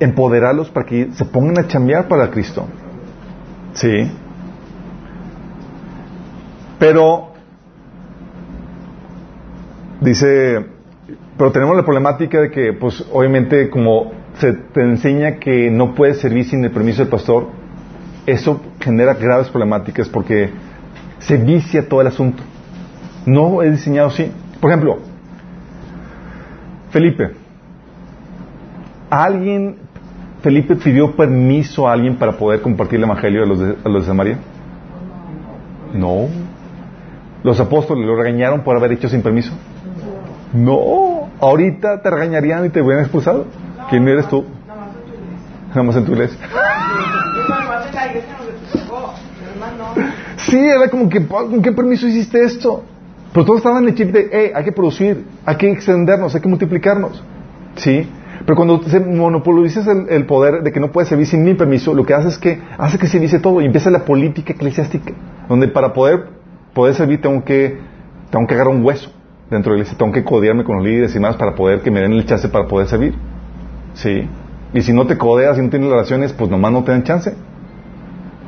[0.00, 2.66] empoderarlos para que se pongan a chambear para Cristo.
[3.74, 4.10] Sí.
[6.80, 7.34] Pero
[10.00, 10.77] dice,
[11.38, 16.18] pero tenemos la problemática de que, pues, obviamente, como se te enseña que no puedes
[16.18, 17.46] servir sin el permiso del pastor,
[18.26, 20.50] eso genera graves problemáticas porque
[21.20, 22.42] se vicia todo el asunto.
[23.24, 24.30] No es diseñado así.
[24.60, 24.98] Por ejemplo,
[26.90, 27.30] Felipe.
[29.10, 29.76] ¿Alguien,
[30.42, 34.02] Felipe pidió permiso a alguien para poder compartir el evangelio a los de, a los
[34.02, 34.38] de Samaria?
[35.94, 36.26] No.
[37.44, 39.52] ¿Los apóstoles lo regañaron por haber hecho sin permiso?
[40.52, 41.17] No.
[41.40, 43.46] Ahorita te regañarían y te hubieran expulsado.
[43.90, 44.44] ¿Quién eres tú?
[45.68, 46.38] Nada más en tu iglesia.
[50.36, 52.82] Sí, era como que, ¿con qué permiso hiciste esto?
[53.32, 56.40] Pero todos estaban en el chip de, hey, hay que producir, hay que extendernos, hay
[56.40, 57.22] que multiplicarnos.
[57.76, 58.08] ¿Sí?
[58.44, 61.92] Pero cuando se monopolizas el, el poder de que no puedes servir sin mi permiso,
[61.94, 65.12] lo que hace es que hace que se dice todo y empieza la política eclesiástica,
[65.48, 66.28] donde para poder,
[66.72, 67.78] poder servir tengo que,
[68.30, 69.12] tengo que agarrar un hueso
[69.50, 71.90] dentro de la iglesia, tengo que codearme con los líderes y más para poder que
[71.90, 73.14] me den el chance para poder servir.
[73.94, 74.28] ¿Sí?
[74.74, 77.34] Y si no te codeas y no tienes relaciones, pues nomás no te dan chance.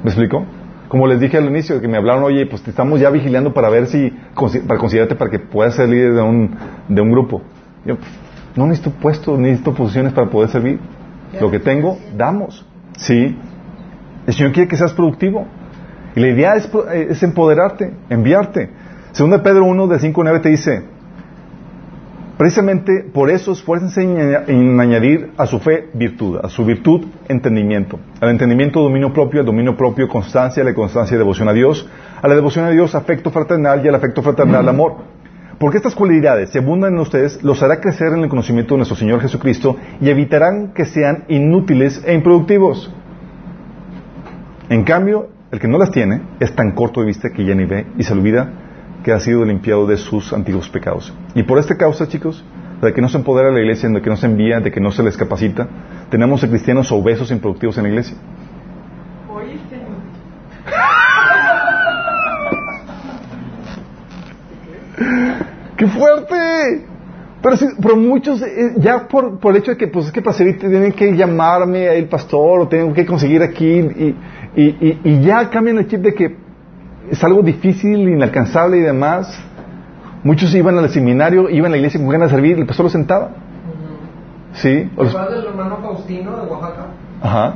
[0.03, 0.45] ¿Me explico?
[0.89, 3.71] Como les dije al inicio, que me hablaron, oye, pues te estamos ya vigilando para
[3.71, 4.13] ver si,
[4.67, 6.57] para considerarte para que puedas ser líder de un,
[6.89, 7.43] de un grupo.
[7.87, 8.11] Yo, pues,
[8.57, 10.81] no necesito puestos, necesito posiciones para poder servir.
[11.41, 12.67] Lo que tengo, damos.
[12.99, 13.39] Sí.
[14.27, 15.47] El Señor quiere que seas productivo.
[16.17, 18.71] Y la idea es, eh, es empoderarte, enviarte.
[19.13, 20.83] Segunda Pedro 1, de 5 a 9 te dice,
[22.41, 28.31] Precisamente por eso esfuércense en añadir a su fe virtud, a su virtud entendimiento, al
[28.31, 31.87] entendimiento dominio propio, al dominio propio constancia, a la constancia devoción a Dios,
[32.23, 34.95] a la devoción a Dios afecto fraternal y al afecto fraternal amor.
[35.59, 38.97] Porque estas cualidades, si abundan en ustedes, los hará crecer en el conocimiento de nuestro
[38.97, 42.91] Señor Jesucristo y evitarán que sean inútiles e improductivos.
[44.71, 47.67] En cambio, el que no las tiene es tan corto de vista que ya ni
[47.67, 48.70] ve y se olvida
[49.05, 51.13] que ha sido limpiado de sus antiguos pecados.
[51.35, 52.45] Y por esta causa, chicos,
[52.83, 54.91] de que no se empodera la iglesia, de que no se envía, de que no
[54.91, 55.69] se les capacita,
[56.11, 58.17] tenemos a cristianos obesos e improductivos en la iglesia.
[65.77, 66.87] ¡Qué fuerte!
[67.43, 70.21] Pero, sí, pero muchos, eh, ya por, por el hecho de que, pues es que
[70.21, 74.15] para servir tienen que llamarme el pastor o tengo que conseguir aquí y,
[74.57, 76.37] y, y, y ya cambian el chip de que
[77.11, 79.39] es algo difícil, inalcanzable y demás.
[80.23, 82.85] Muchos iban al seminario, iban a la iglesia con ganas de servir y el pastor
[82.85, 83.31] los sentaba.
[84.55, 84.91] ¿Sí?
[84.97, 86.87] O ¿Te los- acuerdas del hermano Faustino de Oaxaca?
[87.23, 87.55] Ajá.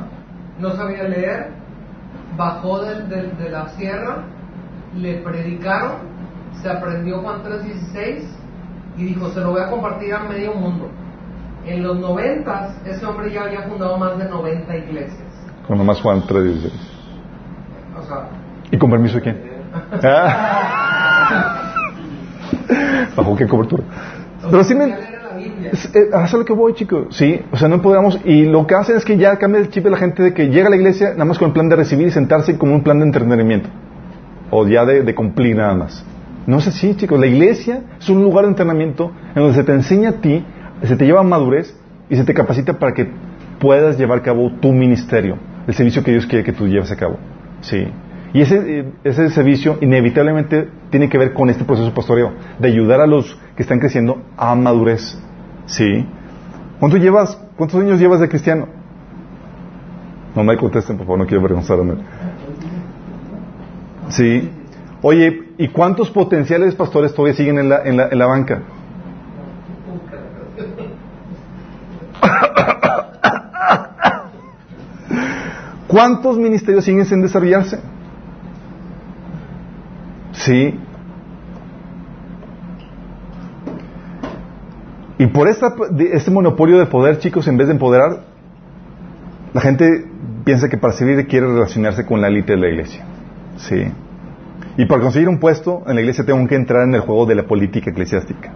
[0.59, 1.49] No sabía leer,
[2.37, 4.23] bajó del- del- de la sierra,
[4.95, 5.91] le predicaron,
[6.61, 8.23] se aprendió Juan 3.16
[8.97, 10.89] y dijo, se lo voy a compartir a medio mundo.
[11.65, 15.19] En los noventas, ese hombre ya había fundado más de 90 iglesias.
[15.67, 16.71] Con nomás Juan 3.16.
[17.99, 18.27] O sea,
[18.71, 19.37] ¿Y con permiso de quién?
[20.03, 21.61] Ah.
[23.15, 23.83] ¿Bajo qué cobertura?
[24.49, 24.85] Pero sí me...
[24.85, 27.15] eh, es lo que voy, chicos.
[27.15, 28.19] Sí, o sea, no podemos.
[28.25, 30.49] Y lo que hacen es que ya cambia el chip de la gente de que
[30.49, 32.83] llega a la iglesia nada más con el plan de recibir y sentarse como un
[32.83, 33.69] plan de entretenimiento.
[34.51, 36.05] O ya de, de cumplir nada más.
[36.47, 37.19] No es así, chicos.
[37.19, 40.45] La iglesia es un lugar de entrenamiento en donde se te enseña a ti,
[40.83, 41.75] se te lleva a madurez
[42.09, 43.09] y se te capacita para que
[43.59, 46.95] puedas llevar a cabo tu ministerio, el servicio que Dios quiere que tú lleves a
[46.95, 47.17] cabo.
[47.61, 47.87] Sí.
[48.35, 52.99] Y ese, eh, ese servicio inevitablemente tiene que ver con este proceso pastoreo, de ayudar
[52.99, 55.17] a los que están creciendo a madurez.
[55.67, 56.05] Sí.
[56.77, 58.67] ¿Cuánto llevas, ¿Cuántos años llevas de cristiano?
[60.35, 61.93] No me contesten, por favor, no quiero avergonzarme.
[64.09, 64.51] Sí.
[65.01, 68.63] Oye, ¿y cuántos potenciales pastores todavía siguen en la, en la, en la banca?
[75.87, 77.94] ¿Cuántos ministerios siguen sin desarrollarse?
[80.35, 80.79] Sí.
[85.17, 85.73] Y por esta,
[86.11, 88.23] este monopolio de poder, chicos, en vez de empoderar,
[89.53, 90.05] la gente
[90.43, 93.05] piensa que para servir quiere relacionarse con la élite de la iglesia.
[93.57, 93.85] Sí.
[94.77, 97.35] Y para conseguir un puesto en la iglesia tengo que entrar en el juego de
[97.35, 98.51] la política eclesiástica.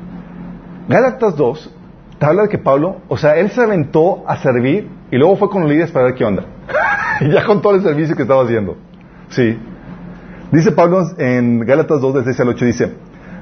[0.90, 1.76] Gálatas 2
[2.20, 5.50] te habla de que Pablo, o sea, él se aventó a servir y luego fue
[5.50, 6.44] con los líderes para ver qué onda.
[7.22, 8.76] y ya con todo el servicio que estaba haciendo.
[9.30, 9.58] Sí.
[10.52, 12.94] Dice Pablo en Gálatas 2, del 6 al 8, dice,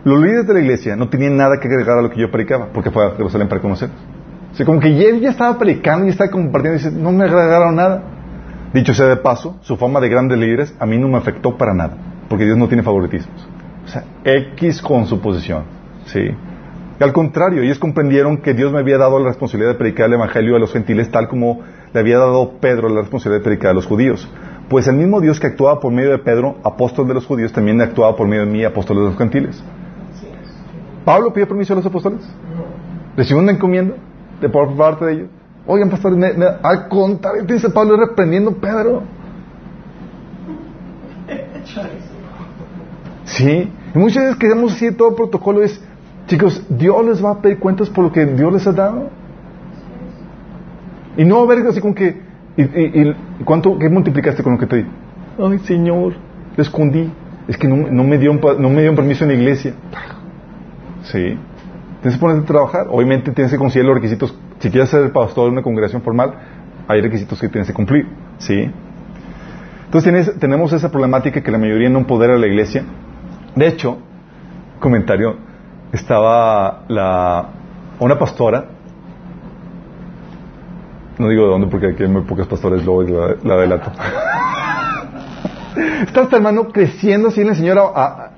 [0.03, 2.67] los líderes de la iglesia no tenían nada que agregar a lo que yo predicaba,
[2.73, 3.97] porque fue a Jerusalén para conocerlos.
[4.51, 7.25] O sea, como que él ya estaba predicando y estaba compartiendo y dice, no me
[7.25, 8.03] agregaron nada.
[8.73, 11.73] Dicho sea de paso, su fama de grandes líderes a mí no me afectó para
[11.73, 11.95] nada,
[12.27, 13.47] porque Dios no tiene favoritismos.
[13.85, 15.63] O sea, X con su posición.
[16.05, 16.19] Sí.
[16.99, 20.13] Y al contrario, ellos comprendieron que Dios me había dado la responsabilidad de predicar el
[20.13, 21.61] Evangelio a los gentiles tal como
[21.93, 24.27] le había dado Pedro la responsabilidad de predicar a los judíos.
[24.69, 27.79] Pues el mismo Dios que actuaba por medio de Pedro, apóstol de los judíos, también
[27.81, 29.63] actuaba por medio de mí, apóstol de los gentiles.
[31.05, 32.19] ¿Pablo pidió permiso a los apóstoles?
[33.15, 33.95] ¿Recibió una encomienda
[34.41, 35.29] de por parte de ellos?
[35.65, 39.03] Oigan, pastores, al contrario, dice Pablo reprendiendo a Pedro.
[43.25, 45.81] Sí, y muchas veces queremos decir todo el protocolo es,
[46.27, 49.09] chicos, Dios les va a pedir cuentas por lo que Dios les ha dado.
[51.17, 52.21] Y no ver así como que,
[52.57, 54.85] y, y, y ¿cuánto, qué multiplicaste con lo que te di?
[55.39, 56.13] Ay, Señor,
[56.55, 57.11] le escondí.
[57.47, 59.73] Es que no, no me dio un, no me permiso en la iglesia.
[61.03, 61.37] Sí.
[62.01, 62.87] Tienes que ponerte a trabajar.
[62.89, 64.37] Obviamente tienes que conseguir los requisitos.
[64.59, 66.33] Si quieres ser el pastor de una congregación formal,
[66.87, 68.07] hay requisitos que tienes que cumplir.
[68.39, 68.69] ¿Sí?
[69.85, 72.83] Entonces tienes, tenemos esa problemática que la mayoría no empodera a la iglesia.
[73.55, 73.99] De hecho,
[74.79, 75.37] comentario,
[75.93, 77.49] estaba la,
[77.99, 78.65] una pastora,
[81.19, 83.91] no digo de dónde porque aquí hay muy pocos pastores, luego la, la delato.
[86.05, 88.31] Está este hermano creciendo así en el Señor, a, a,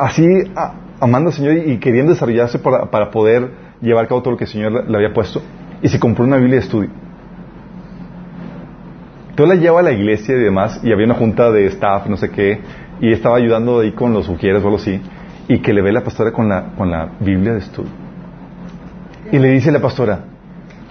[0.00, 3.50] así a, amando al Señor y queriendo desarrollarse para, para, poder
[3.80, 5.42] llevar a cabo todo lo que el Señor le, le había puesto.
[5.82, 6.90] Y se compró una Biblia de estudio.
[9.30, 12.16] Entonces la lleva a la iglesia y demás, y había una junta de staff, no
[12.16, 12.60] sé qué,
[13.00, 15.00] y estaba ayudando ahí con los ujieres o algo así,
[15.46, 17.90] y que le ve la pastora con la, con la Biblia de estudio.
[19.30, 20.24] Y le dice la pastora,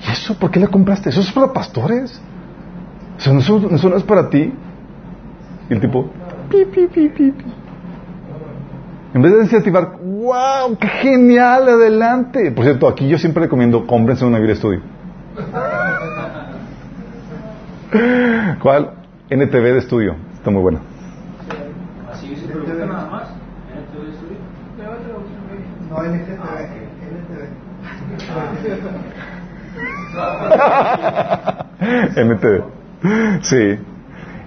[0.05, 1.09] ¿y eso por qué la compraste?
[1.09, 2.21] ¿Eso es para pastores?
[3.17, 4.53] ¿Eso no, eso, eso no es para ti?
[5.69, 6.09] Y el tipo,
[6.49, 7.45] pi, pi, pi, pi, pi.
[9.13, 12.51] En vez de incentivar, wow, qué genial, adelante.
[12.51, 14.81] Por cierto, aquí yo siempre recomiendo, cómprense una Biblia de estudio.
[18.61, 18.91] ¿Cuál?
[19.29, 20.15] NTV de estudio.
[20.35, 20.79] Está muy buena.
[22.11, 23.29] ¿Así se pregunta nada más?
[23.73, 24.37] ¿NTV de estudio?
[25.89, 26.43] No, NTV.
[27.27, 27.47] NTV.
[33.41, 33.80] Sí.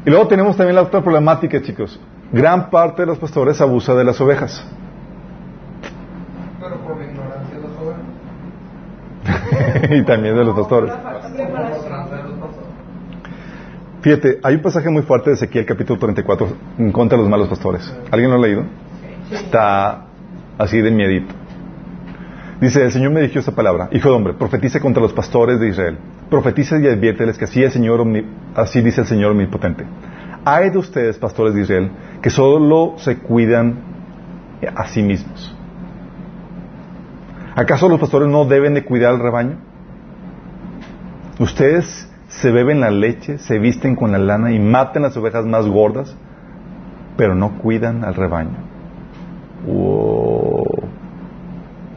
[0.05, 2.01] Y luego tenemos también la otra problemática, chicos.
[2.33, 4.65] Gran parte de los pastores abusa de las ovejas.
[6.61, 8.07] Pero por la ignorancia de los jóvenes.
[10.01, 10.93] y también de los pastores.
[14.01, 16.49] Fíjate, hay un pasaje muy fuerte de Ezequiel capítulo 34
[16.79, 17.95] en contra de los malos pastores.
[18.11, 18.65] ¿Alguien lo ha leído?
[19.31, 20.07] Está
[20.57, 21.35] así de miedito.
[22.61, 25.69] Dice, el Señor me dijo esta palabra, Hijo de hombre, profetiza contra los pastores de
[25.69, 25.99] Israel.
[26.29, 28.07] Profetiza y adviérteles que así, el Señor
[28.55, 29.87] así dice el Señor omnipotente.
[30.45, 31.91] Hay de ustedes, pastores de Israel,
[32.21, 33.79] que solo se cuidan
[34.75, 35.57] a sí mismos.
[37.57, 39.57] ¿Acaso los pastores no deben de cuidar al rebaño?
[41.39, 45.67] Ustedes se beben la leche, se visten con la lana y matan las ovejas más
[45.67, 46.15] gordas,
[47.17, 48.57] pero no cuidan al rebaño.
[49.67, 50.90] Wow.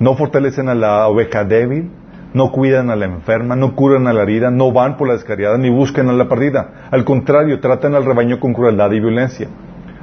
[0.03, 1.89] No fortalecen a la oveja débil,
[2.33, 5.57] no cuidan a la enferma, no curan a la herida, no van por la descarriada
[5.57, 6.89] ni buscan a la perdida.
[6.91, 9.47] Al contrario, tratan al rebaño con crueldad y violencia.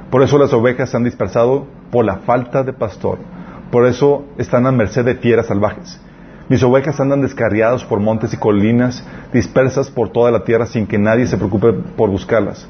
[0.09, 3.19] Por eso las ovejas se han dispersado por la falta de pastor.
[3.69, 6.01] Por eso están a merced de fieras salvajes.
[6.49, 10.97] Mis ovejas andan descarriadas por montes y colinas, dispersas por toda la tierra sin que
[10.97, 12.67] nadie se preocupe por buscarlas.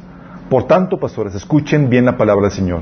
[0.49, 2.81] Por tanto, pastores, escuchen bien la palabra del Señor.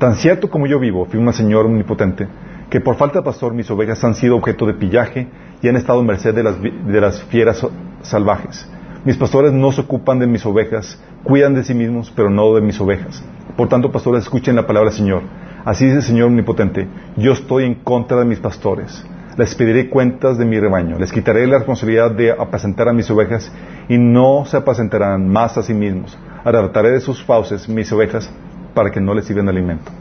[0.00, 2.26] Tan cierto como yo vivo, firma el Señor omnipotente,
[2.70, 5.28] que por falta de pastor mis ovejas han sido objeto de pillaje
[5.62, 7.66] y han estado en merced de las, de las fieras
[8.02, 8.68] salvajes.
[9.04, 12.60] Mis pastores no se ocupan de mis ovejas, cuidan de sí mismos, pero no de
[12.60, 13.22] mis ovejas.
[13.56, 15.22] Por tanto, pastores, escuchen la palabra del Señor.
[15.64, 19.04] Así dice el Señor omnipotente, yo estoy en contra de mis pastores
[19.36, 23.52] les pediré cuentas de mi rebaño, les quitaré la responsabilidad de apacentar a mis ovejas
[23.88, 26.16] y no se apacentarán más a sí mismos.
[26.44, 28.30] Arrebataré de sus fauces mis ovejas
[28.74, 29.92] para que no les sirvan alimento.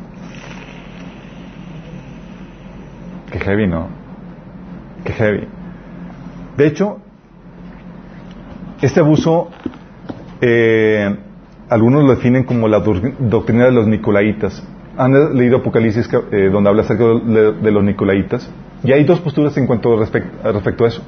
[3.35, 3.89] Qué heavy, ¿no?
[5.03, 5.45] Qué heavy.
[6.55, 6.99] De hecho,
[8.81, 9.49] este abuso,
[10.39, 11.13] eh,
[11.67, 14.65] algunos lo definen como la doctrina de los nicolaitas.
[14.97, 18.49] ¿Han leído Apocalipsis eh, donde habla acerca de, los nicolaitas?
[18.85, 21.03] Y hay dos posturas en cuanto respecto, a eso.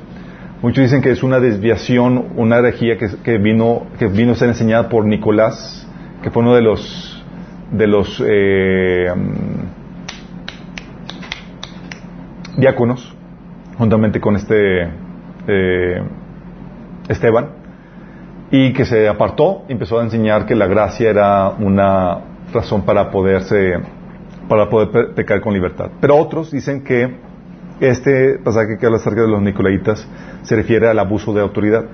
[0.61, 4.49] Muchos dicen que es una desviación, una herejía que, que vino, que vino a ser
[4.49, 5.87] enseñada por Nicolás,
[6.21, 7.23] que fue uno de los,
[7.71, 9.13] de los eh,
[12.57, 13.15] diáconos,
[13.77, 14.83] juntamente con este
[15.47, 16.01] eh,
[17.07, 17.49] Esteban,
[18.51, 22.19] y que se apartó y empezó a enseñar que la gracia era una
[22.53, 23.73] razón para poderse,
[24.47, 25.89] para poder pe- pecar con libertad.
[26.01, 27.15] Pero otros dicen que
[27.79, 30.07] este pasaje que habla acerca de los nicolaitas
[30.43, 31.85] se refiere al abuso de autoridad.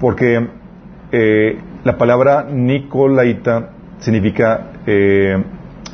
[0.00, 0.48] Porque
[1.12, 5.36] eh, la palabra nicolaita significa, eh,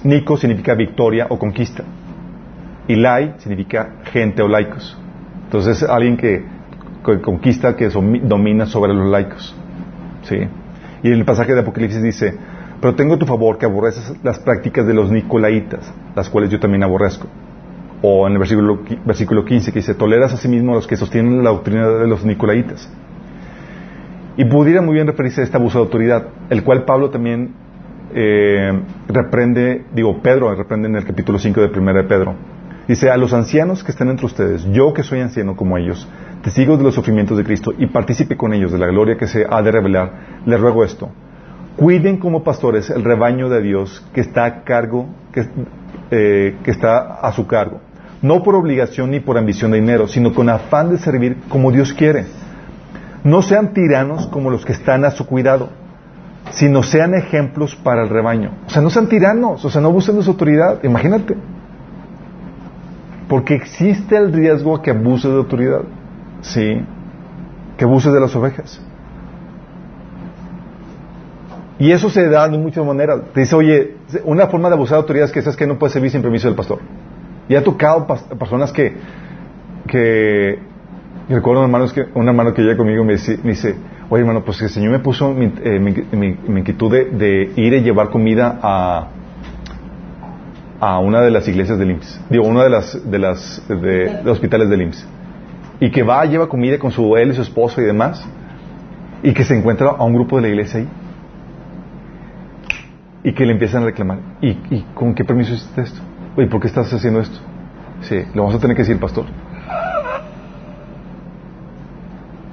[0.05, 1.85] nico significa victoria o conquista.
[2.89, 4.99] Y lai significa gente o laicos.
[5.45, 6.45] Entonces, alguien que,
[7.23, 9.55] conquista, que domina sobre los laicos.
[10.23, 10.37] ¿Sí?
[11.03, 12.37] Y en el pasaje de Apocalipsis dice,
[12.81, 16.83] pero tengo tu favor que aborreces las prácticas de los nicolaitas, las cuales yo también
[16.83, 17.29] aborrezco.
[18.03, 20.97] O en el versículo, versículo 15 que dice, toleras a sí mismo a los que
[20.97, 22.91] sostienen la doctrina de los nicolaitas.
[24.37, 27.55] Y pudiera muy bien referirse a este abuso de autoridad, el cual Pablo también
[28.15, 28.73] eh,
[29.09, 32.35] reprende, digo, Pedro reprende en el capítulo 5 de 1 de Pedro.
[32.89, 36.09] Dice, a los ancianos que están entre ustedes, yo que soy anciano como ellos,
[36.43, 39.47] testigos de los sufrimientos de Cristo y participe con ellos de la gloria que se
[39.49, 41.11] ha de revelar, les ruego esto.
[41.77, 45.47] Cuiden como pastores el rebaño de Dios que está a cargo, que,
[46.11, 47.81] eh, que está a su cargo.
[48.21, 51.93] No por obligación ni por ambición de dinero, sino con afán de servir como Dios
[51.93, 52.27] quiere.
[53.25, 55.71] No sean tiranos como los que están a su cuidado,
[56.51, 58.53] sino sean ejemplos para el rebaño.
[58.67, 60.83] O sea, no sean tiranos, o sea, no de su autoridad.
[60.85, 61.37] Imagínate.
[63.33, 65.81] Porque existe el riesgo a que abuses de autoridad.
[66.43, 66.83] Sí.
[67.79, 68.79] Que abuses de las ovejas.
[71.79, 73.21] Y eso se da de muchas maneras.
[73.33, 75.95] Te dice, oye, una forma de abusar de autoridad es que sabes que no puedes
[75.95, 76.81] servir sin permiso del pastor.
[77.49, 78.97] Y ha tocado pas- personas que,
[79.89, 80.59] que
[81.31, 83.77] recuerdo un hermano, que, un hermano que llega conmigo me dice, me dice,
[84.11, 88.11] oye hermano, pues el Señor me puso mi, eh, inquietud de, de ir y llevar
[88.11, 89.09] comida a,
[90.83, 92.21] a una de las iglesias del IMSS.
[92.29, 95.07] Digo, una de las, de las de, de hospitales del IMSS.
[95.79, 98.21] Y que va, lleva comida con su él y su esposo y demás.
[99.23, 100.89] Y que se encuentra a un grupo de la iglesia ahí.
[103.23, 104.19] Y que le empiezan a reclamar.
[104.41, 106.01] ¿Y, y con qué permiso hiciste esto?
[106.37, 107.39] Oye, ¿por qué estás haciendo esto?
[108.01, 109.27] Sí, lo vamos a tener que decir, pastor.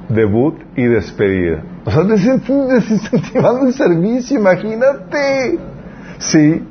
[0.08, 1.64] Debut y despedida.
[1.84, 5.58] O sea, desincentivando el servicio, imagínate.
[6.20, 6.62] Sí.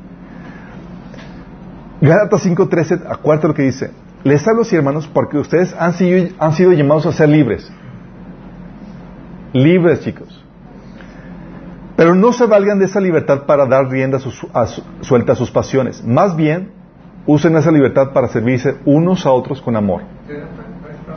[2.00, 3.90] Gálatas 5.13, acuérdate lo que dice.
[4.24, 7.70] Les hablo, sí, hermanos, porque ustedes han sido, han sido llamados a ser libres.
[9.52, 10.44] Libres, chicos.
[11.96, 15.32] Pero no se valgan de esa libertad para dar rienda a sus- a su- suelta
[15.32, 16.04] a sus pasiones.
[16.04, 16.70] Más bien,
[17.26, 20.02] usen esa libertad para servirse unos a otros con amor.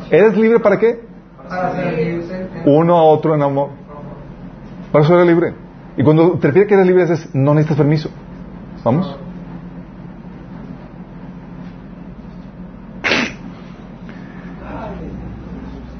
[0.10, 1.02] ¿Eres libre para qué?
[1.48, 1.74] Para.
[2.66, 3.70] Uno a otro en amor.
[4.92, 5.54] Para eso eres libre.
[5.98, 8.10] Y cuando te refieres que eres libre, es no necesitas permiso.
[8.84, 9.18] ¿Vamos?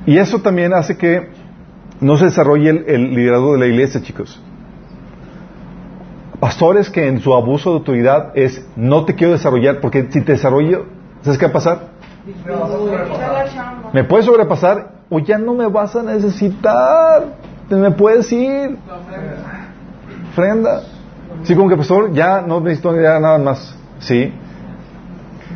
[0.06, 1.30] Y eso también hace que
[2.00, 4.42] no se desarrolle el, liderazgo de la iglesia, chicos.
[6.40, 10.32] Pastores que en su abuso de autoridad es no te quiero desarrollar, porque si te
[10.34, 10.86] desarrollo,
[11.22, 11.80] ¿sabes qué va a pasar?
[13.94, 17.26] Me puedes sobrepasar o ya no me vas a necesitar.
[17.70, 18.78] Te me puedes ir.
[20.34, 20.82] Frenda.
[21.44, 23.78] Sí, como que pastor, ya no necesito nada más.
[24.00, 24.34] Sí.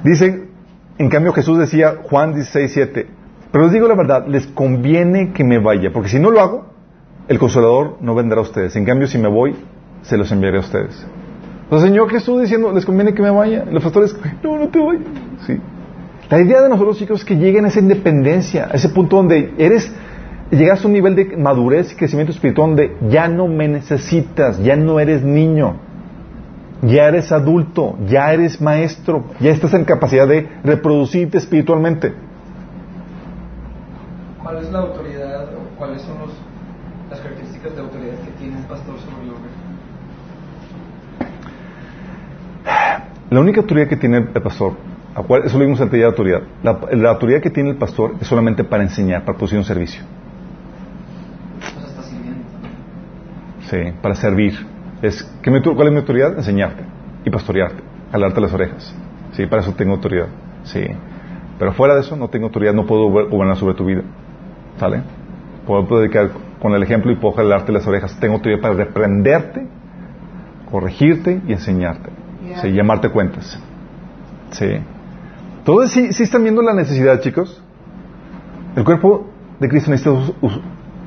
[0.04, 0.50] Dice,
[0.98, 3.08] en cambio Jesús decía, Juan 16, 7,
[3.56, 6.66] pero les digo la verdad, les conviene que me vaya, porque si no lo hago,
[7.30, 8.76] el consolador no vendrá a ustedes.
[8.76, 9.56] En cambio, si me voy,
[10.02, 11.08] se los enviaré a ustedes.
[11.64, 13.64] Entonces, Señor Jesús diciendo, les conviene que me vaya.
[13.72, 14.14] Los pastores,
[14.44, 15.06] no, no te vayas.
[15.48, 15.58] Sí.
[16.30, 19.54] La idea de nosotros, chicos, es que lleguen a esa independencia, a ese punto donde
[19.58, 19.90] eres,
[20.52, 24.76] llegas a un nivel de madurez y crecimiento espiritual donde ya no me necesitas, ya
[24.76, 25.78] no eres niño,
[26.82, 32.35] ya eres adulto, ya eres maestro, ya estás en capacidad de reproducirte espiritualmente.
[34.46, 36.30] ¿Cuál es la autoridad o cuáles son los,
[37.10, 39.56] las características de autoridad que tiene el pastor sobre la oveja?
[43.32, 44.74] La única autoridad que tiene el pastor,
[45.16, 47.78] a cual- eso lo vimos antes ya de autoridad, la, la autoridad que tiene el
[47.78, 50.04] pastor es solamente para enseñar, para producir un servicio.
[51.88, 52.44] Está sirviendo.
[53.62, 54.54] Sí, para servir.
[55.02, 56.38] Es, ¿qué me- ¿Cuál es mi autoridad?
[56.38, 56.84] Enseñarte
[57.26, 57.82] y pastorearte,
[58.12, 58.94] jalarte las orejas.
[59.32, 60.28] Sí, para eso tengo autoridad.
[60.66, 60.86] Sí.
[61.58, 64.04] Pero fuera de eso no tengo autoridad, no puedo gober- gobernar sobre tu vida.
[64.80, 65.02] ¿Sale?
[65.66, 68.18] Puedo predicar con el ejemplo y puedo jalarte las orejas.
[68.20, 69.66] Tengo autoridad para reprenderte,
[70.70, 72.10] corregirte y enseñarte.
[72.62, 73.60] Sí, llamarte cuentas.
[74.52, 74.78] Sí.
[75.60, 77.62] Entonces, sí, sí están viendo la necesidad, chicos.
[78.76, 79.28] El cuerpo
[79.60, 80.16] de Cristo necesita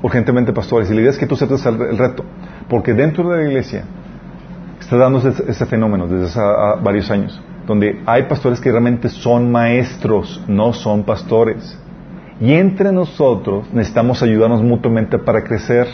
[0.03, 0.91] urgentemente pastores.
[0.91, 2.25] Y la idea es que tú aceptes el, reto.
[2.69, 3.85] Porque dentro de la iglesia
[4.81, 7.41] está dándose ese, ese fenómeno desde hace ah, varios años.
[7.67, 11.79] Donde hay pastores que realmente son maestros, no son pastores.
[12.41, 15.89] Y entre nosotros necesitamos ayudarnos mutuamente para crecer.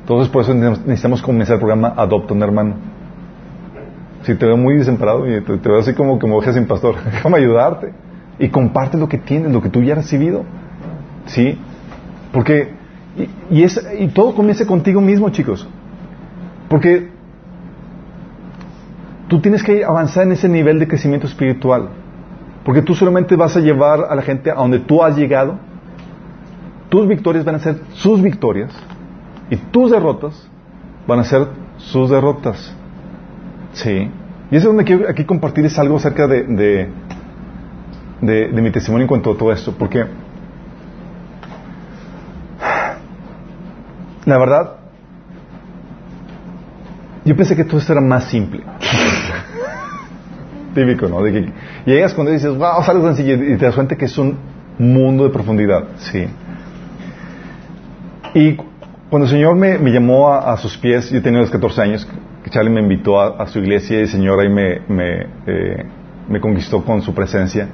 [0.00, 2.74] Entonces por eso necesitamos- comenzar el programa Adopta un hermano.
[4.22, 6.96] Si te veo muy desemparado y te, te veo así como que me sin pastor,
[7.12, 7.92] déjame ayudarte.
[8.38, 10.44] Y comparte lo que tienes, lo que tú ya has recibido.
[11.26, 11.58] ¿Sí?
[12.32, 12.72] Porque,
[13.50, 13.64] y,
[13.98, 15.68] y todo comienza contigo mismo, chicos.
[16.68, 17.08] Porque
[19.28, 21.88] tú tienes que avanzar en ese nivel de crecimiento espiritual.
[22.64, 25.54] Porque tú solamente vas a llevar a la gente a donde tú has llegado.
[26.88, 28.70] Tus victorias van a ser sus victorias.
[29.50, 30.46] Y tus derrotas
[31.06, 31.48] van a ser
[31.78, 32.74] sus derrotas.
[33.72, 34.10] Sí.
[34.50, 36.88] Y eso es donde quiero aquí compartirles algo acerca de, de,
[38.20, 39.72] de- de mi testimonio en cuanto a todo esto.
[39.78, 40.04] Porque
[44.26, 44.72] la verdad,
[47.24, 48.62] yo pensé que todo esto era más simple.
[50.74, 51.22] Típico, ¿no?
[51.22, 51.52] De que
[51.86, 54.36] llegas cuando dices, wow, algo sencillo y te das cuenta que es un
[54.78, 55.84] mundo de profundidad.
[55.96, 56.26] Sí.
[58.34, 58.56] Y
[59.10, 62.06] cuando el Señor me, me llamó a, a sus pies, yo tenía los 14 años,
[62.44, 65.84] que Charlie me invitó a, a su iglesia y el Señor ahí me, me, eh,
[66.28, 67.68] me conquistó con su presencia.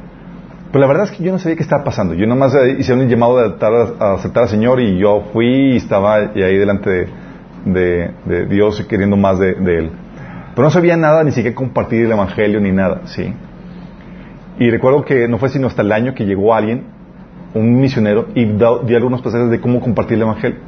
[0.70, 2.14] Pero la verdad es que yo no sabía qué estaba pasando.
[2.14, 5.72] Yo nomás eh, hice un llamado de a, a aceptar al Señor y yo fui
[5.72, 7.08] y estaba y ahí delante de,
[7.64, 9.90] de- de Dios y queriendo más de, de Él.
[10.55, 13.32] Pero no sabía nada, ni siquiera compartir el Evangelio ni nada, ¿sí?
[14.59, 16.85] Y recuerdo que no fue sino hasta el año que llegó alguien,
[17.55, 20.59] un misionero, y di algunos pasajes de cómo compartir el Evangelio.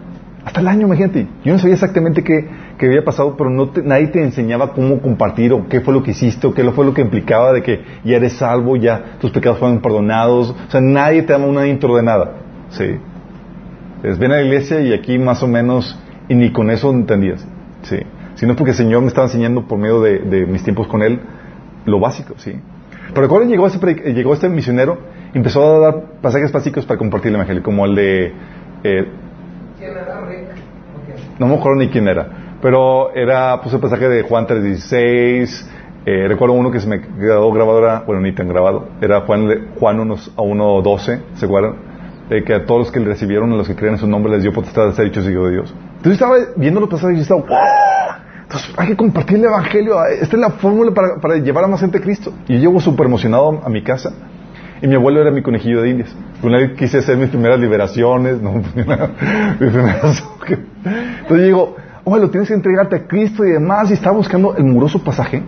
[0.44, 1.26] Hasta el año, imagínate.
[1.44, 2.48] Yo no sabía exactamente qué,
[2.80, 6.12] había pasado, pero no te- nadie te enseñaba cómo compartir o qué fue lo que
[6.12, 9.58] hiciste o qué fue lo que implicaba de que ya eres salvo, ya tus pecados
[9.58, 10.50] fueron perdonados.
[10.50, 12.30] O sea, nadie te daba una intro de nada.
[12.70, 12.84] Sí.
[14.04, 15.98] Es ven a la iglesia y aquí más o menos,
[16.28, 17.44] y ni con eso entendías.
[17.82, 17.98] Sí.
[18.36, 21.20] Sino porque el Señor me estaba enseñando por medio de, de mis tiempos con Él
[21.84, 22.58] lo básico, sí.
[23.08, 24.98] Pero recuerden, llegó este, predic- llegó este misionero
[25.34, 28.32] empezó a dar pasajes básicos para compartir el Evangelio, como el de...
[28.84, 29.06] eh,
[29.78, 30.48] ¿Quién era Rick?
[30.48, 31.38] Ok.
[31.38, 32.26] no me acuerdo ni quién era,
[32.62, 35.66] pero era pues el pasaje de Juan 3.16,
[36.06, 39.68] eh, recuerdo uno que se me quedó grabado, era, bueno, ni tan grabado, era Juan,
[39.78, 41.74] Juan 1, a 1.12, ¿se acuerdan?
[42.44, 44.42] Que a todos los que le recibieron, a los que creen en su nombre, les
[44.42, 45.74] dio potestad de ser hechos hijos de Dios.
[45.98, 47.48] Entonces estaba viendo los pasajes y estaba, ¡wow!
[48.46, 51.80] Entonces hay que compartir el Evangelio, esta es la fórmula para, para llevar a más
[51.80, 52.32] gente a Cristo.
[52.46, 54.12] Y yo llego súper emocionado a mi casa.
[54.80, 56.14] Y mi abuelo era mi conejillo de indias.
[56.42, 60.22] Una vez quise hacer mis primeras liberaciones, no, mis primeras-
[61.22, 63.90] Entonces digo, abuelo, tienes que entregarte a Cristo y demás.
[63.90, 65.42] Y estaba buscando el muroso pasaje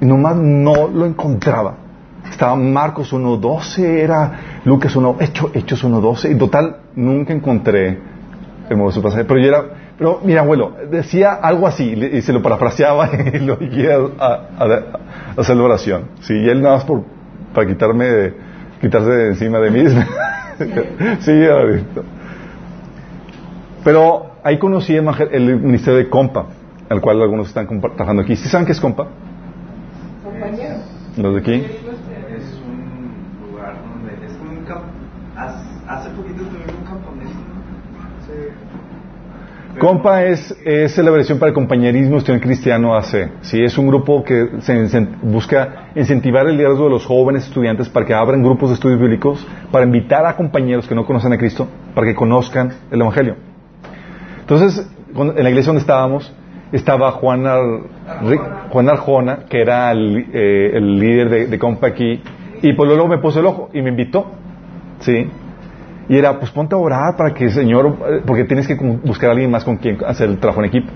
[0.00, 1.76] y nomás no lo encontraba.
[2.30, 4.32] Estaba Marcos 1.12, era
[4.64, 6.32] Lucas 1, Hecho, Hechos 1.12.
[6.34, 7.98] Y total, nunca encontré
[8.68, 9.24] el muroso pasaje.
[9.24, 9.64] Pero yo era,
[9.98, 14.24] pero mira, abuelo, decía algo así y se lo parafraseaba y lo guía a,
[14.58, 14.64] a,
[15.36, 16.06] a hacer la oración.
[16.20, 17.04] Sí, y él nada más por,
[17.54, 18.34] para quitarme de,
[18.80, 19.84] quitarse de encima de mí.
[21.20, 21.32] sí.
[23.84, 26.46] Pero ahí conocí el, ministerio de Compa,
[26.88, 28.36] al cual algunos están trabajando aquí.
[28.36, 29.06] ¿Sí saben qué es Compa?
[30.22, 30.76] Compañero.
[31.16, 31.54] Los de aquí.
[31.54, 34.82] Es un lugar donde es como un camp...
[35.36, 37.32] Hace, hace poquito tuvimos un campamento.
[37.32, 38.74] ¿no?
[39.84, 43.32] Compa es, es celebración para el compañerismo estudiantil cristiano AC.
[43.42, 48.06] Sí, es un grupo que se busca incentivar el liderazgo de los jóvenes estudiantes para
[48.06, 51.68] que abran grupos de estudios bíblicos, para invitar a compañeros que no conocen a Cristo,
[51.94, 53.36] para que conozcan el Evangelio.
[54.40, 56.32] Entonces, en la iglesia donde estábamos,
[56.72, 62.22] estaba Juan, Ar- Juan Arjona, que era el, eh, líder de, Compa aquí,
[62.62, 64.30] y pues luego me puso el ojo y me invitó.
[65.00, 65.28] ¿Sí?
[66.08, 69.30] Y era, pues ponte a orar para que el Señor, eh, porque tienes que buscar
[69.30, 70.90] a alguien más con quien hacer el trabajo en equipo.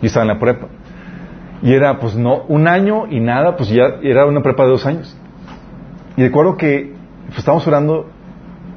[0.00, 0.68] Yo estaba en la prepa.
[1.62, 4.86] Y era, pues no, un año y nada, pues ya era una prepa de dos
[4.86, 5.16] años.
[6.16, 6.94] Y recuerdo que
[7.26, 8.08] pues, estábamos orando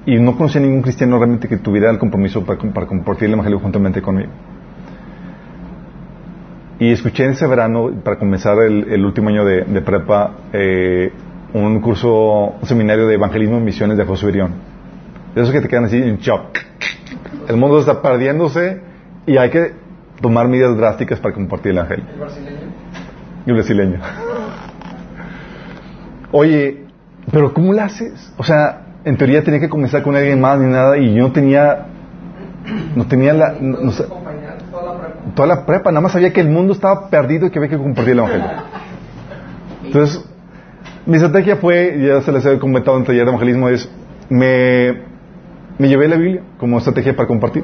[0.05, 4.01] y no conocía ningún cristiano realmente que tuviera el compromiso para, compartir el Evangelio juntamente
[4.01, 4.31] conmigo.
[6.79, 11.11] Y escuché en ese verano, para comenzar el, último año de, prepa, eh,
[11.53, 14.78] un curso, un seminario de evangelismo en misiones de José Virión.
[15.35, 16.57] De esos que te quedan así en shock.
[17.47, 18.81] El mundo está perdiéndose
[19.25, 19.73] y hay que
[20.21, 22.05] tomar medidas drásticas para compartir el Evangelio.
[22.13, 22.57] ¿El brasileño?
[23.45, 23.99] Y un brasileño.
[26.31, 26.85] Oye,
[27.31, 28.33] pero ¿cómo lo haces?
[28.37, 31.31] O sea, en teoría tenía que comenzar con alguien más ni nada y yo no
[31.31, 31.85] tenía,
[32.95, 33.91] no tenía la, no, no
[35.35, 37.77] toda la prepa, nada más sabía que el mundo estaba perdido y que había que
[37.77, 38.47] compartir el Evangelio.
[39.85, 40.25] Entonces,
[41.05, 43.89] mi estrategia fue, ya se les he comentado en el taller de evangelismo, es,
[44.29, 45.08] me,
[45.79, 47.63] me llevé la Biblia como estrategia para compartir.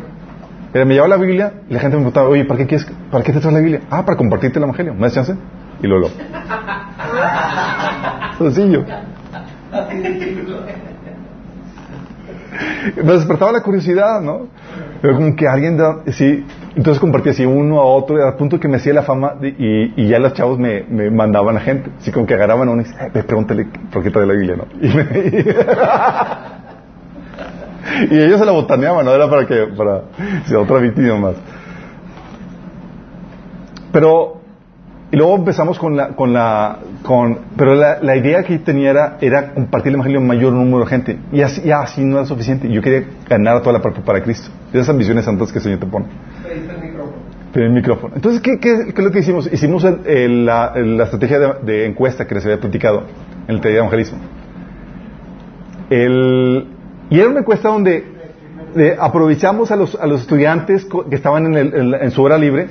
[0.74, 3.24] Pero me llevaba la Biblia y la gente me preguntaba, oye, ¿para qué, quieres, ¿para
[3.24, 3.82] qué te traes la Biblia?
[3.90, 4.94] Ah, para compartirte el Evangelio.
[4.94, 5.36] ¿Me das chance?
[5.82, 6.10] Y lo lo.
[8.40, 8.84] Sencillo.
[12.96, 14.48] Me despertaba la curiosidad, ¿no?
[15.02, 18.68] Pero como que alguien da, sí, entonces compartía así uno a otro, al punto que
[18.68, 21.92] me hacía la fama de- y, y ya los chavos me, me mandaban a gente,
[22.00, 24.56] así como que agarraban a uno y decían, "Eh, pregúntale por qué trae la Biblia,
[24.56, 24.66] ¿no?
[24.82, 25.06] Y, me-
[28.12, 29.12] y ellos se la botaneaban, ¿no?
[29.14, 30.02] Era para que, para,
[30.46, 31.36] si otra víctima más.
[33.92, 34.42] Pero,
[35.12, 39.18] y luego empezamos con la, con la, con, pero la, la idea que tenía era,
[39.22, 41.20] era compartir el evangelio a un mayor número de gente.
[41.32, 42.70] Y así, ya así no era suficiente.
[42.70, 44.50] Yo quería ganar a toda la parte para Cristo.
[44.74, 46.08] Esas ambiciones santas que el Señor te pone.
[46.44, 47.16] Pediste el micrófono.
[47.54, 48.16] El micrófono.
[48.16, 49.50] Entonces, ¿qué, qué, qué es lo que hicimos?
[49.54, 53.04] Hicimos el- el- la, la estrategia de, de encuesta que les había platicado
[53.48, 54.18] en el taller de evangelismo.
[55.90, 56.68] El-
[57.16, 58.04] y era una encuesta donde
[58.76, 62.68] eh, aprovechamos a los, a los estudiantes que estaban en, el- en su hora libre.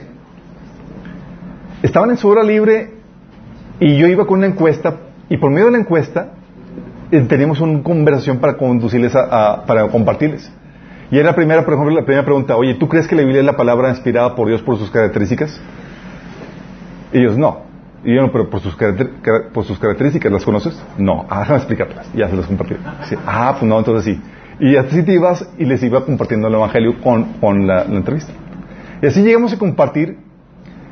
[1.82, 2.92] Estaban en su hora libre
[3.80, 4.96] y yo iba con una encuesta
[5.28, 6.32] y por medio de la encuesta
[7.10, 10.50] eh, teníamos una conversación para conducirles a, para compartirles.
[11.10, 13.40] Y era la primera, por ejemplo, la primera pregunta, oye, ¿tú crees que la Biblia
[13.40, 15.60] es la palabra inspirada por Dios por sus características?
[17.12, 17.62] Ellos, no.
[18.04, 18.76] Y yo, no, pero por sus,
[19.52, 20.80] por sus características, ¿las conoces?
[20.98, 21.24] No.
[21.30, 22.10] Ah, déjame explicártelas.
[22.14, 22.74] Y ya se las compartí.
[23.04, 23.16] Sí.
[23.26, 24.20] Ah, pues no, entonces sí.
[24.60, 28.32] Y así te ibas y les iba compartiendo el Evangelio con, con la, entrevista.
[29.02, 30.18] Y así llegamos a compartir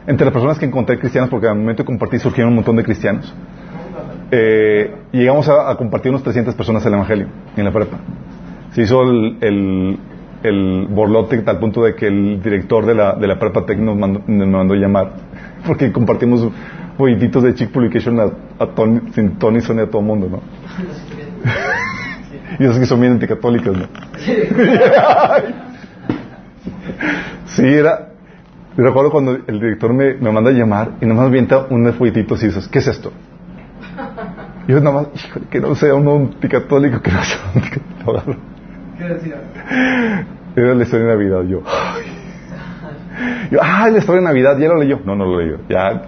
[0.07, 2.83] entre las personas que encontré cristianos, porque al momento de compartir surgieron un montón de
[2.83, 3.33] cristianos.
[4.31, 7.99] Eh, llegamos a, compartir unos 300 personas el Evangelio en la prepa.
[8.73, 9.99] Se hizo el, el,
[10.43, 13.97] el borlote tal punto de que el director de la, de la prepa Tech nos
[13.97, 15.13] nos mandó llamar
[15.67, 16.51] porque compartimos
[17.03, 20.41] bollititos de Chick Publication a, a Tony, sin Tony Sonia a todo el mundo, ¿no?
[22.59, 23.85] y esos que son bien anticatólicos, ¿no?
[27.47, 28.11] sí, era...
[28.77, 32.37] yo recuerdo cuando el director me, me manda a llamar y nomás avienta un folletito
[32.37, 33.13] y dices, ¿qué es esto?
[34.69, 38.37] Y yo nada más, híjole, que no sea un anticatólico, que no sea un anticatólico.
[38.97, 39.35] ¿Qué decía?
[40.55, 41.43] Era la historia de Navidad.
[41.49, 42.05] Yo, ay.
[43.51, 45.01] Yo, ah, la historia de Navidad, ya lo leyó.
[45.05, 45.59] No, no lo leyó.
[45.69, 46.03] Ya,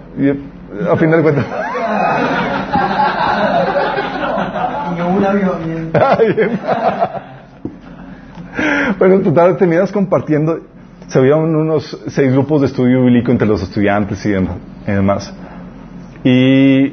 [0.91, 1.45] a final de cuentas.
[4.97, 5.91] Y un.
[5.93, 6.35] Ay,
[8.97, 10.59] bueno, en total terminas compartiendo.
[11.07, 14.57] Se habían unos seis grupos de estudio bíblico entre los estudiantes y dem-
[14.87, 15.33] y demás.
[16.23, 16.89] Y.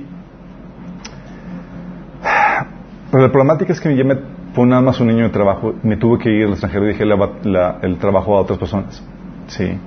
[3.11, 4.17] Pero la problemática es que ya me
[4.55, 5.75] fue nada más un niño de trabajo.
[5.83, 9.03] Me tuve que ir al extranjero y dejé la- la- el trabajo a otras personas.
[9.47, 9.79] Sí.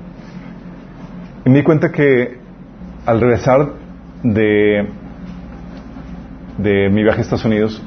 [1.46, 2.40] Y me di cuenta que
[3.06, 3.68] al regresar
[4.24, 4.88] de,
[6.58, 7.82] de mi viaje a Estados Unidos,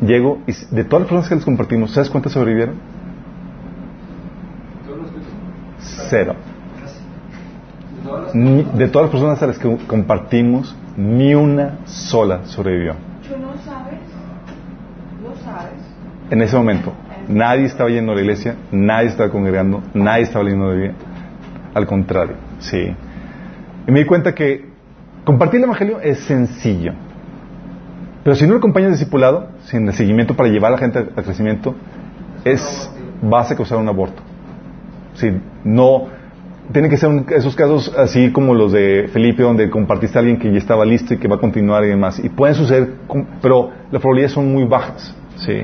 [0.00, 2.76] llego y de todas las personas que les compartimos, ¿sabes cuántas sobrevivieron?
[6.08, 6.34] Cero.
[8.32, 12.94] Ni- de todas las personas a las que compartimos, ni una sola sobrevivió.
[13.28, 13.98] Tú no sabes,
[15.22, 15.74] no sabes.
[16.30, 16.92] En ese momento,
[17.28, 20.94] nadie estaba yendo a la iglesia, nadie estaba congregando, nadie estaba leyendo la Biblia.
[21.74, 22.94] Al contrario, sí.
[23.86, 24.73] Y me di cuenta que
[25.24, 26.92] compartir el Evangelio es sencillo.
[28.22, 30.98] Pero si no lo acompañas de discipulado, sin el seguimiento para llevar a la gente
[30.98, 31.74] al crecimiento,
[32.44, 32.90] es,
[33.22, 34.22] vas a causar un aborto.
[35.14, 35.30] Sí,
[35.62, 36.06] no,
[36.72, 40.38] tiene que ser un- esos casos así como los de Felipe, donde compartiste a alguien
[40.38, 42.18] que ya estaba listo y que va a continuar y demás.
[42.22, 42.94] Y pueden suceder,
[43.42, 45.14] pero las probabilidades son muy bajas.
[45.36, 45.62] Sí.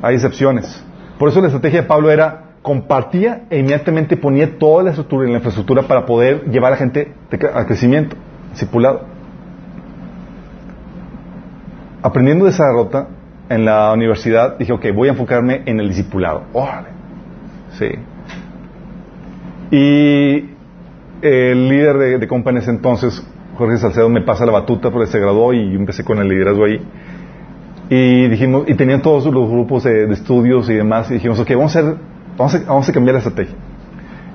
[0.00, 0.82] Hay excepciones.
[1.18, 5.30] Por eso la estrategia de Pablo era compartía e inmediatamente ponía toda la estructura y
[5.30, 7.12] la infraestructura para poder llevar a la gente
[7.52, 8.16] al crecimiento,
[8.50, 9.02] discipulado.
[12.02, 13.08] Aprendiendo de esa derrota
[13.48, 16.44] en la universidad, dije, ok, voy a enfocarme en el discipulado.
[16.52, 16.88] Órale.
[17.78, 17.88] Sí.
[19.70, 20.50] Y
[21.22, 23.26] el líder de, de en ese entonces,
[23.56, 26.64] Jorge Salcedo, me pasa la batuta porque se graduó y yo empecé con el liderazgo
[26.64, 26.80] ahí.
[27.88, 31.50] Y dijimos, y tenían todos los grupos de, de estudios y demás, y dijimos, ok,
[31.50, 31.96] vamos a, hacer,
[32.36, 33.54] vamos, a, vamos a cambiar la estrategia.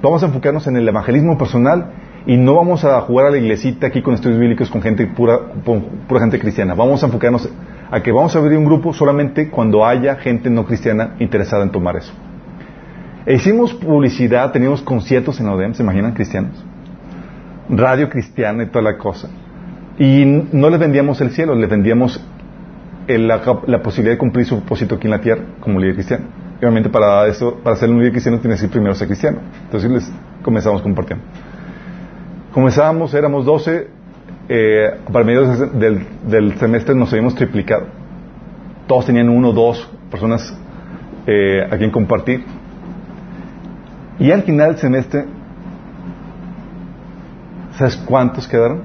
[0.01, 1.91] Vamos a enfocarnos en el evangelismo personal
[2.27, 5.39] y no vamos a jugar a la iglesita aquí con estudios bíblicos con gente pura,
[5.63, 6.75] pura gente cristiana.
[6.75, 7.49] Vamos a enfocarnos
[7.89, 11.71] a que vamos a abrir un grupo solamente cuando haya gente no cristiana interesada en
[11.71, 12.13] tomar eso.
[13.25, 16.63] E hicimos publicidad, teníamos conciertos en ODEM, ¿se imaginan cristianos?
[17.69, 19.29] Radio cristiana y toda la cosa.
[19.97, 22.23] Y no les vendíamos el cielo, les vendíamos
[23.07, 26.25] la, la posibilidad de cumplir su propósito aquí en la tierra como líder cristiano.
[26.59, 29.39] Y obviamente para eso, para ser un líder cristiano tienes que primero ser cristiano.
[29.65, 30.11] Entonces les
[30.41, 31.23] comenzamos compartiendo.
[32.53, 33.87] Comenzábamos, éramos 12,
[34.49, 37.85] eh, para medio del, del semestre nos habíamos triplicado.
[38.87, 40.57] Todos tenían uno, dos personas
[41.27, 42.45] eh, a quien compartir.
[44.17, 45.25] Y al final del semestre,
[47.77, 48.81] ¿sabes cuántos quedaron?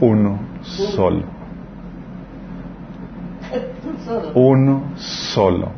[0.00, 1.33] Uno solo.
[4.34, 5.70] Uno solo.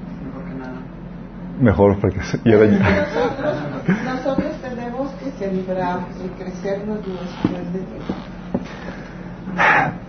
[1.61, 3.57] Mejor porque se- Nosotros,
[4.05, 7.81] nosotros tenemos que celebrar y crecernos después de.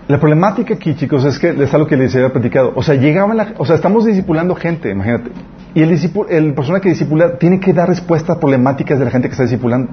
[0.10, 2.73] La problemática aquí, chicos, es que es algo que les había platicado.
[2.76, 5.31] O sea, llegaban la, o sea, estamos discipulando gente, imagínate.
[5.73, 5.91] Y el,
[6.30, 9.44] el persona que discipula tiene que dar respuestas a problemáticas de la gente que está
[9.44, 9.91] discipulando.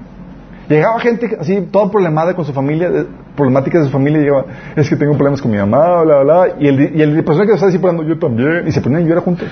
[0.68, 2.90] Llegaba gente así, toda problemada con su familia,
[3.36, 4.46] problemáticas de su familia, y llegaba,
[4.76, 6.48] es que tengo problemas con mi mamá, bla, bla.
[6.58, 8.66] Y el, y el persona que lo está discipulando, yo también.
[8.66, 9.48] Y se ponían a llorar juntos.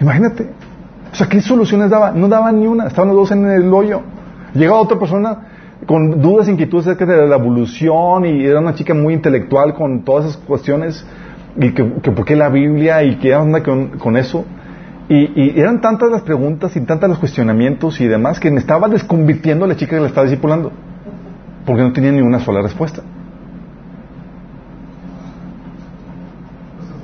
[0.00, 0.50] Imagínate.
[1.10, 2.10] O sea, ¿qué soluciones daba?
[2.10, 2.86] No daba ni una.
[2.86, 4.02] Estaban los dos en el hoyo.
[4.52, 5.38] Llegaba otra persona
[5.86, 10.26] con dudas, inquietudes acerca de la evolución y era una chica muy intelectual con todas
[10.26, 11.04] esas cuestiones
[11.56, 14.44] y que, que por qué la Biblia y qué onda con eso.
[15.08, 18.88] Y, y eran tantas las preguntas y tantas los cuestionamientos y demás que me estaba
[18.88, 20.72] desconvirtiendo a la chica que la estaba discipulando
[21.64, 23.02] porque no tenía ni una sola respuesta.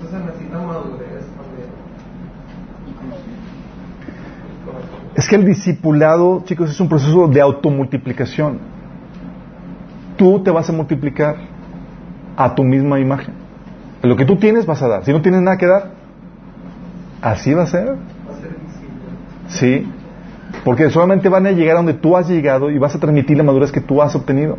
[0.00, 1.24] Pues madurez.
[5.14, 8.58] Es que el discipulado, chicos, es un proceso de automultiplicación.
[10.16, 11.36] Tú te vas a multiplicar
[12.36, 13.34] a tu misma imagen.
[14.02, 15.04] Lo que tú tienes vas a dar.
[15.04, 15.99] Si no tienes nada que dar,
[17.22, 17.96] así va a ser.
[19.48, 19.86] Sí.
[20.64, 23.42] Porque solamente van a llegar a donde tú has llegado y vas a transmitir la
[23.42, 24.58] madurez que tú has obtenido.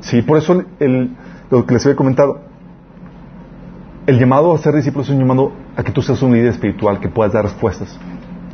[0.00, 1.10] Sí, por eso el-
[1.50, 2.40] lo que les había comentado.
[4.06, 6.98] El llamado a ser discípulo es un llamado a que tú seas un líder espiritual,
[7.00, 7.98] que puedas dar respuestas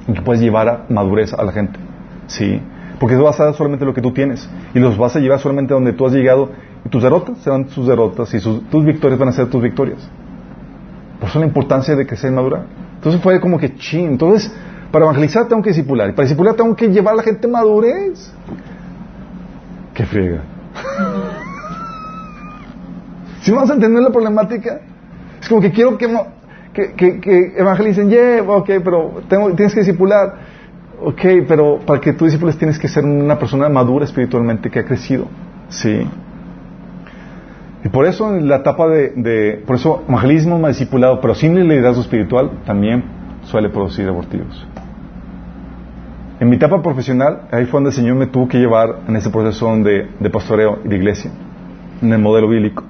[0.08, 1.78] y que puedas llevar a madurez a la gente.
[2.26, 2.60] Sí.
[2.98, 5.38] Porque eso vas a dar solamente lo que tú tienes y los vas a llevar
[5.40, 6.50] solamente a donde tú has llegado
[6.84, 10.08] y tus derrotas serán sus derrotas y sus- tus victorias van a ser tus victorias.
[11.24, 12.66] Por eso la importancia de crecer y madurar.
[12.96, 14.08] Entonces fue como que chin.
[14.08, 14.52] Entonces,
[14.92, 16.10] para evangelizar tengo que discipular.
[16.10, 18.30] Y para discipular tengo que llevar a la gente a madurez.
[19.94, 20.42] Qué friega.
[23.40, 24.80] Si vamos a entender la problemática,
[25.38, 26.08] es como que quiero que,
[26.72, 30.34] que, que, que evangelicen, yeah, ok, pero tengo, tienes que discipular.
[31.02, 34.84] Ok, pero para que tú discipules tienes que ser una persona madura espiritualmente, que ha
[34.86, 35.26] crecido.
[35.68, 36.06] Sí.
[37.84, 41.68] Y por eso en la etapa de, por eso evangelismo más discipulado, pero sin el
[41.68, 43.04] liderazgo espiritual, también
[43.42, 44.66] suele producir abortivos.
[46.40, 49.30] En mi etapa profesional, ahí fue donde el Señor me tuvo que llevar en ese
[49.30, 51.30] proceso de, de pastoreo y de iglesia,
[52.00, 52.84] en el modelo bíblico.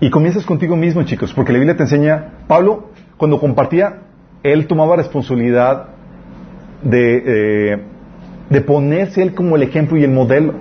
[0.00, 4.00] Y comienzas contigo mismo, chicos, porque la Biblia te enseña, Pablo, cuando compartía,
[4.42, 5.88] él tomaba responsabilidad
[6.82, 7.22] de,
[7.72, 7.78] eh,
[8.50, 10.54] de ponerse él como el ejemplo y el modelo.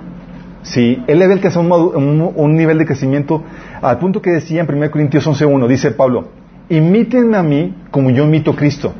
[0.67, 3.41] Sí, él había alcanzado un, madu- un, un nivel de crecimiento
[3.81, 6.27] al punto que decía en 1 Corintios 11.1, dice Pablo,
[6.69, 8.93] imítenme a mí como yo imito a Cristo.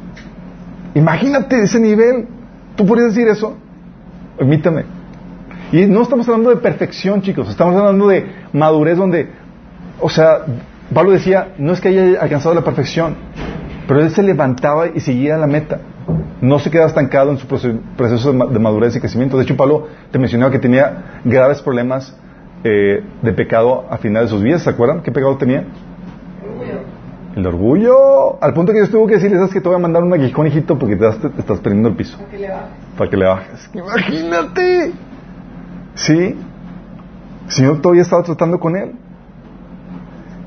[0.96, 2.28] Imagínate ese nivel.
[2.76, 3.58] ¿Tú podrías decir eso?
[4.40, 4.84] Imítame.
[5.72, 9.28] Y no estamos hablando de perfección, chicos, estamos hablando de madurez donde,
[10.00, 10.46] o sea,
[10.94, 13.16] Pablo decía, no es que haya alcanzado la perfección,
[13.88, 15.80] pero él se levantaba y seguía la meta.
[16.42, 19.38] No se quedaba estancado en su proce- proceso de ma- de madurez y crecimiento.
[19.38, 22.16] De hecho, Pablo te mencionaba que tenía graves problemas
[22.64, 24.62] eh, de pecado a final de sus vidas.
[24.64, 25.66] ¿Se acuerdan qué pecado tenía?
[27.36, 28.42] El orgullo.
[28.44, 30.48] Al punto que Dios tuvo que decirle, sabes que te voy a mandar un aguijón,
[30.48, 32.18] hijito, porque te estás perdiendo el piso.
[32.18, 32.90] Para que le bajes.
[32.98, 33.74] Para que le bajes.
[33.76, 34.92] Imagínate.
[35.96, 36.36] Sí.
[37.46, 38.94] El Señor todavía estaba tratando con él.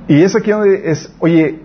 [0.08, 1.60] Y es aquí donde es, oye,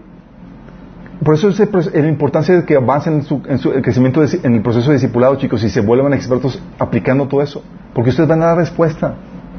[1.26, 1.60] por eso es
[1.93, 4.91] la importancia de que avancen en su, en su el crecimiento, de- en el proceso
[4.91, 7.61] de discipulado, chicos, y se vuelvan expertos aplicando todo eso.
[7.93, 9.15] Porque ustedes van a dar respuesta.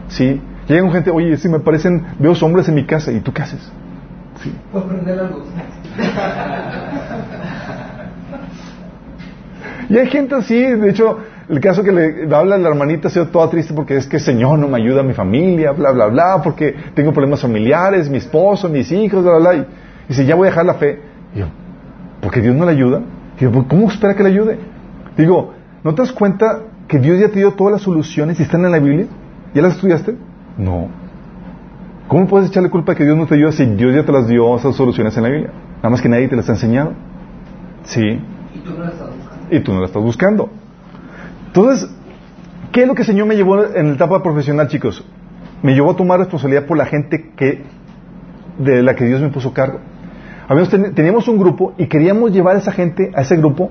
[0.09, 0.41] ¿Sí?
[0.69, 3.61] Llegan gente, oye, si me parecen, veo hombres en mi casa, ¿y tú qué haces?
[4.43, 4.53] Sí.
[4.73, 5.45] Prender la luz.
[9.89, 11.19] Y hay gente así, de hecho,
[11.49, 14.67] el caso que le habla la hermanita sido toda triste porque es que Señor no
[14.69, 18.91] me ayuda a mi familia, bla, bla, bla, porque tengo problemas familiares, mi esposo, mis
[18.91, 19.55] hijos, bla, bla, bla.
[19.61, 19.67] Y
[20.09, 21.01] dice, ya voy a dejar la fe.
[21.37, 21.47] Y yo,
[22.23, 23.03] ¿porque Dios no le ayuda?
[23.39, 24.59] Y yo, "Pues, ¿cómo espera que le ayude?
[25.17, 25.53] Digo,
[25.85, 28.73] ¿no te das cuenta que Dios ya te dio todas las soluciones y están en
[28.73, 29.07] la Biblia?
[29.55, 30.17] ¿Ya las estudiaste?
[30.59, 30.89] No.
[32.09, 34.27] ¿Cómo puedes echarle culpa de que Dios no te ayuda si Dios ya te las
[34.29, 35.51] dio esas soluciones en la Biblia?
[35.77, 36.93] Nada más que nadie te las ha enseñado.
[37.85, 38.01] Sí
[38.55, 39.57] Y tú no la estás buscando.
[39.57, 40.51] y tú no la estás buscando.
[41.49, 41.91] Entonces,
[42.73, 45.05] ¿qué es lo que el Señor me llevó en la etapa profesional, chicos?
[45.63, 47.65] Me llevó a tomar responsabilidad por la gente que
[48.59, 49.81] de la que Dios me puso cargo.
[50.49, 53.71] Habíamos ten- teníamos un grupo y queríamos llevar a esa gente, a ese grupo,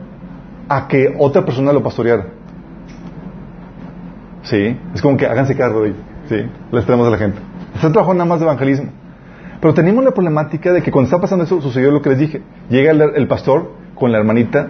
[0.68, 2.26] a que otra persona lo pastoreara.
[4.44, 5.98] Sí, es como que háganse cargo de ello.
[6.30, 6.36] Sí,
[6.72, 7.40] les traemos a la gente.
[7.76, 8.90] Están trabajando nada más de evangelismo.
[9.62, 12.42] Pero tenemos la problemática de que cuando está pasando eso, sucedió lo que les dije.
[12.70, 14.68] Llega el, el pastor con la hermanita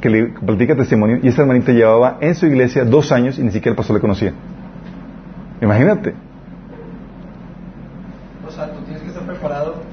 [0.00, 3.50] que le platica testimonio y esta hermanita llevaba en su iglesia dos años y ni
[3.50, 4.32] siquiera el pastor le conocía.
[5.60, 6.14] Imagínate.
[8.46, 9.91] O sea, tú tienes que estar preparado para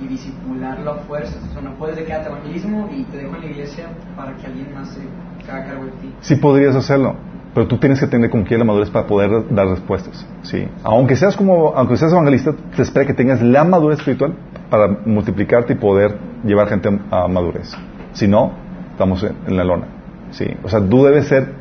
[0.00, 1.38] y disipularlo a fuerzas.
[1.50, 3.86] O sea, no puedes decirte evangelismo y te dejo en la iglesia
[4.16, 6.14] para que alguien más se haga cargo de ti.
[6.20, 7.14] Sí podrías hacerlo,
[7.54, 10.26] pero tú tienes que tener con quién la madurez para poder dar respuestas.
[10.42, 10.66] Sí.
[10.84, 14.34] Aunque seas como, aunque seas evangelista, te espera que tengas la madurez espiritual
[14.70, 17.72] para multiplicarte y poder llevar gente a, madurez.
[18.12, 18.52] Si no,
[18.92, 19.86] estamos en la lona.
[20.30, 20.46] Sí.
[20.62, 21.52] O sea, tú debes ser,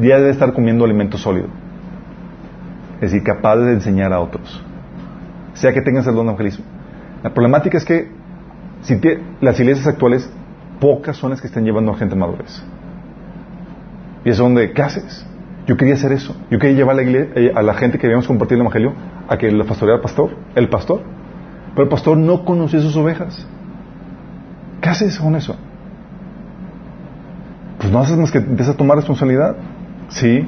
[0.00, 1.48] ya debes estar comiendo alimento sólido.
[2.96, 4.62] Es decir, capaz de enseñar a otros.
[5.54, 6.64] Sea que tengas el don de evangelismo.
[7.22, 8.08] La problemática es que
[8.82, 10.30] si te- las iglesias actuales,
[10.80, 12.62] pocas son las que están llevando a gente madurez.
[14.24, 15.26] Y es donde, ¿qué haces?
[15.66, 16.36] Yo quería hacer eso.
[16.50, 18.92] Yo quería llevar a la, igle- eh, a la gente que habíamos compartido el evangelio
[19.28, 21.00] a que la pastoreara el pastor, el pastor.
[21.70, 23.46] Pero el pastor no conocía sus ovejas.
[24.80, 25.56] ¿Qué haces con eso?
[27.78, 29.56] Pues no haces más que empiezas a tomar responsabilidad.
[30.08, 30.46] Sí.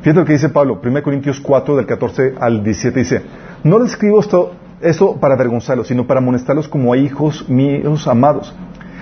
[0.00, 3.22] Fíjate lo que dice Pablo, 1 Corintios 4, del 14 al 17, dice,
[3.64, 8.54] no les escribo esto, para avergonzarlos, sino para amonestarlos como a hijos míos amados.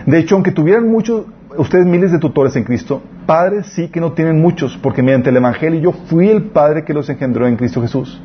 [0.07, 1.27] De hecho, aunque tuvieran muchos,
[1.57, 5.37] ustedes miles de tutores en Cristo, padres sí que no tienen muchos, porque mediante el
[5.37, 8.21] Evangelio yo fui el padre que los engendró en Cristo Jesús.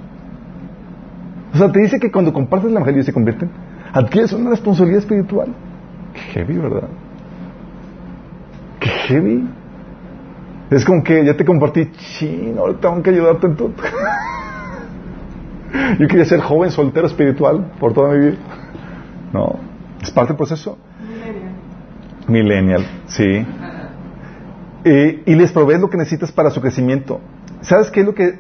[1.54, 3.50] O sea, te dice que cuando compartes el Evangelio y se convierten,
[3.92, 5.50] adquieres una responsabilidad espiritual.
[6.14, 6.88] Qué heavy, ¿verdad?
[8.80, 9.50] Qué heavy.
[10.70, 13.72] Es como que ya te compartí, chin, ahora tengo que ayudarte en todo.
[16.00, 18.38] Yo quería ser joven, soltero, espiritual por toda mi vida.
[19.34, 19.56] No,
[20.02, 20.78] es parte del proceso.
[22.28, 23.46] Millennial, sí.
[24.84, 27.20] Eh, y les provees lo que necesitas para su crecimiento.
[27.62, 28.40] ¿Sabes qué es lo que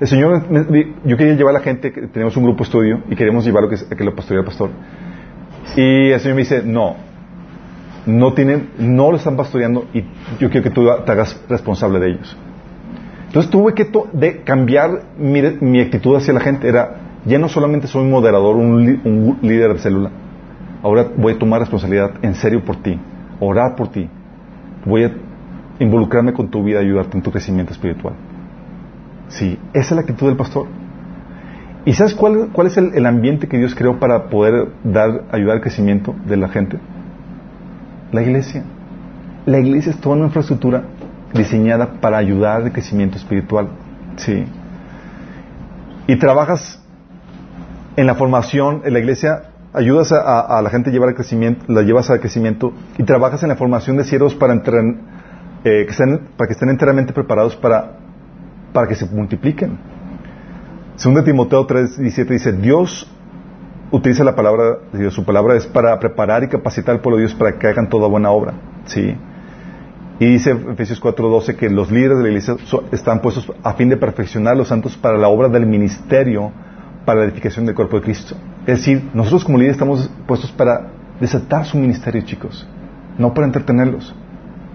[0.00, 3.16] el Señor, me- yo quería llevar a la gente, que tenemos un grupo estudio y
[3.16, 4.70] queremos llevarlo que, a que lo pastorea el pastor.
[5.76, 6.96] Y el Señor me dice, no,
[8.06, 10.02] no tienen, no lo están pastoreando y
[10.38, 12.36] yo quiero que tú te hagas responsable de ellos.
[13.26, 13.90] Entonces tuve que
[14.44, 16.68] cambiar mi, actitud hacia la gente.
[16.68, 20.10] Era, ya no solamente soy un moderador, un, líder de célula.
[20.82, 22.98] Ahora voy a tomar responsabilidad en serio por ti,
[23.40, 24.08] orar por ti.
[24.84, 25.12] Voy a
[25.80, 28.14] involucrarme con tu vida, ayudarte en tu crecimiento espiritual.
[29.28, 30.66] Sí, esa es la actitud del pastor.
[31.84, 35.56] ¿Y sabes cuál, cuál es el, el ambiente que Dios creó para poder dar, ayudar
[35.56, 36.78] al crecimiento de la gente?
[38.12, 38.64] La iglesia.
[39.46, 40.84] La iglesia es toda una infraestructura
[41.34, 43.68] diseñada para ayudar al crecimiento espiritual.
[44.16, 44.44] Sí.
[46.06, 46.82] Y trabajas
[47.96, 49.42] en la formación, en la iglesia,
[49.72, 53.50] ayudas a, la gente a llevar al crecimiento, la llevas al crecimiento y trabajas en
[53.50, 54.60] la formación de siervos para, eh,
[55.62, 57.98] que estén, para que estén enteramente preparados para,
[58.72, 59.78] para que se multipliquen.
[60.96, 63.10] Según Timoteo 3:17 dice, Dios
[63.90, 67.34] utiliza la palabra Dios, su palabra es para preparar y capacitar al pueblo de Dios
[67.34, 68.54] para que hagan toda buena obra.
[68.86, 69.14] ¿sí?
[70.18, 72.56] Y dice Efesios 4:12 que los líderes de la iglesia
[72.90, 76.50] están puestos a fin de perfeccionar a los santos para la obra del ministerio,
[77.04, 78.34] para la edificación del cuerpo de Cristo.
[78.60, 80.88] Es decir, nosotros como líderes estamos puestos para
[81.20, 82.66] desatar su ministerio, chicos,
[83.18, 84.14] no para entretenerlos.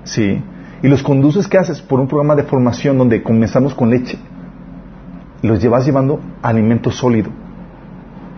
[0.04, 0.44] ¿Sí?
[0.84, 1.82] Y los conduces, ¿qué haces?
[1.82, 4.18] Por un programa de formación donde comenzamos con leche.
[5.42, 7.32] Los llevas llevando alimento sólido.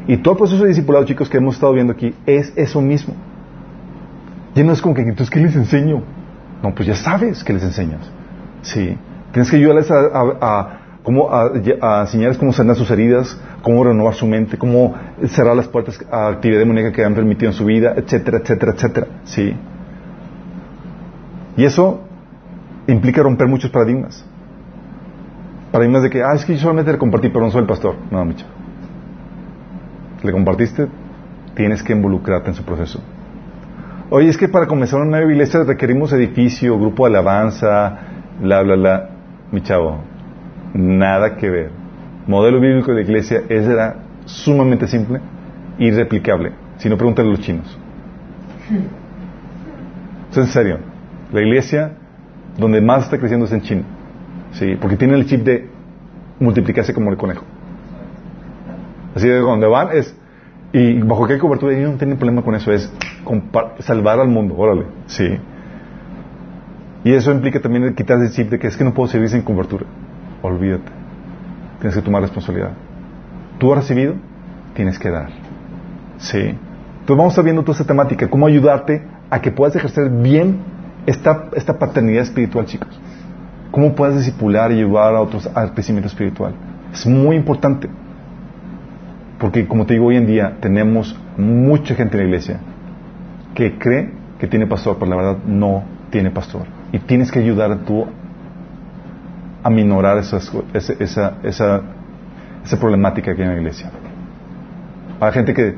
[0.08, 3.14] Y todo el proceso de discipulado, chicos, que hemos estado viendo aquí, es eso mismo.
[4.56, 6.04] Ya no es como que, entonces, ¿qué les enseño?
[6.64, 8.10] No, pues ya sabes que les enseñas.
[8.62, 8.98] Sí.
[9.34, 10.80] Tienes que ayudarles a,
[12.04, 14.96] enseñarles cómo sanar sus heridas, cómo renovar su mente, cómo
[15.28, 19.08] cerrar las puertas a actividad demoníaca que han permitido en su vida, etcétera, etcétera, etcétera.
[19.26, 19.54] Sí.
[21.58, 22.02] Y eso
[22.88, 24.24] implica romper muchos paradigmas.
[25.72, 27.96] Paradigmas de que, ah, es que yo solamente le compartí, pero no soy el pastor.
[28.10, 28.46] No, Micha.
[30.24, 30.88] Le compartiste,
[31.56, 33.02] tienes que involucrarte en su proceso.
[34.16, 37.98] Oye, es que para comenzar una nueva iglesia requerimos edificio, grupo de alabanza,
[38.40, 39.10] bla, bla, bla.
[39.52, 40.02] Mi chavo,
[40.76, 41.72] nada que ver.
[42.28, 43.96] Modelo bíblico de iglesia ese era
[44.26, 45.20] sumamente simple
[45.80, 46.52] y replicable.
[46.78, 47.80] Si no, pregúntale a los chinos.
[50.30, 50.78] Es en serio.
[51.32, 51.94] La iglesia
[52.56, 53.84] donde más está creciendo es en China.
[54.52, 55.70] Sí, porque tienen el chip de
[56.40, 57.46] multiplicarse como el conejo.
[59.16, 60.16] Así de donde van es
[60.74, 62.92] y bajo qué cobertura ellos no tienen problema con eso es
[63.80, 65.38] salvar al mundo, órale, sí.
[67.04, 69.30] Y eso implica también el quitar el chip de que es que no puedo servir
[69.30, 69.86] sin cobertura.
[70.42, 70.92] Olvídate.
[71.80, 72.72] Tienes que tomar responsabilidad.
[73.60, 74.16] Tú has recibido,
[74.74, 75.30] tienes que dar.
[76.18, 76.40] Sí.
[76.40, 80.58] Entonces vamos a viendo toda esta temática, cómo ayudarte a que puedas ejercer bien
[81.06, 83.00] esta, esta paternidad espiritual, chicos.
[83.70, 86.54] cómo puedes discipular y ayudar a otros al crecimiento espiritual.
[86.94, 87.90] Es muy importante.
[89.44, 92.60] Porque como te digo, hoy en día tenemos mucha gente en la iglesia
[93.54, 94.10] que cree
[94.40, 96.62] que tiene pastor, pero la verdad no tiene pastor.
[96.94, 98.06] Y tienes que ayudar tú
[99.62, 100.94] a minorar esas, esa,
[101.44, 101.82] esa,
[102.64, 103.92] esa, problemática que hay en la iglesia.
[105.20, 105.76] Hay gente que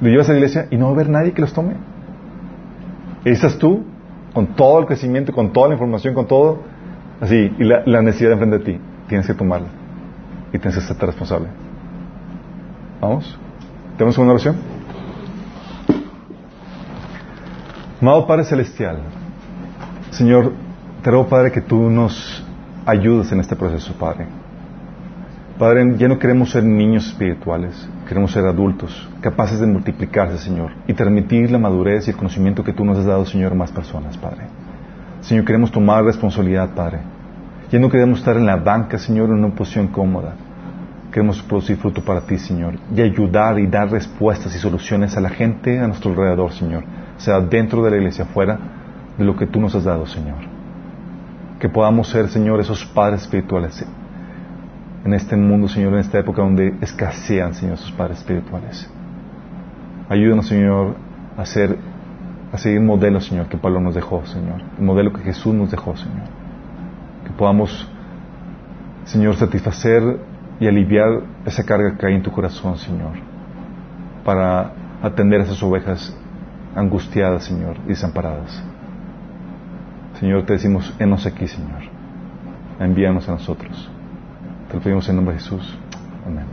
[0.00, 1.72] lo llevas a la iglesia y no va a haber nadie que los tome.
[3.24, 3.82] Y estás tú,
[4.32, 6.60] con todo el crecimiento, con toda la información, con todo,
[7.20, 8.80] así, y la, la necesidad de enfrente de ti.
[9.08, 9.66] Tienes que tomarla.
[10.52, 11.48] Y tienes que ser responsable.
[13.00, 13.38] ¿Vamos?
[13.96, 14.56] ¿Tenemos una oración?
[18.00, 18.98] Amado Padre Celestial,
[20.10, 20.52] Señor,
[21.02, 22.44] te ruego, Padre, que tú nos
[22.86, 24.26] ayudes en este proceso, Padre.
[25.58, 30.94] Padre, ya no queremos ser niños espirituales, queremos ser adultos, capaces de multiplicarse, Señor, y
[30.94, 34.16] transmitir la madurez y el conocimiento que tú nos has dado, Señor, a más personas,
[34.16, 34.46] Padre.
[35.20, 37.00] Señor, queremos tomar responsabilidad, Padre.
[37.70, 40.34] Ya no queremos estar en la banca, Señor, en una posición cómoda.
[41.18, 45.30] Queremos producir fruto para ti, Señor, y ayudar y dar respuestas y soluciones a la
[45.30, 46.84] gente a nuestro alrededor, Señor,
[47.16, 48.56] sea dentro de la iglesia, fuera
[49.18, 50.36] de lo que tú nos has dado, Señor.
[51.58, 53.84] Que podamos ser, Señor, esos padres espirituales
[55.04, 58.88] en este mundo, Señor, en esta época donde escasean, Señor, esos padres espirituales.
[60.08, 60.94] Ayúdanos, Señor,
[61.36, 61.78] a, ser,
[62.52, 64.62] a seguir modelo, Señor, que Pablo nos dejó, Señor.
[64.78, 66.28] El modelo que Jesús nos dejó, Señor.
[67.24, 67.90] Que podamos,
[69.04, 70.27] Señor, satisfacer
[70.60, 73.12] y aliviar esa carga que hay en tu corazón, Señor,
[74.24, 74.72] para
[75.02, 76.16] atender a esas ovejas
[76.74, 78.62] angustiadas, Señor, y desamparadas.
[80.18, 81.82] Señor, te decimos, enos aquí, Señor.
[82.80, 83.88] Envíanos a nosotros.
[84.68, 85.78] Te lo pedimos en nombre de Jesús.
[86.26, 86.44] Amén.